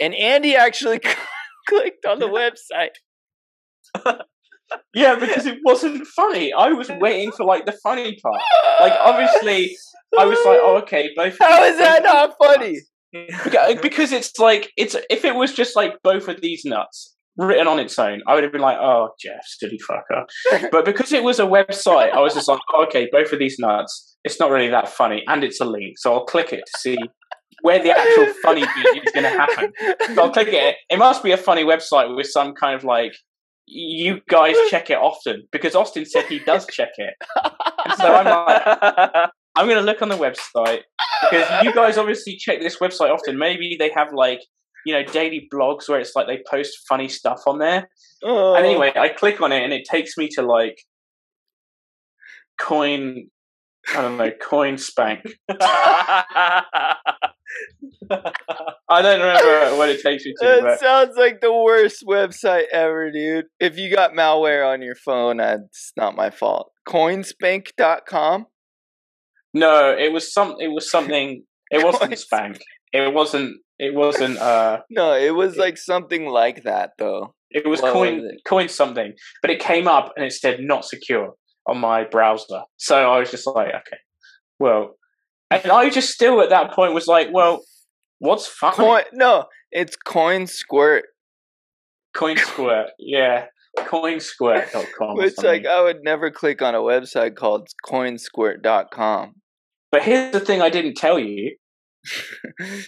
And 0.00 0.14
Andy 0.14 0.54
actually 0.54 1.00
clicked 1.68 2.04
on 2.06 2.18
the 2.18 2.28
website. 2.28 2.94
Yeah, 4.94 5.14
because 5.16 5.46
it 5.46 5.58
wasn't 5.64 6.06
funny. 6.06 6.52
I 6.52 6.68
was 6.72 6.90
waiting 7.00 7.32
for 7.32 7.44
like 7.44 7.66
the 7.66 7.72
funny 7.82 8.18
part. 8.22 8.42
Like 8.80 8.92
obviously 9.00 9.76
I 10.18 10.24
was 10.24 10.38
like, 10.44 10.58
oh, 10.62 10.78
okay, 10.82 11.10
both. 11.16 11.36
How 11.40 11.64
is 11.64 11.78
that 11.78 12.02
not 12.02 12.34
funny? 12.42 12.80
because 13.82 14.12
it's 14.12 14.38
like 14.38 14.70
it's 14.76 14.94
if 15.08 15.24
it 15.24 15.34
was 15.34 15.54
just 15.54 15.76
like 15.76 15.94
both 16.02 16.28
of 16.28 16.40
these 16.40 16.64
nuts, 16.64 17.16
written 17.36 17.68
on 17.68 17.78
its 17.78 17.98
own, 17.98 18.20
I 18.26 18.34
would 18.34 18.42
have 18.42 18.52
been 18.52 18.60
like, 18.60 18.78
"Oh, 18.78 19.10
Jeff, 19.18 19.40
silly 19.46 19.78
fucker." 19.88 20.24
but 20.70 20.84
because 20.84 21.12
it 21.12 21.22
was 21.22 21.38
a 21.38 21.44
website, 21.44 22.12
I 22.12 22.20
was 22.20 22.34
just 22.34 22.48
like, 22.48 22.60
oh, 22.74 22.84
"Okay, 22.84 23.08
both 23.10 23.32
of 23.32 23.38
these 23.38 23.58
nuts. 23.58 24.16
It's 24.24 24.38
not 24.38 24.50
really 24.50 24.68
that 24.68 24.88
funny, 24.88 25.22
and 25.26 25.44
it's 25.44 25.60
a 25.60 25.64
link, 25.64 25.98
so 25.98 26.12
I'll 26.12 26.26
click 26.26 26.52
it 26.52 26.64
to 26.66 26.78
see 26.78 26.98
where 27.62 27.82
the 27.82 27.90
actual 27.90 28.32
funny 28.42 28.62
bit 28.62 29.04
is 29.04 29.12
going 29.12 29.24
to 29.24 29.30
happen." 29.30 29.72
So 30.14 30.22
I'll 30.22 30.32
click 30.32 30.48
it. 30.48 30.76
It 30.90 30.98
must 30.98 31.22
be 31.22 31.32
a 31.32 31.36
funny 31.36 31.64
website 31.64 32.14
with 32.14 32.26
some 32.26 32.54
kind 32.54 32.74
of 32.74 32.84
like 32.84 33.14
you 33.70 34.20
guys 34.28 34.56
check 34.70 34.90
it 34.90 34.98
often 34.98 35.46
because 35.52 35.74
Austin 35.74 36.04
said 36.04 36.24
he 36.26 36.38
does 36.40 36.66
check 36.66 36.90
it. 36.96 37.14
And 37.84 37.94
so 37.94 38.14
I'm 38.14 38.24
like, 38.24 39.30
I'm 39.56 39.66
going 39.66 39.78
to 39.78 39.84
look 39.84 40.02
on 40.02 40.08
the 40.08 40.16
website 40.16 40.82
because 41.30 41.64
you 41.64 41.74
guys 41.74 41.98
obviously 41.98 42.36
check 42.36 42.60
this 42.60 42.78
website 42.78 43.12
often. 43.12 43.38
Maybe 43.38 43.76
they 43.78 43.90
have 43.94 44.12
like, 44.12 44.40
you 44.86 44.94
know, 44.94 45.02
daily 45.02 45.48
blogs 45.52 45.88
where 45.88 45.98
it's 45.98 46.14
like 46.14 46.26
they 46.26 46.42
post 46.48 46.78
funny 46.88 47.08
stuff 47.08 47.42
on 47.46 47.58
there. 47.58 47.88
Oh. 48.22 48.54
And 48.54 48.64
anyway, 48.64 48.92
I 48.96 49.08
click 49.08 49.40
on 49.40 49.52
it 49.52 49.62
and 49.62 49.72
it 49.72 49.86
takes 49.90 50.16
me 50.16 50.28
to 50.34 50.42
like 50.42 50.78
coin, 52.58 53.28
I 53.94 54.02
don't 54.02 54.16
know, 54.16 54.30
coin 54.42 54.78
spank. 54.78 55.26
I 58.90 59.02
don't 59.02 59.20
remember 59.20 59.76
what 59.76 59.88
it 59.88 60.02
takes 60.02 60.24
you 60.24 60.34
to. 60.40 60.46
That 60.46 60.62
But 60.62 60.80
sounds 60.80 61.16
like 61.16 61.40
the 61.40 61.52
worst 61.52 62.04
website 62.06 62.64
ever, 62.72 63.10
dude. 63.10 63.46
If 63.60 63.78
you 63.78 63.94
got 63.94 64.12
malware 64.12 64.66
on 64.66 64.82
your 64.82 64.94
phone, 64.94 65.38
that's 65.38 65.92
not 65.96 66.16
my 66.16 66.30
fault. 66.30 66.70
Coinspank.com? 66.88 68.46
no, 69.54 69.96
it 69.98 70.12
was 70.12 70.32
some. 70.32 70.56
It 70.58 70.68
was 70.68 70.90
something. 70.90 71.44
It 71.70 71.84
wasn't 71.84 72.08
Coin 72.10 72.16
spank. 72.16 72.58
It 72.94 73.12
wasn't. 73.12 73.56
It 73.78 73.94
wasn't. 73.94 74.38
Uh, 74.38 74.78
No, 74.88 75.12
it 75.12 75.34
was 75.34 75.56
like 75.58 75.76
something 75.76 76.24
like 76.26 76.62
that, 76.62 76.92
though. 76.98 77.34
It 77.50 77.66
was 77.66 77.82
What 77.82 77.92
coin 77.92 78.22
was 78.22 78.24
it? 78.32 78.40
coin 78.46 78.68
something, 78.70 79.12
but 79.42 79.50
it 79.50 79.60
came 79.60 79.86
up 79.86 80.12
and 80.16 80.24
it 80.24 80.32
said 80.32 80.60
not 80.60 80.86
secure 80.86 81.34
on 81.66 81.76
my 81.78 82.04
browser. 82.04 82.62
So 82.78 82.96
I 83.12 83.18
was 83.18 83.30
just 83.30 83.46
like, 83.46 83.68
okay, 83.68 83.98
well, 84.58 84.96
and 85.50 85.70
I 85.72 85.90
just 85.90 86.10
still 86.10 86.40
at 86.40 86.50
that 86.50 86.72
point 86.72 86.94
was 86.94 87.06
like, 87.06 87.28
well, 87.32 87.62
what's 88.18 88.46
funny? 88.46 88.76
Coin, 88.76 89.02
no, 89.12 89.46
it's 89.70 89.96
Coin 89.96 90.46
Squirt. 90.46 91.04
Coin 92.14 92.36
Squirt, 92.36 92.88
yeah, 92.98 93.46
coinsquirt.com. 93.78 95.16
Which, 95.16 95.38
like, 95.38 95.66
I 95.66 95.82
would 95.82 96.02
never 96.02 96.30
click 96.30 96.62
on 96.62 96.74
a 96.74 96.78
website 96.78 97.36
called 97.36 97.68
coinsquirt.com. 97.86 99.34
but 99.92 100.02
here's 100.02 100.32
the 100.32 100.40
thing: 100.40 100.62
I 100.62 100.70
didn't 100.70 100.94
tell 100.94 101.18
you. 101.18 101.56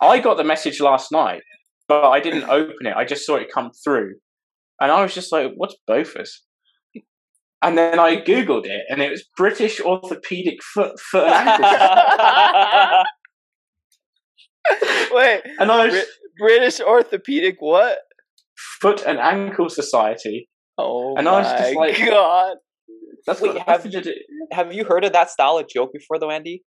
I 0.01 0.19
got 0.21 0.37
the 0.37 0.45
message 0.45 0.81
last 0.81 1.13
night, 1.13 1.43
but 1.89 2.09
I 2.09 2.21
didn't 2.21 2.45
open 2.45 2.87
it. 2.87 2.95
I 2.97 3.05
just 3.05 3.27
saw 3.27 3.37
it 3.37 3.53
come 3.53 3.71
through, 3.85 4.15
and 4.81 4.91
I 4.91 5.03
was 5.03 5.15
just 5.15 5.33
like, 5.33 5.53
"What's 5.57 5.77
Bofus?" 5.89 6.31
And 7.63 7.77
then 7.77 7.99
I 7.99 8.17
googled 8.17 8.65
it, 8.67 8.83
and 8.89 9.03
it 9.03 9.11
was 9.11 9.23
British 9.37 9.81
Orthopedic 9.81 10.63
Foot 10.63 10.99
Foot 10.99 11.27
and 11.27 11.63
Ankle. 11.63 13.05
Wait, 15.17 15.43
and 15.59 15.71
I 15.71 15.85
was 15.85 15.93
Brit- 15.93 16.07
British 16.39 16.81
Orthopedic 16.81 17.57
what? 17.61 17.99
Foot 18.81 19.03
and 19.07 19.19
Ankle 19.19 19.69
Society. 19.69 20.49
Oh 20.79 21.15
And 21.17 21.29
I 21.29 21.33
was 21.41 21.47
my 21.47 21.59
just 21.59 21.77
like- 21.77 22.11
god! 22.11 22.57
That's 23.27 23.41
Wait, 23.43 23.55
what 23.55 23.69
have 23.69 23.85
have 23.85 23.93
you? 24.07 24.15
Have 24.53 24.73
you 24.73 24.85
heard 24.85 25.05
of 25.05 25.13
that 25.13 25.29
style 25.31 25.59
of 25.59 25.69
joke 25.69 25.93
before, 25.93 26.19
though, 26.19 26.31
Andy? 26.31 26.65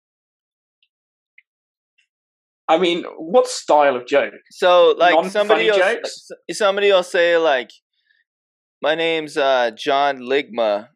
I 2.68 2.78
mean, 2.78 3.04
what 3.18 3.48
style 3.48 3.96
of 3.96 4.06
joke? 4.06 4.34
So, 4.52 4.96
like, 4.98 5.16
Non-funny 5.16 5.30
somebody 5.32 5.70
else, 5.70 5.80
jokes? 5.80 6.28
s- 6.50 6.58
somebody 6.58 6.92
will 6.92 7.04
say, 7.04 7.38
like, 7.38 7.70
"My 8.84 8.96
name's 8.96 9.38
uh, 9.38 9.72
John 9.72 10.18
Ligma," 10.20 10.90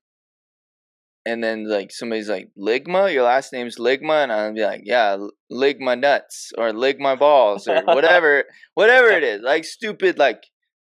and 1.26 1.42
then 1.42 1.70
like 1.70 1.92
somebody's 1.92 2.30
like, 2.30 2.50
"Ligma, 2.60 3.14
your 3.14 3.24
last 3.24 3.54
name's 3.54 3.78
Ligma," 3.78 4.24
and 4.24 4.32
I'll 4.34 4.54
be 4.54 4.62
like, 4.62 4.82
"Yeah, 4.84 5.16
Ligma 5.50 5.98
nuts 5.98 6.52
or 6.58 6.74
Ligma 6.74 7.18
balls 7.18 7.66
or 7.66 7.82
whatever, 7.86 8.44
whatever 8.74 9.08
it 9.08 9.24
is." 9.24 9.42
Like 9.42 9.64
stupid, 9.64 10.20
like 10.20 10.44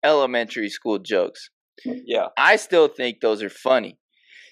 elementary 0.02 0.70
school 0.70 0.98
jokes. 0.98 1.50
Yeah. 1.84 2.28
I 2.38 2.56
still 2.56 2.88
think 2.88 3.20
those 3.20 3.42
are 3.42 3.50
funny. 3.50 3.98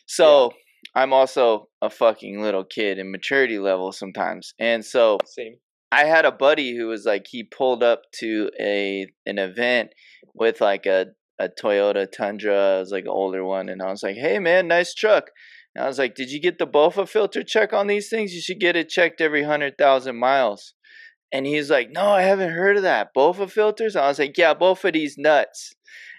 So 0.07 0.53
I'm 0.95 1.13
also 1.13 1.69
a 1.81 1.89
fucking 1.89 2.43
little 2.43 2.65
kid 2.65 2.99
in 2.99 3.11
maturity 3.11 3.59
level 3.59 3.93
sometimes. 3.93 4.53
And 4.59 4.85
so 4.85 5.19
Same. 5.25 5.57
I 5.91 6.05
had 6.05 6.25
a 6.25 6.33
buddy 6.33 6.77
who 6.77 6.89
was 6.89 7.07
like 7.07 7.27
he 7.29 7.45
pulled 7.45 7.83
up 7.83 8.03
to 8.21 8.51
a 8.61 9.07
an 9.25 9.39
event 9.39 9.91
with 10.35 10.61
like 10.61 10.87
a 10.87 11.07
a 11.39 11.49
Toyota 11.49 12.11
Tundra, 12.11 12.77
it 12.77 12.81
was 12.81 12.93
like 12.93 13.05
an 13.05 13.11
older 13.11 13.45
one, 13.45 13.69
and 13.69 13.83
I 13.83 13.91
was 13.91 14.03
like, 14.03 14.17
"Hey 14.17 14.39
man, 14.39 14.69
nice 14.69 14.95
truck." 14.95 15.31
And 15.75 15.85
I 15.85 15.89
was 15.89 15.99
like, 15.99 16.15
"Did 16.15 16.31
you 16.31 16.41
get 16.41 16.59
the 16.59 16.67
BOFA 16.67 17.09
filter 17.09 17.43
check 17.43 17.73
on 17.73 17.87
these 17.87 18.09
things? 18.09 18.35
You 18.35 18.41
should 18.41 18.61
get 18.61 18.77
it 18.77 18.89
checked 18.89 19.21
every 19.21 19.43
hundred 19.45 19.77
thousand 19.79 20.17
miles." 20.17 20.75
And 21.33 21.47
he's 21.47 21.71
like, 21.71 21.91
"No, 21.91 22.09
I 22.11 22.23
haven't 22.23 22.53
heard 22.53 22.77
of 22.77 22.85
that. 22.85 23.15
BOFA 23.17 23.51
filters?" 23.51 23.97
I 23.97 24.09
was 24.09 24.19
like, 24.19 24.39
"Yeah, 24.39 24.55
both 24.55 24.85
of 24.85 24.93
these 24.93 25.19
nuts." 25.19 25.75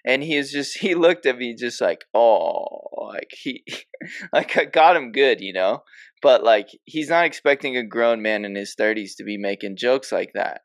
And 0.05 0.23
he 0.23 0.37
was 0.37 0.51
just 0.51 0.77
he 0.79 0.95
looked 0.95 1.25
at 1.25 1.37
me 1.37 1.55
just 1.55 1.81
like, 1.81 2.05
"Oh, 2.13 2.65
like 3.07 3.31
he 3.31 3.63
like 4.33 4.57
I 4.57 4.65
got 4.65 4.97
him 4.97 5.11
good, 5.11 5.41
you 5.41 5.53
know." 5.53 5.83
But 6.21 6.43
like 6.43 6.69
he's 6.85 7.09
not 7.09 7.25
expecting 7.25 7.77
a 7.77 7.83
grown 7.83 8.21
man 8.21 8.45
in 8.45 8.55
his 8.55 8.75
30s 8.75 9.15
to 9.17 9.23
be 9.23 9.37
making 9.37 9.77
jokes 9.77 10.11
like 10.11 10.33
that. 10.33 10.61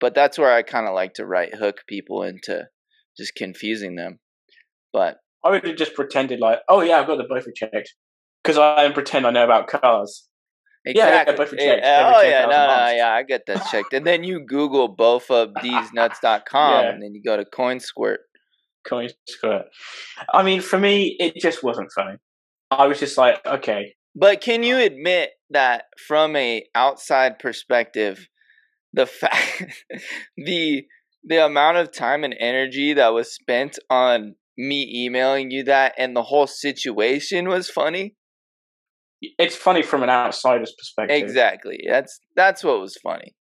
But 0.00 0.14
that's 0.14 0.38
where 0.38 0.52
I 0.52 0.62
kind 0.62 0.88
of 0.88 0.94
like 0.94 1.14
to 1.14 1.26
right 1.26 1.54
hook 1.54 1.84
people 1.86 2.22
into 2.24 2.68
just 3.16 3.34
confusing 3.34 3.96
them. 3.96 4.18
But 4.92 5.18
I 5.44 5.50
would 5.50 5.66
have 5.66 5.76
just 5.76 5.94
pretended 5.94 6.40
like, 6.40 6.60
oh 6.68 6.80
yeah, 6.82 6.98
I've 6.98 7.06
got 7.06 7.16
the 7.16 7.24
Bofa 7.24 7.54
checked 7.54 7.94
because 8.42 8.58
I 8.58 8.90
pretend 8.92 9.26
I 9.26 9.30
know 9.30 9.44
about 9.44 9.68
cars. 9.68 10.28
Yeah, 10.84 10.92
yeah, 10.96 11.20
exactly. 11.22 11.58
Yeah, 11.58 11.74
checked 11.74 11.84
every 11.84 12.14
oh 12.14 12.20
yeah, 12.22 12.40
no, 12.42 12.48
no, 12.48 12.92
yeah, 12.96 13.12
I 13.12 13.22
get 13.22 13.46
that 13.46 13.66
checked. 13.70 13.92
And 13.92 14.04
then 14.06 14.24
you 14.24 14.44
Google 14.44 14.88
both 14.88 15.30
of 15.30 15.50
these 15.62 15.92
nuts.com 15.92 16.42
Yeah. 16.84 16.90
and 16.90 17.02
then 17.02 17.14
you 17.14 17.22
go 17.24 17.36
to 17.36 17.44
CoinSquirt. 17.44 18.16
Coin 18.84 19.08
squirt. 19.28 19.66
I 20.32 20.42
mean, 20.42 20.60
for 20.60 20.76
me, 20.78 21.16
it 21.20 21.36
just 21.36 21.62
wasn't 21.62 21.90
funny. 21.94 22.16
I 22.72 22.88
was 22.88 22.98
just 22.98 23.16
like, 23.16 23.44
okay, 23.46 23.94
But 24.16 24.40
can 24.40 24.64
you 24.64 24.78
admit 24.78 25.30
that 25.50 25.84
from 26.08 26.34
a 26.34 26.64
outside 26.74 27.38
perspective, 27.38 28.26
the 28.92 29.06
fact 29.06 29.64
the 30.36 30.84
the 31.24 31.44
amount 31.44 31.76
of 31.76 31.92
time 31.92 32.24
and 32.24 32.34
energy 32.38 32.94
that 32.94 33.12
was 33.12 33.32
spent 33.32 33.78
on 33.88 34.34
me 34.58 35.04
emailing 35.04 35.50
you 35.50 35.64
that 35.64 35.94
and 35.96 36.14
the 36.14 36.22
whole 36.22 36.46
situation 36.46 37.48
was 37.48 37.70
funny? 37.70 38.14
it's 39.38 39.56
funny 39.56 39.82
from 39.82 40.02
an 40.02 40.10
outsider's 40.10 40.74
perspective. 40.76 41.16
Exactly. 41.16 41.80
That's 41.88 42.18
that's 42.36 42.64
what 42.64 42.80
was 42.80 42.96
funny. 43.02 43.34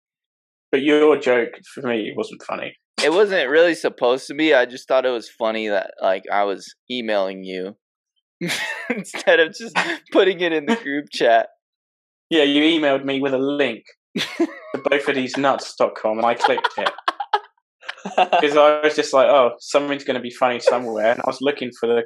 But 0.70 0.83
your 0.83 1.16
joke 1.18 1.55
for 1.74 1.83
me 1.83 2.12
wasn't 2.16 2.43
funny. 2.43 2.76
It 3.03 3.12
wasn't 3.12 3.49
really 3.49 3.74
supposed 3.74 4.26
to 4.26 4.35
be. 4.35 4.55
I 4.55 4.66
just 4.66 4.87
thought 4.87 5.07
it 5.07 5.11
was 5.11 5.28
funny 5.28 5.68
that 5.68 5.93
like 6.03 6.24
I 6.33 6.45
was 6.45 6.74
emailing 6.91 7.45
you 7.45 7.76
instead 8.91 9.41
of 9.41 9.55
just 9.55 9.76
putting 10.12 10.41
it 10.41 10.53
in 10.53 10.66
the 10.66 10.76
group 10.83 11.07
chat. 11.11 11.49
Yeah, 12.28 12.45
you 12.45 12.62
emailed 12.62 13.05
me 13.05 13.20
with 13.20 13.35
a 13.35 13.39
link 13.39 13.85
to 14.18 14.49
both 14.85 15.09
of 15.09 15.14
these 15.14 15.37
nuts.com 15.37 16.18
and 16.18 16.26
I 16.26 16.35
clicked 16.35 16.68
it 16.78 16.91
because 18.05 18.57
I 18.57 18.80
was 18.82 18.96
just 18.96 19.12
like, 19.12 19.28
oh, 19.28 19.53
something's 19.61 20.05
going 20.05 20.14
to 20.16 20.20
be 20.22 20.30
funny 20.30 20.61
somewhere. 20.61 21.12
And 21.12 21.20
I 21.20 21.24
was 21.26 21.38
looking 21.40 21.70
for 21.78 21.86
the 21.86 22.03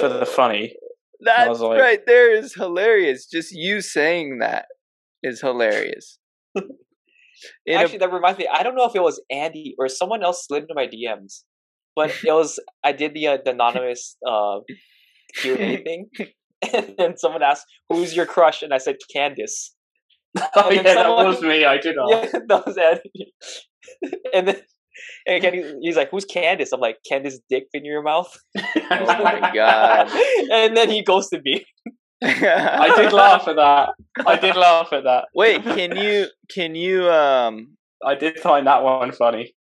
for 0.00 0.08
the 0.08 0.26
funny. 0.26 0.74
That 1.20 1.48
was 1.48 1.60
like- 1.60 1.80
right 1.80 2.00
there 2.06 2.32
is 2.34 2.54
hilarious. 2.54 3.26
Just 3.26 3.52
you 3.52 3.80
saying 3.80 4.38
that 4.38 4.66
is 5.22 5.40
hilarious. 5.40 6.18
In 6.54 6.62
a- 7.68 7.74
Actually, 7.74 7.98
that 7.98 8.12
reminds 8.12 8.38
me. 8.38 8.48
I 8.52 8.62
don't 8.62 8.74
know 8.74 8.84
if 8.84 8.94
it 8.96 9.02
was 9.02 9.20
Andy 9.30 9.74
or 9.78 9.88
someone 9.88 10.22
else 10.24 10.44
slid 10.46 10.62
into 10.64 10.74
my 10.74 10.86
DMs, 10.88 11.42
but 11.94 12.10
it 12.24 12.32
was. 12.32 12.58
I 12.82 12.92
did 12.92 13.14
the, 13.14 13.28
uh, 13.28 13.38
the 13.44 13.52
anonymous 13.52 14.16
uh, 14.26 14.58
Q 15.36 15.54
and 15.54 15.62
A 15.62 15.76
thing, 15.84 16.10
and 16.72 16.94
then 16.98 17.16
someone 17.16 17.42
asked, 17.44 17.64
"Who's 17.88 18.14
your 18.16 18.26
crush?" 18.26 18.62
and 18.62 18.74
I 18.74 18.78
said, 18.78 18.96
"Candice." 19.14 19.70
Oh 20.56 20.70
yeah, 20.70 20.82
then 20.82 20.96
that 20.96 21.08
was 21.08 21.40
me. 21.40 21.64
I 21.64 21.78
did. 21.78 21.94
Yeah, 22.08 22.26
that 22.48 22.66
was 22.66 22.76
Andy. 22.76 23.32
and 24.34 24.48
then. 24.48 24.62
And 25.26 25.42
Candy, 25.42 25.74
he's 25.82 25.96
like, 25.96 26.10
"Who's 26.10 26.24
Candice?" 26.26 26.68
I'm 26.72 26.80
like, 26.80 26.98
"Candice, 27.10 27.38
dick 27.48 27.64
in 27.72 27.84
your 27.84 28.02
mouth." 28.02 28.34
Oh 28.90 29.22
my 29.22 29.50
God. 29.54 30.08
and 30.50 30.76
then 30.76 30.88
he 30.90 31.02
ghosted 31.02 31.42
me. 31.44 31.64
I 32.24 32.92
did 32.96 33.12
laugh 33.12 33.46
at 33.46 33.56
that. 33.56 33.90
I 34.26 34.36
did 34.36 34.56
laugh 34.56 34.92
at 34.92 35.04
that. 35.04 35.26
Wait, 35.34 35.62
can 35.62 35.96
you 35.96 36.26
can 36.50 36.74
you 36.74 37.08
um 37.10 37.76
I 38.04 38.14
did 38.14 38.38
find 38.40 38.66
that 38.66 38.82
one 38.82 39.12
funny. 39.12 39.54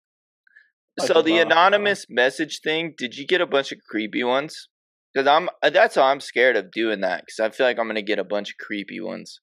I 1.01 1.07
so 1.07 1.15
the 1.23 1.39
laugh 1.39 1.41
at 1.47 1.49
that 1.49 1.49
one. 1.49 1.53
anonymous 1.53 2.07
message 2.09 2.61
thing, 2.63 2.95
did 2.97 3.17
you 3.17 3.27
get 3.27 3.41
a 3.41 3.47
bunch 3.47 3.73
of 3.73 3.79
creepy 3.89 4.23
ones? 4.25 4.69
Cuz 5.17 5.27
I'm 5.27 5.49
uh, 5.63 5.71
that's 5.71 5.97
why 5.97 6.11
I'm 6.11 6.21
scared 6.21 6.57
of 6.57 6.71
doing 6.71 7.01
that 7.01 7.25
cuz 7.27 7.41
I 7.41 7.51
feel 7.51 7.67
like 7.67 7.79
I'm 7.79 7.87
going 7.87 7.97
to 7.97 8.03
get 8.03 8.19
a 8.19 8.25
bunch 8.25 8.51
of 8.51 8.57
creepy 8.59 9.01
ones. 9.01 9.41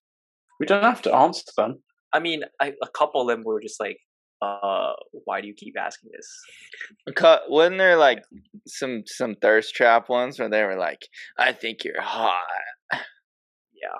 We 0.59 0.66
don't 0.66 0.84
have 0.84 1.01
to 1.03 1.14
answer 1.16 1.43
them. 1.57 1.84
I 2.14 2.20
mean, 2.20 2.43
I, 2.59 2.74
a 2.84 2.88
couple 2.97 3.22
of 3.22 3.28
them 3.28 3.43
were 3.43 3.62
just 3.62 3.80
like, 3.80 3.97
uh, 4.42 4.94
why 5.26 5.42
do 5.42 5.48
you 5.48 5.54
keep 5.56 5.76
asking 5.80 6.12
this? 6.14 7.14
Cut. 7.16 7.44
Wasn't 7.50 7.78
there 7.78 7.96
like 7.98 8.24
some 8.68 9.04
some 9.06 9.36
thirst 9.42 9.76
trap 9.76 10.10
ones 10.10 10.39
where 10.39 10.50
they 10.50 10.64
were 10.64 10.78
like, 10.78 11.02
"I 11.38 11.52
think 11.54 11.84
you're 11.84 12.02
hot." 12.02 12.44
Yeah. 12.94 14.00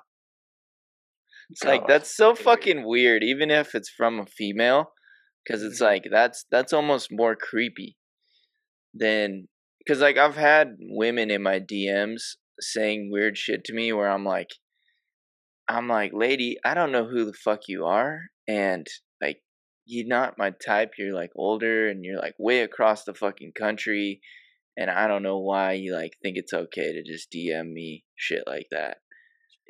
It's 1.50 1.64
like 1.64 1.88
that's 1.88 2.16
so 2.16 2.34
fucking 2.36 2.78
weird. 2.86 3.22
weird, 3.22 3.24
even 3.24 3.52
if 3.52 3.76
it's 3.76 3.90
from 3.90 4.20
a 4.20 4.26
female, 4.26 4.94
because 5.44 5.64
it's 5.64 5.82
Mhm. 5.82 5.86
like 5.86 6.04
that's 6.12 6.46
that's 6.52 6.74
almost 6.74 7.10
more 7.12 7.36
creepy 7.36 7.98
than 8.94 9.48
because 9.80 10.00
like 10.02 10.18
I've 10.18 10.36
had 10.38 10.78
women 10.80 11.30
in 11.32 11.42
my 11.44 11.60
DMs 11.60 12.38
saying 12.60 13.10
weird 13.12 13.38
shit 13.38 13.64
to 13.66 13.74
me 13.74 13.92
where 13.92 14.10
I'm 14.10 14.24
like, 14.26 14.50
I'm 15.68 15.88
like, 15.88 16.12
lady, 16.14 16.58
I 16.64 16.74
don't 16.74 16.92
know 16.92 17.06
who 17.06 17.26
the 17.26 17.34
fuck 17.34 17.62
you 17.68 17.86
are, 17.86 18.20
and 18.48 18.86
like 19.22 19.42
you're 19.86 20.08
not 20.08 20.38
my 20.38 20.52
type. 20.66 20.92
You're 20.98 21.14
like 21.14 21.32
older, 21.36 21.90
and 21.90 22.04
you're 22.04 22.20
like 22.20 22.36
way 22.40 22.62
across 22.62 23.04
the 23.04 23.14
fucking 23.14 23.54
country, 23.58 24.22
and 24.78 24.90
I 24.90 25.08
don't 25.08 25.24
know 25.24 25.40
why 25.40 25.74
you 25.74 25.94
like 25.94 26.14
think 26.22 26.38
it's 26.38 26.54
okay 26.54 26.94
to 26.94 27.04
just 27.04 27.32
DM 27.32 27.72
me 27.74 28.04
shit 28.16 28.44
like 28.48 28.68
that. 28.72 28.98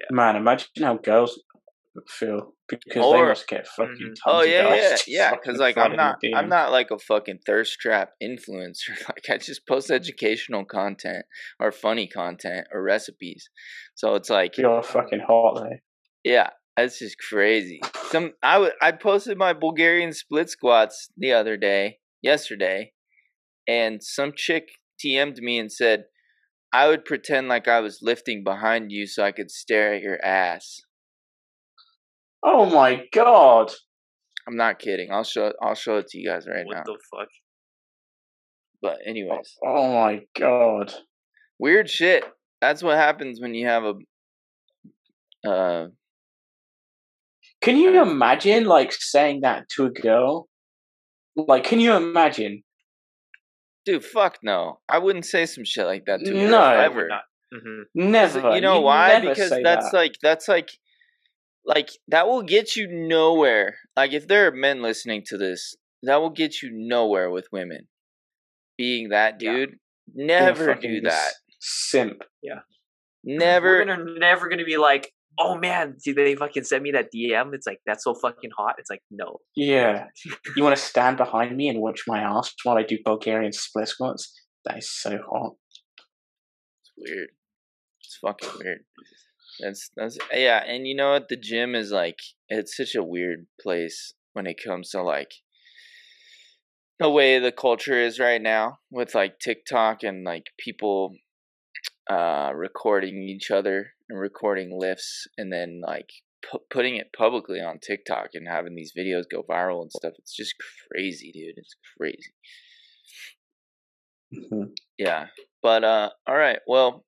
Man, 0.09 0.35
imagine 0.35 0.67
how 0.81 0.97
girls 0.97 1.39
feel 2.07 2.53
because 2.69 3.03
Or- 3.05 3.17
they 3.17 3.23
must 3.23 3.47
get 3.47 3.67
fucking. 3.67 3.93
Mhm. 3.93 3.99
Tons 3.99 4.19
Oh 4.25 4.41
yeah, 4.43 4.73
yeah, 4.73 4.97
yeah. 5.07 5.31
Because 5.31 5.59
like 5.59 5.77
I'm 5.77 5.95
not, 5.95 6.17
I'm 6.33 6.47
not 6.49 6.71
like 6.71 6.89
a 6.89 6.97
fucking 6.97 7.39
thirst 7.45 7.79
trap 7.79 8.11
influencer. 8.23 8.95
Like 9.09 9.25
I 9.29 9.37
just 9.37 9.67
post 9.67 9.91
educational 9.91 10.63
content 10.65 11.25
or 11.59 11.71
funny 11.71 12.07
content 12.07 12.67
or 12.73 12.81
recipes. 12.81 13.49
So 13.95 14.15
it's 14.15 14.29
like, 14.29 14.57
You're 14.57 14.81
fucking 14.81 15.21
hot 15.27 15.55
though. 15.57 15.77
yeah, 16.23 16.51
that's 16.77 16.97
just 16.99 17.17
crazy. 17.29 17.81
Some 18.11 18.33
I 18.43 18.71
I 18.81 18.91
posted 18.91 19.37
my 19.37 19.53
Bulgarian 19.53 20.11
split 20.13 20.49
squats 20.49 21.09
the 21.15 21.31
other 21.31 21.55
day, 21.55 21.99
yesterday, 22.21 22.91
and 23.67 24.03
some 24.03 24.33
chick 24.35 24.69
DM'd 25.03 25.37
me 25.37 25.57
and 25.59 25.71
said, 25.71 26.05
I 26.73 26.87
would 26.87 27.05
pretend 27.05 27.47
like 27.47 27.67
I 27.67 27.79
was 27.79 27.99
lifting 28.01 28.43
behind 28.43 28.91
you 28.91 29.07
so 29.07 29.23
I 29.23 29.31
could 29.31 29.51
stare 29.51 29.93
at 29.93 30.01
your 30.01 30.23
ass. 30.23 30.81
Oh 32.43 32.65
my 32.65 33.05
god! 33.13 33.71
I'm 34.47 34.57
not 34.57 34.79
kidding. 34.79 35.11
I'll 35.11 35.23
show 35.23 35.53
I'll 35.61 35.75
show 35.75 35.97
it 35.97 36.07
to 36.09 36.17
you 36.17 36.29
guys 36.29 36.47
right 36.47 36.65
what 36.65 36.77
now. 36.77 36.83
the 36.85 36.97
fuck? 37.15 37.27
But 38.81 38.97
anyways. 39.05 39.57
Oh 39.65 39.93
my 39.93 40.21
god! 40.37 40.93
weird 41.59 41.89
shit. 41.89 42.23
That's 42.59 42.83
what 42.83 42.97
happens 42.97 43.39
when 43.39 43.53
you 43.53 43.67
have 43.67 43.83
a 43.83 45.49
uh 45.49 45.87
Can 47.61 47.77
you 47.77 48.01
imagine 48.01 48.65
like 48.65 48.91
saying 48.93 49.41
that 49.41 49.69
to 49.75 49.85
a 49.85 49.89
girl? 49.91 50.47
Like, 51.35 51.63
can 51.63 51.79
you 51.79 51.93
imagine? 51.93 52.63
dude, 53.83 54.05
fuck 54.05 54.37
no. 54.43 54.79
I 54.87 54.99
wouldn't 54.99 55.25
say 55.25 55.45
some 55.47 55.63
shit 55.65 55.85
like 55.87 56.05
that 56.05 56.19
to 56.23 56.29
a 56.29 56.33
girl 56.33 56.49
No. 56.51 56.59
I 56.59 56.75
I 56.75 56.85
ever. 56.85 57.01
would 57.01 57.07
not. 57.09 57.21
hmm 57.53 57.81
Never. 57.95 58.55
You 58.55 58.61
know 58.61 58.75
You'd 58.75 58.81
why? 58.85 59.19
Because 59.21 59.49
that's 59.63 59.91
that. 59.91 59.97
like 59.97 60.13
that's 60.21 60.47
like 60.47 60.69
like 61.65 61.89
that 62.07 62.27
will 62.27 62.43
get 62.43 62.75
you 62.75 62.87
nowhere. 62.87 63.77
Like 63.95 64.13
if 64.13 64.27
there 64.27 64.47
are 64.47 64.51
men 64.51 64.81
listening 64.81 65.23
to 65.27 65.37
this, 65.37 65.75
that 66.03 66.21
will 66.21 66.29
get 66.29 66.61
you 66.61 66.69
nowhere 66.71 67.29
with 67.31 67.47
women. 67.51 67.87
Being 68.77 69.09
that 69.09 69.39
dude, 69.39 69.75
You're 70.13 70.27
never 70.27 70.75
do 70.75 71.01
that. 71.01 71.31
Simp. 71.59 72.23
Yeah. 72.41 72.59
Never 73.23 73.79
Women 73.79 73.89
are 73.99 74.19
never 74.19 74.47
gonna 74.49 74.63
be 74.65 74.77
like, 74.77 75.11
oh 75.39 75.57
man, 75.57 75.97
did 76.03 76.15
they 76.15 76.35
fucking 76.35 76.63
send 76.63 76.83
me 76.83 76.91
that 76.91 77.09
DM? 77.15 77.53
It's 77.53 77.67
like 77.67 77.79
that's 77.85 78.03
so 78.03 78.13
fucking 78.13 78.51
hot. 78.57 78.75
It's 78.77 78.89
like 78.89 79.01
no. 79.09 79.37
Yeah. 79.55 80.05
You 80.55 80.63
want 80.63 80.75
to 80.75 80.81
stand 80.81 81.17
behind 81.17 81.55
me 81.55 81.69
and 81.69 81.79
watch 81.79 82.03
my 82.07 82.19
ass 82.19 82.53
while 82.63 82.77
I 82.77 82.83
do 82.83 82.97
Bulgarian 83.03 83.53
split 83.53 83.87
squats? 83.87 84.33
That 84.65 84.77
is 84.79 84.91
so 84.91 85.11
hot. 85.11 85.53
It's 86.81 86.91
weird. 86.97 87.29
It's 87.99 88.17
fucking 88.21 88.59
weird. 88.59 88.79
That's 89.59 89.89
that's 89.95 90.17
yeah, 90.33 90.63
and 90.65 90.87
you 90.87 90.95
know 90.95 91.11
what? 91.11 91.29
The 91.29 91.37
gym 91.37 91.75
is 91.75 91.91
like 91.91 92.17
it's 92.49 92.75
such 92.75 92.95
a 92.95 93.03
weird 93.03 93.47
place 93.61 94.13
when 94.33 94.47
it 94.47 94.59
comes 94.63 94.89
to 94.91 95.01
like 95.01 95.31
the 96.99 97.09
way 97.09 97.39
the 97.39 97.51
culture 97.51 97.99
is 97.99 98.19
right 98.19 98.41
now 98.41 98.77
with 98.91 99.15
like 99.15 99.39
TikTok 99.39 100.03
and 100.03 100.23
like 100.23 100.47
people 100.59 101.15
uh 102.09 102.51
recording 102.55 103.23
each 103.23 103.51
other 103.51 103.93
and 104.09 104.19
recording 104.19 104.77
lifts 104.77 105.27
and 105.37 105.51
then 105.53 105.81
like 105.85 106.09
pu- 106.49 106.63
putting 106.69 106.95
it 106.95 107.13
publicly 107.15 107.59
on 107.61 107.79
TikTok 107.79 108.29
and 108.33 108.47
having 108.47 108.75
these 108.75 108.93
videos 108.97 109.23
go 109.31 109.43
viral 109.43 109.81
and 109.81 109.91
stuff. 109.91 110.13
It's 110.17 110.35
just 110.35 110.55
crazy, 110.89 111.31
dude. 111.31 111.57
It's 111.57 111.75
crazy. 111.97 112.33
Mhm. 114.33 114.75
Yeah. 114.97 115.27
But 115.61 115.83
uh 115.83 116.09
all 116.27 116.37
right. 116.37 116.59
Well, 116.67 117.05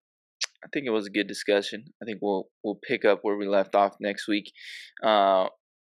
I 0.63 0.67
think 0.73 0.85
it 0.85 0.91
was 0.91 1.07
a 1.07 1.11
good 1.11 1.27
discussion. 1.27 1.85
I 2.01 2.05
think 2.05 2.19
we'll 2.21 2.49
we'll 2.63 2.79
pick 2.87 3.05
up 3.05 3.19
where 3.21 3.37
we 3.37 3.47
left 3.47 3.75
off 3.75 3.95
next 3.99 4.27
week 4.27 4.51
uh 5.03 5.47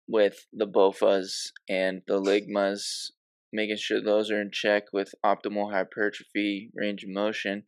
with 0.07 0.45
the 0.53 0.67
BOFAs 0.67 1.51
and 1.67 2.03
the 2.07 2.21
Ligmas, 2.21 3.11
making 3.51 3.77
sure 3.77 4.01
those 4.01 4.29
are 4.29 4.39
in 4.39 4.51
check 4.51 4.83
with 4.93 5.15
optimal 5.25 5.71
hypertrophy, 5.71 6.69
range 6.75 7.03
of 7.03 7.09
motion. 7.09 7.63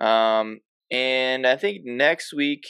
Um 0.00 0.60
and 0.90 1.46
I 1.46 1.56
think 1.56 1.82
next 1.84 2.32
week 2.32 2.64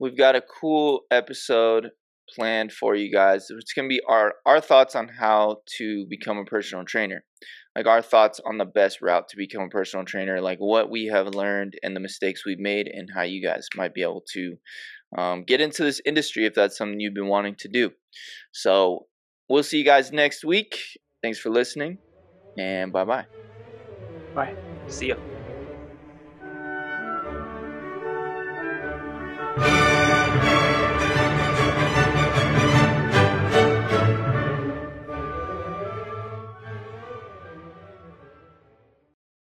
we've 0.00 0.16
got 0.16 0.36
a 0.36 0.42
cool 0.42 1.02
episode 1.10 1.90
planned 2.34 2.72
for 2.72 2.94
you 2.94 3.12
guys. 3.12 3.46
It's 3.50 3.72
going 3.72 3.88
to 3.88 3.94
be 3.94 4.02
our 4.08 4.34
our 4.44 4.60
thoughts 4.60 4.94
on 4.96 5.08
how 5.08 5.58
to 5.78 6.06
become 6.08 6.38
a 6.38 6.44
personal 6.44 6.84
trainer 6.84 7.24
like 7.78 7.86
our 7.86 8.02
thoughts 8.02 8.40
on 8.44 8.58
the 8.58 8.64
best 8.64 9.00
route 9.00 9.28
to 9.28 9.36
become 9.36 9.62
a 9.62 9.68
personal 9.68 10.04
trainer, 10.04 10.40
like 10.40 10.58
what 10.58 10.90
we 10.90 11.06
have 11.06 11.28
learned 11.28 11.74
and 11.84 11.94
the 11.94 12.00
mistakes 12.00 12.44
we've 12.44 12.58
made, 12.58 12.88
and 12.88 13.08
how 13.14 13.22
you 13.22 13.40
guys 13.40 13.68
might 13.76 13.94
be 13.94 14.02
able 14.02 14.24
to 14.32 14.56
um, 15.16 15.44
get 15.44 15.60
into 15.60 15.84
this 15.84 16.00
industry 16.04 16.44
if 16.44 16.54
that's 16.54 16.76
something 16.76 16.98
you've 16.98 17.14
been 17.14 17.28
wanting 17.28 17.54
to 17.60 17.68
do. 17.68 17.92
So 18.52 19.06
we'll 19.48 19.62
see 19.62 19.78
you 19.78 19.84
guys 19.84 20.10
next 20.10 20.44
week. 20.44 20.76
Thanks 21.22 21.38
for 21.38 21.50
listening, 21.50 21.98
and 22.58 22.92
bye 22.92 23.04
bye. 23.04 23.26
Bye. 24.34 24.54
See 24.88 25.08
ya. 25.08 25.37